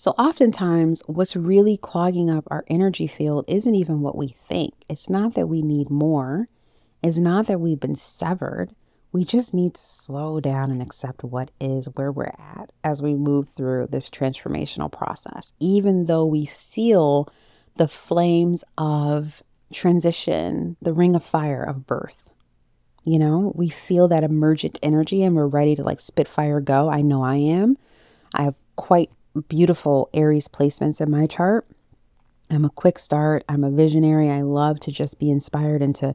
So, 0.00 0.12
oftentimes, 0.12 1.02
what's 1.06 1.34
really 1.34 1.76
clogging 1.76 2.30
up 2.30 2.44
our 2.46 2.64
energy 2.68 3.08
field 3.08 3.44
isn't 3.48 3.74
even 3.74 4.00
what 4.00 4.16
we 4.16 4.28
think. 4.48 4.74
It's 4.88 5.10
not 5.10 5.34
that 5.34 5.48
we 5.48 5.60
need 5.60 5.90
more, 5.90 6.48
it's 7.02 7.18
not 7.18 7.46
that 7.46 7.60
we've 7.60 7.80
been 7.80 7.96
severed. 7.96 8.74
We 9.10 9.24
just 9.24 9.54
need 9.54 9.74
to 9.74 9.82
slow 9.82 10.38
down 10.38 10.70
and 10.70 10.82
accept 10.82 11.24
what 11.24 11.50
is 11.58 11.86
where 11.94 12.12
we're 12.12 12.34
at 12.38 12.70
as 12.84 13.00
we 13.00 13.14
move 13.14 13.48
through 13.56 13.88
this 13.90 14.10
transformational 14.10 14.92
process, 14.92 15.54
even 15.58 16.04
though 16.04 16.26
we 16.26 16.44
feel 16.44 17.28
the 17.78 17.88
flames 17.88 18.64
of 18.76 19.42
transition, 19.72 20.76
the 20.82 20.92
ring 20.92 21.16
of 21.16 21.24
fire 21.24 21.62
of 21.62 21.86
birth. 21.86 22.24
You 23.04 23.18
know, 23.18 23.52
we 23.54 23.70
feel 23.70 24.08
that 24.08 24.24
emergent 24.24 24.78
energy 24.82 25.22
and 25.22 25.34
we're 25.34 25.46
ready 25.46 25.74
to 25.76 25.82
like 25.82 26.00
spit 26.00 26.28
fire 26.28 26.60
go. 26.60 26.90
I 26.90 27.00
know 27.00 27.22
I 27.22 27.36
am. 27.36 27.78
I 28.34 28.42
have 28.42 28.54
quite 28.76 29.10
beautiful 29.48 30.10
Aries 30.12 30.48
placements 30.48 31.00
in 31.00 31.10
my 31.10 31.26
chart. 31.26 31.66
I'm 32.50 32.64
a 32.64 32.70
quick 32.70 32.98
start. 32.98 33.44
I'm 33.48 33.64
a 33.64 33.70
visionary. 33.70 34.30
I 34.30 34.42
love 34.42 34.80
to 34.80 34.92
just 34.92 35.18
be 35.18 35.30
inspired 35.30 35.80
into 35.80 36.14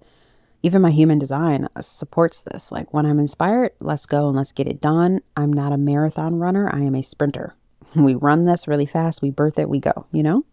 even 0.64 0.82
my 0.82 0.92
human 0.92 1.20
design 1.20 1.68
supports 1.82 2.42
this. 2.42 2.72
Like 2.72 2.94
when 2.94 3.06
I'm 3.06 3.20
inspired, 3.20 3.74
let's 3.80 4.06
go 4.06 4.28
and 4.28 4.38
let's 4.38 4.54
get 4.54 4.68
it 4.68 4.80
done. 4.82 5.22
I'm 5.36 5.52
not 5.52 5.74
a 5.74 5.78
marathon 5.78 6.36
runner, 6.36 6.70
I 6.74 6.80
am 6.80 6.96
a 6.96 7.04
sprinter. 7.04 7.56
We 7.96 8.16
run 8.16 8.46
this 8.46 8.68
really 8.68 8.88
fast, 8.88 9.22
we 9.22 9.30
birth 9.30 9.60
it, 9.60 9.70
we 9.70 9.80
go, 9.80 10.08
you 10.12 10.24
know? 10.24 10.46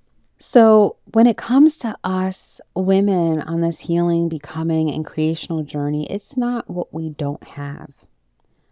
So, 0.42 0.96
when 1.12 1.26
it 1.26 1.36
comes 1.36 1.76
to 1.78 1.98
us 2.02 2.62
women 2.74 3.42
on 3.42 3.60
this 3.60 3.80
healing, 3.80 4.30
becoming, 4.30 4.90
and 4.90 5.04
creational 5.04 5.62
journey, 5.62 6.10
it's 6.10 6.34
not 6.34 6.70
what 6.70 6.94
we 6.94 7.10
don't 7.10 7.46
have, 7.46 7.90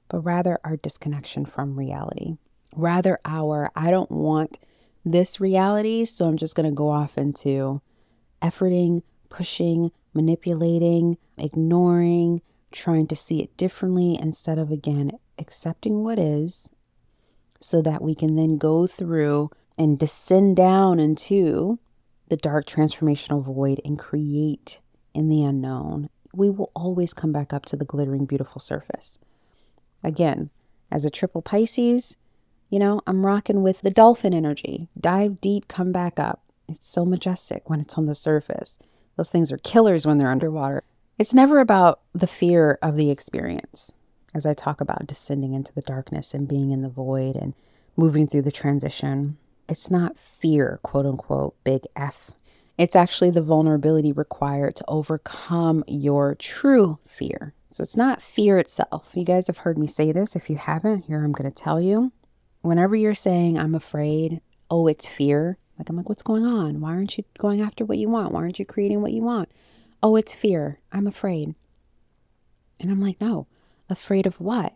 but 0.08 0.20
rather 0.20 0.58
our 0.64 0.78
disconnection 0.78 1.44
from 1.44 1.78
reality. 1.78 2.38
Rather, 2.74 3.20
our 3.26 3.70
I 3.76 3.90
don't 3.90 4.10
want 4.10 4.58
this 5.04 5.42
reality, 5.42 6.06
so 6.06 6.26
I'm 6.26 6.38
just 6.38 6.54
going 6.54 6.68
to 6.70 6.74
go 6.74 6.88
off 6.88 7.18
into 7.18 7.82
efforting, 8.40 9.02
pushing, 9.28 9.92
manipulating, 10.14 11.18
ignoring, 11.36 12.40
trying 12.72 13.06
to 13.08 13.16
see 13.16 13.42
it 13.42 13.54
differently 13.58 14.18
instead 14.18 14.58
of, 14.58 14.70
again, 14.70 15.18
accepting 15.38 16.02
what 16.02 16.18
is 16.18 16.70
so 17.60 17.82
that 17.82 18.00
we 18.00 18.14
can 18.14 18.36
then 18.36 18.56
go 18.56 18.86
through 18.86 19.50
and 19.78 19.98
descend 19.98 20.56
down 20.56 20.98
into 20.98 21.78
the 22.28 22.36
dark 22.36 22.66
transformational 22.66 23.42
void 23.42 23.80
and 23.84 23.98
create 23.98 24.80
in 25.14 25.28
the 25.28 25.42
unknown, 25.42 26.10
we 26.34 26.50
will 26.50 26.70
always 26.74 27.14
come 27.14 27.32
back 27.32 27.52
up 27.52 27.64
to 27.66 27.76
the 27.76 27.84
glittering, 27.84 28.26
beautiful 28.26 28.60
surface. 28.60 29.18
Again, 30.02 30.50
as 30.90 31.04
a 31.04 31.10
triple 31.10 31.42
Pisces, 31.42 32.16
you 32.70 32.78
know, 32.78 33.00
I'm 33.06 33.24
rocking 33.24 33.62
with 33.62 33.80
the 33.80 33.90
dolphin 33.90 34.34
energy. 34.34 34.88
Dive 34.98 35.40
deep, 35.40 35.68
come 35.68 35.92
back 35.92 36.18
up. 36.18 36.42
It's 36.68 36.86
so 36.86 37.04
majestic 37.04 37.70
when 37.70 37.80
it's 37.80 37.94
on 37.94 38.04
the 38.04 38.14
surface. 38.14 38.78
Those 39.16 39.30
things 39.30 39.50
are 39.50 39.58
killers 39.58 40.06
when 40.06 40.18
they're 40.18 40.30
underwater. 40.30 40.84
It's 41.18 41.34
never 41.34 41.60
about 41.60 42.00
the 42.14 42.26
fear 42.26 42.78
of 42.82 42.94
the 42.94 43.10
experience, 43.10 43.92
as 44.34 44.44
I 44.44 44.54
talk 44.54 44.80
about 44.80 45.06
descending 45.06 45.54
into 45.54 45.72
the 45.72 45.82
darkness 45.82 46.34
and 46.34 46.46
being 46.46 46.70
in 46.70 46.82
the 46.82 46.88
void 46.88 47.34
and 47.34 47.54
moving 47.96 48.28
through 48.28 48.42
the 48.42 48.52
transition. 48.52 49.38
It's 49.68 49.90
not 49.90 50.18
fear, 50.18 50.78
quote 50.82 51.06
unquote, 51.06 51.54
big 51.64 51.82
F. 51.94 52.32
It's 52.78 52.96
actually 52.96 53.30
the 53.30 53.42
vulnerability 53.42 54.12
required 54.12 54.76
to 54.76 54.84
overcome 54.88 55.84
your 55.86 56.34
true 56.34 56.98
fear. 57.06 57.54
So 57.70 57.82
it's 57.82 57.96
not 57.96 58.22
fear 58.22 58.56
itself. 58.56 59.10
You 59.14 59.24
guys 59.24 59.48
have 59.48 59.58
heard 59.58 59.76
me 59.76 59.86
say 59.86 60.12
this. 60.12 60.34
If 60.34 60.48
you 60.48 60.56
haven't, 60.56 61.06
here 61.06 61.22
I'm 61.22 61.32
going 61.32 61.50
to 61.50 61.62
tell 61.62 61.80
you. 61.80 62.12
Whenever 62.62 62.96
you're 62.96 63.14
saying, 63.14 63.58
I'm 63.58 63.74
afraid, 63.74 64.40
oh, 64.70 64.86
it's 64.86 65.06
fear, 65.06 65.58
like, 65.78 65.88
I'm 65.88 65.96
like, 65.96 66.08
what's 66.08 66.22
going 66.22 66.44
on? 66.44 66.80
Why 66.80 66.90
aren't 66.90 67.16
you 67.16 67.24
going 67.38 67.60
after 67.60 67.84
what 67.84 67.98
you 67.98 68.08
want? 68.08 68.32
Why 68.32 68.40
aren't 68.40 68.58
you 68.58 68.64
creating 68.64 69.00
what 69.00 69.12
you 69.12 69.22
want? 69.22 69.48
Oh, 70.02 70.16
it's 70.16 70.34
fear. 70.34 70.80
I'm 70.90 71.06
afraid. 71.06 71.54
And 72.80 72.90
I'm 72.90 73.00
like, 73.00 73.20
no, 73.20 73.46
afraid 73.88 74.26
of 74.26 74.40
what? 74.40 74.74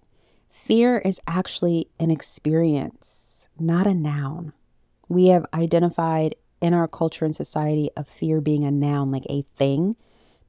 Fear 0.50 0.98
is 0.98 1.20
actually 1.26 1.88
an 1.98 2.10
experience, 2.10 3.48
not 3.58 3.86
a 3.86 3.94
noun 3.94 4.52
we 5.12 5.26
have 5.26 5.46
identified 5.52 6.34
in 6.60 6.72
our 6.72 6.88
culture 6.88 7.24
and 7.24 7.34
society 7.34 7.90
of 7.96 8.08
fear 8.08 8.40
being 8.40 8.64
a 8.64 8.70
noun, 8.70 9.10
like 9.10 9.26
a 9.28 9.44
thing, 9.56 9.96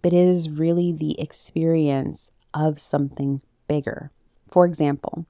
but 0.01 0.13
it 0.13 0.25
is 0.27 0.49
really 0.49 0.91
the 0.91 1.19
experience 1.19 2.31
of 2.53 2.79
something 2.79 3.41
bigger. 3.67 4.11
For 4.49 4.65
example, 4.65 5.25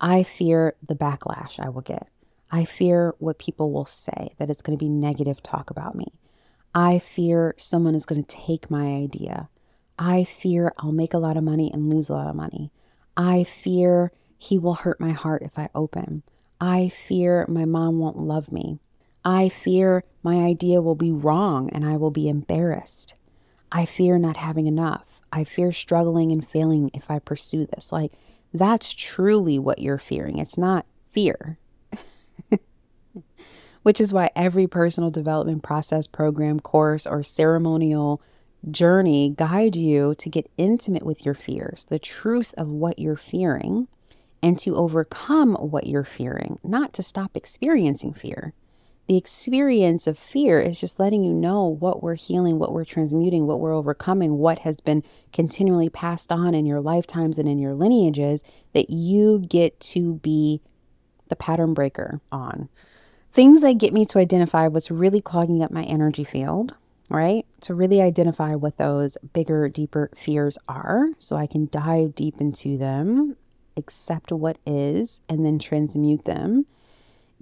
I 0.00 0.22
fear 0.22 0.74
the 0.86 0.94
backlash 0.94 1.60
I 1.60 1.68
will 1.68 1.82
get. 1.82 2.08
I 2.50 2.64
fear 2.64 3.14
what 3.18 3.38
people 3.38 3.72
will 3.72 3.86
say, 3.86 4.34
that 4.38 4.50
it's 4.50 4.62
going 4.62 4.78
to 4.78 4.82
be 4.82 4.88
negative 4.88 5.42
talk 5.42 5.70
about 5.70 5.94
me. 5.94 6.12
I 6.74 6.98
fear 6.98 7.54
someone 7.58 7.94
is 7.94 8.06
going 8.06 8.22
to 8.24 8.36
take 8.36 8.70
my 8.70 8.86
idea. 8.86 9.48
I 9.98 10.24
fear 10.24 10.72
I'll 10.78 10.92
make 10.92 11.14
a 11.14 11.18
lot 11.18 11.36
of 11.36 11.44
money 11.44 11.70
and 11.72 11.92
lose 11.92 12.08
a 12.08 12.14
lot 12.14 12.28
of 12.28 12.36
money. 12.36 12.70
I 13.16 13.44
fear 13.44 14.12
he 14.38 14.58
will 14.58 14.74
hurt 14.74 15.00
my 15.00 15.12
heart 15.12 15.42
if 15.42 15.58
I 15.58 15.68
open. 15.74 16.22
I 16.62 16.90
fear 16.90 17.44
my 17.48 17.64
mom 17.64 17.98
won't 17.98 18.18
love 18.18 18.52
me. 18.52 18.78
I 19.24 19.48
fear 19.48 20.04
my 20.22 20.36
idea 20.36 20.80
will 20.80 20.94
be 20.94 21.10
wrong 21.10 21.68
and 21.70 21.84
I 21.84 21.96
will 21.96 22.12
be 22.12 22.28
embarrassed. 22.28 23.14
I 23.72 23.84
fear 23.84 24.16
not 24.16 24.36
having 24.36 24.68
enough. 24.68 25.20
I 25.32 25.42
fear 25.42 25.72
struggling 25.72 26.30
and 26.30 26.46
failing 26.46 26.92
if 26.94 27.10
I 27.10 27.18
pursue 27.18 27.66
this. 27.66 27.90
Like, 27.90 28.12
that's 28.54 28.94
truly 28.94 29.58
what 29.58 29.80
you're 29.80 29.98
fearing. 29.98 30.38
It's 30.38 30.56
not 30.56 30.86
fear. 31.10 31.58
Which 33.82 34.00
is 34.00 34.12
why 34.12 34.30
every 34.36 34.68
personal 34.68 35.10
development 35.10 35.64
process, 35.64 36.06
program, 36.06 36.60
course, 36.60 37.08
or 37.08 37.24
ceremonial 37.24 38.22
journey 38.70 39.34
guide 39.36 39.74
you 39.74 40.14
to 40.14 40.28
get 40.28 40.48
intimate 40.56 41.04
with 41.04 41.24
your 41.24 41.34
fears, 41.34 41.86
the 41.86 41.98
truth 41.98 42.54
of 42.56 42.68
what 42.68 43.00
you're 43.00 43.16
fearing, 43.16 43.88
and 44.42 44.58
to 44.58 44.76
overcome 44.76 45.54
what 45.54 45.86
you're 45.86 46.04
fearing, 46.04 46.58
not 46.64 46.92
to 46.94 47.02
stop 47.02 47.36
experiencing 47.36 48.12
fear. 48.12 48.52
The 49.08 49.16
experience 49.16 50.06
of 50.06 50.18
fear 50.18 50.60
is 50.60 50.80
just 50.80 50.98
letting 51.00 51.24
you 51.24 51.32
know 51.32 51.66
what 51.66 52.02
we're 52.02 52.14
healing, 52.14 52.58
what 52.58 52.72
we're 52.72 52.84
transmuting, 52.84 53.46
what 53.46 53.60
we're 53.60 53.74
overcoming, 53.74 54.38
what 54.38 54.60
has 54.60 54.80
been 54.80 55.02
continually 55.32 55.88
passed 55.88 56.30
on 56.30 56.54
in 56.54 56.66
your 56.66 56.80
lifetimes 56.80 57.36
and 57.38 57.48
in 57.48 57.58
your 57.58 57.74
lineages 57.74 58.42
that 58.74 58.90
you 58.90 59.40
get 59.40 59.78
to 59.80 60.14
be 60.14 60.60
the 61.28 61.36
pattern 61.36 61.74
breaker 61.74 62.20
on. 62.30 62.68
Things 63.32 63.62
that 63.62 63.78
get 63.78 63.92
me 63.92 64.04
to 64.06 64.18
identify 64.18 64.68
what's 64.68 64.90
really 64.90 65.20
clogging 65.20 65.62
up 65.62 65.70
my 65.70 65.82
energy 65.84 66.24
field, 66.24 66.74
right? 67.08 67.44
To 67.62 67.74
really 67.74 68.00
identify 68.00 68.54
what 68.54 68.76
those 68.76 69.18
bigger, 69.32 69.68
deeper 69.68 70.10
fears 70.14 70.58
are 70.68 71.08
so 71.18 71.36
I 71.36 71.46
can 71.46 71.68
dive 71.72 72.14
deep 72.14 72.40
into 72.40 72.78
them, 72.78 73.36
accept 73.76 74.32
what 74.32 74.58
is, 74.66 75.20
and 75.28 75.44
then 75.44 75.58
transmute 75.58 76.24
them 76.24 76.66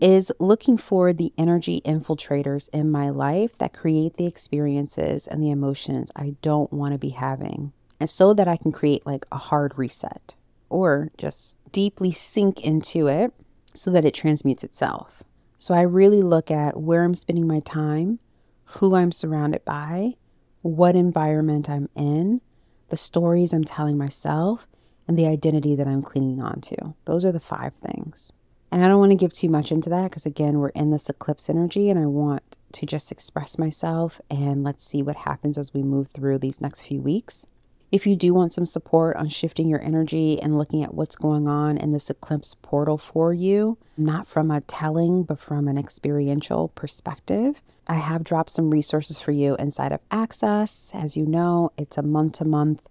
is 0.01 0.33
looking 0.39 0.78
for 0.78 1.12
the 1.12 1.33
energy 1.37 1.83
infiltrators 1.85 2.68
in 2.72 2.91
my 2.91 3.11
life 3.11 3.57
that 3.59 3.74
create 3.74 4.16
the 4.16 4.26
experiences 4.26 5.26
and 5.26 5.43
the 5.43 5.51
emotions 5.51 6.11
I 6.16 6.37
don't 6.41 6.72
want 6.72 6.93
to 6.93 6.99
be 6.99 7.11
having. 7.11 7.72
And 7.99 8.09
so 8.09 8.33
that 8.33 8.49
I 8.49 8.57
can 8.57 8.72
create 8.72 9.05
like 9.05 9.26
a 9.31 9.37
hard 9.37 9.76
reset 9.76 10.35
or 10.70 11.11
just 11.18 11.59
deeply 11.70 12.12
sink 12.12 12.62
into 12.62 13.09
it 13.09 13.33
so 13.74 13.91
that 13.91 14.05
it 14.05 14.14
transmutes 14.14 14.64
itself. 14.64 15.22
So 15.59 15.74
I 15.74 15.83
really 15.83 16.22
look 16.22 16.51
at 16.51 16.81
where 16.81 17.05
I'm 17.05 17.14
spending 17.14 17.47
my 17.47 17.61
time, 17.61 18.20
who 18.64 18.95
I'm 18.95 19.12
surrounded 19.12 19.64
by, 19.66 20.14
what 20.62 20.97
environment 20.97 21.68
I'm 21.68 21.91
in, 21.95 22.41
the 22.89 22.97
stories 22.97 23.53
I'm 23.53 23.64
telling 23.64 23.99
myself, 23.99 24.66
and 25.09 25.19
the 25.19 25.27
identity 25.27 25.75
that 25.75 25.87
I'm 25.87 26.03
clinging 26.03 26.43
on 26.43 26.61
to. 26.63 26.95
Those 27.05 27.25
are 27.25 27.33
the 27.33 27.41
five 27.41 27.75
things. 27.75 28.33
And 28.73 28.85
I 28.85 28.89
don't 28.89 29.01
want 29.01 29.11
to 29.11 29.17
give 29.17 29.33
too 29.33 29.49
much 29.49 29.73
into 29.73 29.91
that 29.91 30.11
because, 30.11 30.27
again, 30.27 30.59
we're 30.59 30.69
in 30.69 30.91
this 30.91 31.09
eclipse 31.09 31.51
energy 31.51 31.91
and 31.91 31.99
I 31.99 32.07
want 32.07 32.57
to 32.73 32.87
just 32.87 33.11
express 33.11 33.59
myself 33.59 34.21
and 34.31 34.63
let's 34.63 34.85
see 34.85 35.03
what 35.03 35.17
happens 35.17 35.59
as 35.59 35.75
we 35.75 35.83
move 35.83 36.09
through 36.15 36.39
these 36.39 36.61
next 36.61 36.83
few 36.83 37.01
weeks. 37.01 37.47
If 37.91 38.07
you 38.07 38.15
do 38.15 38.33
want 38.33 38.53
some 38.53 38.67
support 38.67 39.17
on 39.17 39.29
shifting 39.29 39.69
your 39.69 39.83
energy 39.83 40.41
and 40.41 40.57
looking 40.57 40.85
at 40.85 40.95
what's 40.95 41.17
going 41.17 41.49
on 41.49 41.77
in 41.77 41.91
this 41.91 42.09
eclipse 42.09 42.55
portal 42.55 42.97
for 42.97 43.35
you, 43.35 43.79
not 43.97 44.29
from 44.29 44.53
a 44.53 44.61
telling, 44.61 45.25
but 45.25 45.41
from 45.41 45.67
an 45.67 45.77
experiential 45.77 46.69
perspective, 46.69 47.61
I 47.89 47.95
have 47.95 48.23
dropped 48.23 48.51
some 48.51 48.71
resources 48.71 49.19
for 49.19 49.33
you 49.33 49.57
inside 49.57 49.91
of 49.91 49.99
Access. 50.13 50.93
As 50.95 51.17
you 51.17 51.27
know, 51.27 51.73
it's 51.77 51.99
a 51.99 52.03
month 52.03 52.35
to 52.35 52.45
month. 52.45 52.83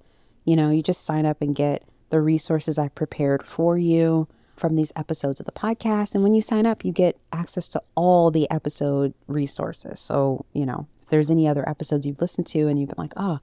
You 0.43 0.57
know, 0.57 0.69
you 0.69 0.83
just 0.83 1.05
sign 1.05 1.25
up 1.25 1.41
and 1.41 1.55
get 1.55 1.83
the 2.09 2.21
resources 2.21 2.77
I've 2.77 2.95
prepared 2.95 3.45
for 3.45 3.77
you 3.77 4.27
from 4.55 4.75
these 4.75 4.91
episodes 4.95 5.39
of 5.39 5.45
the 5.45 5.51
podcast. 5.51 6.13
And 6.13 6.23
when 6.23 6.33
you 6.33 6.41
sign 6.41 6.65
up, 6.65 6.83
you 6.83 6.91
get 6.91 7.17
access 7.31 7.67
to 7.69 7.81
all 7.95 8.29
the 8.29 8.49
episode 8.51 9.13
resources. 9.27 9.99
So, 9.99 10.45
you 10.53 10.65
know, 10.65 10.87
if 11.01 11.07
there's 11.09 11.31
any 11.31 11.47
other 11.47 11.67
episodes 11.67 12.05
you've 12.05 12.21
listened 12.21 12.47
to 12.47 12.67
and 12.67 12.79
you've 12.79 12.89
been 12.89 12.97
like, 12.97 13.13
oh, 13.15 13.39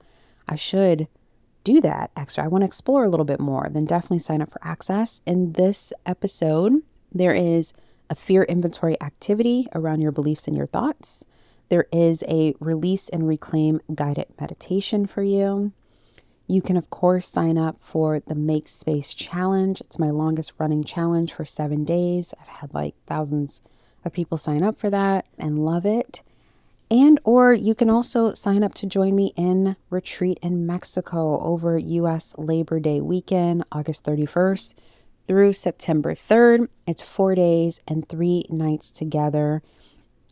I 0.47 0.55
should 0.55 1.07
do 1.63 1.81
that 1.81 2.11
extra, 2.15 2.43
I 2.43 2.47
want 2.47 2.61
to 2.61 2.67
explore 2.67 3.03
a 3.03 3.09
little 3.09 3.25
bit 3.25 3.39
more, 3.39 3.67
then 3.69 3.85
definitely 3.85 4.19
sign 4.19 4.41
up 4.41 4.51
for 4.51 4.63
access. 4.63 5.21
In 5.25 5.53
this 5.53 5.91
episode, 6.05 6.81
there 7.11 7.33
is 7.33 7.73
a 8.09 8.15
fear 8.15 8.43
inventory 8.43 9.01
activity 9.01 9.67
around 9.73 10.01
your 10.01 10.11
beliefs 10.11 10.47
and 10.47 10.55
your 10.55 10.67
thoughts. 10.67 11.25
There 11.69 11.87
is 11.91 12.23
a 12.27 12.53
release 12.59 13.09
and 13.09 13.27
reclaim 13.27 13.81
guided 13.93 14.27
meditation 14.39 15.05
for 15.05 15.23
you. 15.23 15.73
You 16.49 16.61
can, 16.61 16.77
of 16.77 16.89
course, 16.89 17.27
sign 17.27 17.57
up 17.57 17.75
for 17.81 18.21
the 18.21 18.33
Make 18.33 18.69
Space 18.69 19.13
Challenge. 19.13 19.81
It's 19.81 19.99
my 19.99 20.09
longest 20.09 20.53
running 20.57 20.85
challenge 20.85 21.33
for 21.33 21.43
seven 21.43 21.83
days. 21.83 22.33
I've 22.39 22.47
had 22.47 22.73
like 22.73 22.95
thousands 23.05 23.61
of 24.05 24.13
people 24.13 24.37
sign 24.37 24.63
up 24.63 24.79
for 24.79 24.89
that 24.89 25.25
and 25.37 25.65
love 25.65 25.85
it. 25.85 26.23
And 26.89 27.19
or 27.25 27.51
you 27.51 27.75
can 27.75 27.89
also 27.89 28.33
sign 28.33 28.63
up 28.63 28.73
to 28.75 28.85
join 28.85 29.13
me 29.13 29.33
in 29.35 29.75
retreat 29.89 30.39
in 30.41 30.65
Mexico 30.65 31.37
over 31.41 31.77
US 31.77 32.33
Labor 32.37 32.79
Day 32.79 33.01
weekend, 33.01 33.65
August 33.73 34.05
31st 34.05 34.73
through 35.27 35.51
September 35.51 36.15
3rd. 36.15 36.69
It's 36.87 37.01
4 37.01 37.35
days 37.35 37.81
and 37.89 38.07
3 38.07 38.45
nights 38.49 38.89
together, 38.89 39.61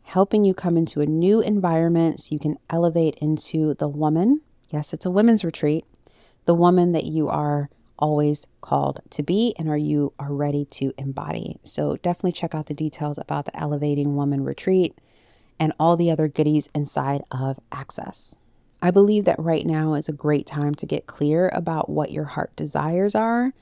helping 0.04 0.46
you 0.46 0.54
come 0.54 0.78
into 0.78 1.02
a 1.02 1.06
new 1.06 1.42
environment 1.42 2.22
so 2.22 2.32
you 2.32 2.40
can 2.40 2.58
elevate 2.70 3.16
into 3.16 3.74
the 3.74 3.90
woman. 3.90 4.40
Yes, 4.70 4.94
it's 4.94 5.06
a 5.06 5.12
women's 5.12 5.44
retreat 5.44 5.84
the 6.46 6.54
woman 6.54 6.92
that 6.92 7.06
you 7.06 7.28
are 7.28 7.70
always 7.98 8.48
called 8.62 9.02
to 9.10 9.24
be 9.24 9.56
and 9.58 9.70
are 9.70 9.78
you 9.78 10.14
are 10.20 10.34
ready 10.34 10.66
to 10.66 10.94
embody. 10.98 11.58
So 11.64 11.98
definitely 11.98 12.34
check 12.34 12.54
out 12.54 12.68
the 12.68 12.74
details 12.74 13.18
about 13.18 13.46
the 13.46 13.58
Elevating 13.60 14.16
Woman 14.16 14.44
Retreat 14.44 14.98
and 15.60 15.74
all 15.80 15.96
the 15.96 16.12
other 16.12 16.28
goodies 16.28 16.70
inside 16.76 17.22
of 17.32 17.60
Access. 17.72 18.36
I 18.82 18.92
believe 18.92 19.26
that 19.26 19.40
right 19.40 19.66
now 19.66 19.94
is 19.94 20.10
a 20.10 20.14
great 20.14 20.46
time 20.46 20.76
to 20.76 20.86
get 20.86 21.08
clear 21.08 21.50
about 21.54 21.90
what 21.90 22.12
your 22.12 22.26
heart 22.26 22.56
desires 22.56 23.16
are, 23.16 23.54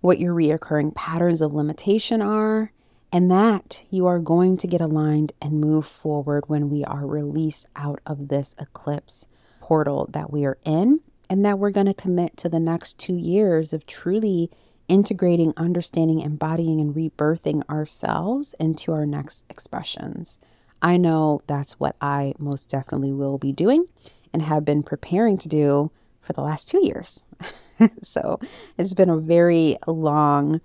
what 0.00 0.18
your 0.18 0.34
reoccurring 0.34 0.94
patterns 0.94 1.40
of 1.40 1.54
limitation 1.54 2.20
are, 2.20 2.72
and 3.10 3.30
that 3.30 3.80
you 3.88 4.06
are 4.06 4.18
going 4.18 4.56
to 4.58 4.66
get 4.66 4.80
aligned 4.80 5.32
and 5.40 5.60
move 5.60 5.86
forward 5.86 6.44
when 6.48 6.68
we 6.68 6.84
are 6.84 7.06
released 7.06 7.66
out 7.76 8.00
of 8.04 8.28
this 8.28 8.54
eclipse 8.58 9.28
portal 9.60 10.08
that 10.12 10.30
we 10.30 10.44
are 10.44 10.58
in 10.64 11.00
and 11.30 11.44
that 11.44 11.58
we're 11.58 11.70
going 11.70 11.86
to 11.86 11.94
commit 11.94 12.36
to 12.38 12.48
the 12.48 12.60
next 12.60 12.98
two 12.98 13.16
years 13.16 13.72
of 13.72 13.86
truly 13.86 14.50
integrating, 14.88 15.52
understanding, 15.56 16.20
embodying, 16.20 16.80
and 16.80 16.94
rebirthing 16.94 17.68
ourselves 17.68 18.54
into 18.58 18.92
our 18.92 19.04
next 19.04 19.44
expressions. 19.50 20.40
I 20.80 20.96
know 20.96 21.42
that's 21.46 21.78
what 21.78 21.96
I 22.00 22.34
most 22.38 22.70
definitely 22.70 23.12
will 23.12 23.36
be 23.36 23.52
doing 23.52 23.86
and 24.32 24.42
have 24.42 24.64
been 24.64 24.82
preparing 24.82 25.36
to 25.38 25.48
do 25.48 25.90
for 26.20 26.32
the 26.32 26.40
last 26.40 26.68
two 26.68 26.84
years. 26.84 27.22
so 28.02 28.40
it's 28.76 28.94
been 28.94 29.10
a 29.10 29.18
very 29.18 29.76
long, 29.86 30.60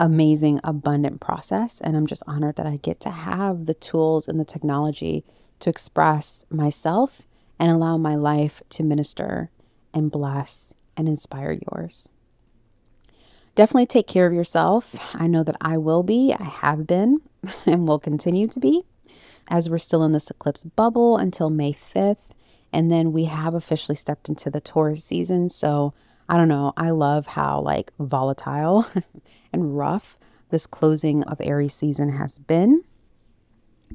amazing, 0.00 0.60
abundant 0.64 1.20
process. 1.20 1.80
And 1.80 1.96
I'm 1.96 2.06
just 2.06 2.22
honored 2.26 2.56
that 2.56 2.66
I 2.66 2.76
get 2.76 3.00
to 3.00 3.10
have 3.10 3.66
the 3.66 3.74
tools 3.74 4.28
and 4.28 4.40
the 4.40 4.44
technology 4.44 5.24
to 5.60 5.70
express 5.70 6.44
myself 6.50 7.22
and 7.58 7.70
allow 7.70 7.96
my 7.96 8.14
life 8.14 8.62
to 8.70 8.82
minister 8.82 9.50
and 9.92 10.10
bless 10.10 10.74
and 10.96 11.08
inspire 11.08 11.58
yours. 11.72 12.08
Definitely 13.54 13.86
take 13.86 14.06
care 14.06 14.26
of 14.26 14.32
yourself. 14.32 14.94
I 15.14 15.26
know 15.26 15.42
that 15.42 15.56
I 15.60 15.78
will 15.78 16.02
be, 16.02 16.32
I 16.38 16.44
have 16.44 16.86
been, 16.86 17.18
and 17.66 17.88
will 17.88 17.98
continue 17.98 18.46
to 18.48 18.60
be 18.60 18.84
as 19.48 19.68
we're 19.68 19.78
still 19.78 20.04
in 20.04 20.12
this 20.12 20.30
eclipse 20.30 20.64
bubble 20.64 21.16
until 21.16 21.50
May 21.50 21.72
5th. 21.72 22.16
And 22.72 22.90
then 22.90 23.12
we 23.12 23.24
have 23.24 23.54
officially 23.54 23.96
stepped 23.96 24.28
into 24.28 24.50
the 24.50 24.60
Taurus 24.60 25.04
season. 25.04 25.48
So 25.48 25.94
I 26.28 26.36
don't 26.36 26.48
know. 26.48 26.72
I 26.76 26.90
love 26.90 27.28
how 27.28 27.60
like 27.60 27.92
volatile 27.98 28.86
and 29.52 29.76
rough 29.76 30.18
this 30.50 30.66
closing 30.66 31.22
of 31.24 31.40
Aries 31.40 31.74
season 31.74 32.10
has 32.12 32.38
been. 32.38 32.84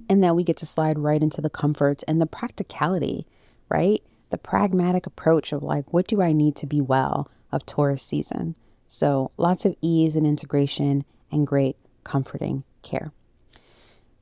And 0.09 0.23
that 0.23 0.35
we 0.35 0.43
get 0.43 0.57
to 0.57 0.65
slide 0.65 0.97
right 0.97 1.21
into 1.21 1.39
the 1.39 1.51
comforts 1.51 2.03
and 2.07 2.19
the 2.19 2.25
practicality, 2.25 3.27
right? 3.69 4.01
The 4.33 4.37
pragmatic 4.39 5.05
approach 5.05 5.53
of 5.53 5.61
like, 5.61 5.93
what 5.93 6.07
do 6.07 6.19
I 6.19 6.31
need 6.33 6.55
to 6.55 6.65
be 6.65 6.81
well 6.81 7.29
of 7.51 7.67
Taurus 7.67 8.01
season? 8.01 8.55
So 8.87 9.29
lots 9.37 9.63
of 9.63 9.75
ease 9.79 10.15
and 10.15 10.25
integration 10.25 11.05
and 11.31 11.45
great 11.45 11.77
comforting 12.03 12.63
care. 12.81 13.11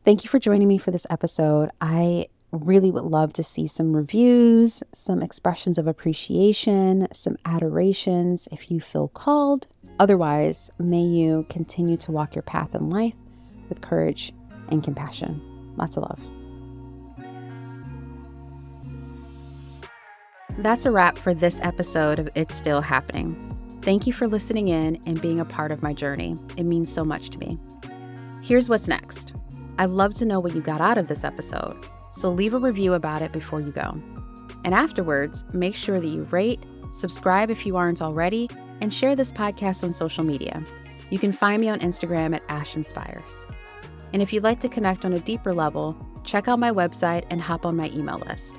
Thank 0.03 0.25
you 0.25 0.29
for 0.29 0.37
joining 0.37 0.67
me 0.67 0.77
for 0.77 0.91
this 0.91 1.07
episode. 1.09 1.69
I 1.79 2.27
really 2.51 2.91
would 2.91 3.05
love 3.05 3.31
to 3.33 3.43
see 3.43 3.67
some 3.67 3.95
reviews, 3.95 4.83
some 4.91 5.23
expressions 5.23 5.77
of 5.77 5.87
appreciation, 5.87 7.07
some 7.13 7.37
adorations 7.45 8.49
if 8.51 8.69
you 8.69 8.81
feel 8.81 9.07
called. 9.07 9.67
Otherwise, 9.97 10.71
may 10.77 11.03
you 11.03 11.45
continue 11.47 11.95
to 11.95 12.11
walk 12.11 12.35
your 12.35 12.41
path 12.41 12.75
in 12.75 12.89
life 12.89 13.15
with 13.69 13.79
courage 13.79 14.33
and 14.67 14.83
compassion. 14.83 15.41
Lots 15.77 15.95
of 15.95 16.03
love. 16.03 16.40
That's 20.57 20.85
a 20.85 20.91
wrap 20.91 21.17
for 21.17 21.33
this 21.33 21.59
episode 21.63 22.19
of 22.19 22.29
It's 22.35 22.55
Still 22.55 22.81
Happening. 22.81 23.57
Thank 23.81 24.05
you 24.05 24.13
for 24.13 24.27
listening 24.27 24.67
in 24.67 25.01
and 25.05 25.19
being 25.21 25.39
a 25.39 25.45
part 25.45 25.71
of 25.71 25.81
my 25.81 25.93
journey. 25.93 26.35
It 26.57 26.63
means 26.63 26.91
so 26.91 27.05
much 27.05 27.29
to 27.31 27.39
me. 27.39 27.57
Here's 28.41 28.69
what's 28.69 28.87
next. 28.87 29.33
I'd 29.79 29.89
love 29.89 30.13
to 30.15 30.25
know 30.25 30.39
what 30.39 30.53
you 30.53 30.61
got 30.61 30.81
out 30.81 30.97
of 30.97 31.07
this 31.07 31.23
episode, 31.23 31.77
so 32.11 32.29
leave 32.29 32.53
a 32.53 32.59
review 32.59 32.93
about 32.93 33.21
it 33.21 33.31
before 33.31 33.61
you 33.61 33.71
go. 33.71 33.97
And 34.65 34.75
afterwards, 34.75 35.45
make 35.53 35.75
sure 35.75 35.99
that 35.99 36.07
you 36.07 36.23
rate, 36.25 36.63
subscribe 36.91 37.49
if 37.49 37.65
you 37.65 37.77
aren't 37.77 38.01
already, 38.01 38.49
and 38.81 38.93
share 38.93 39.15
this 39.15 39.31
podcast 39.31 39.83
on 39.83 39.93
social 39.93 40.23
media. 40.23 40.61
You 41.09 41.17
can 41.17 41.31
find 41.31 41.61
me 41.61 41.69
on 41.69 41.79
Instagram 41.79 42.35
at 42.35 42.43
Ash 42.49 42.75
Inspires. 42.75 43.45
And 44.13 44.21
if 44.21 44.33
you'd 44.33 44.43
like 44.43 44.59
to 44.59 44.69
connect 44.69 45.05
on 45.05 45.13
a 45.13 45.19
deeper 45.19 45.53
level, 45.53 45.95
check 46.23 46.47
out 46.47 46.59
my 46.59 46.71
website 46.71 47.25
and 47.29 47.41
hop 47.41 47.65
on 47.65 47.77
my 47.77 47.89
email 47.91 48.19
list. 48.27 48.57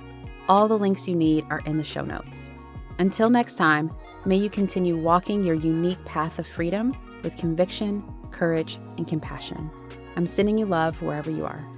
All 0.48 0.68
the 0.68 0.78
links 0.78 1.08
you 1.08 1.14
need 1.14 1.44
are 1.50 1.60
in 1.60 1.76
the 1.76 1.84
show 1.84 2.04
notes. 2.04 2.50
Until 2.98 3.30
next 3.30 3.54
time, 3.54 3.92
may 4.26 4.36
you 4.36 4.50
continue 4.50 4.96
walking 4.96 5.44
your 5.44 5.54
unique 5.54 6.04
path 6.04 6.38
of 6.38 6.46
freedom 6.46 6.96
with 7.22 7.36
conviction, 7.36 8.02
courage, 8.30 8.78
and 8.98 9.06
compassion. 9.06 9.70
I'm 10.16 10.26
sending 10.26 10.58
you 10.58 10.66
love 10.66 11.00
wherever 11.00 11.30
you 11.30 11.44
are. 11.44 11.71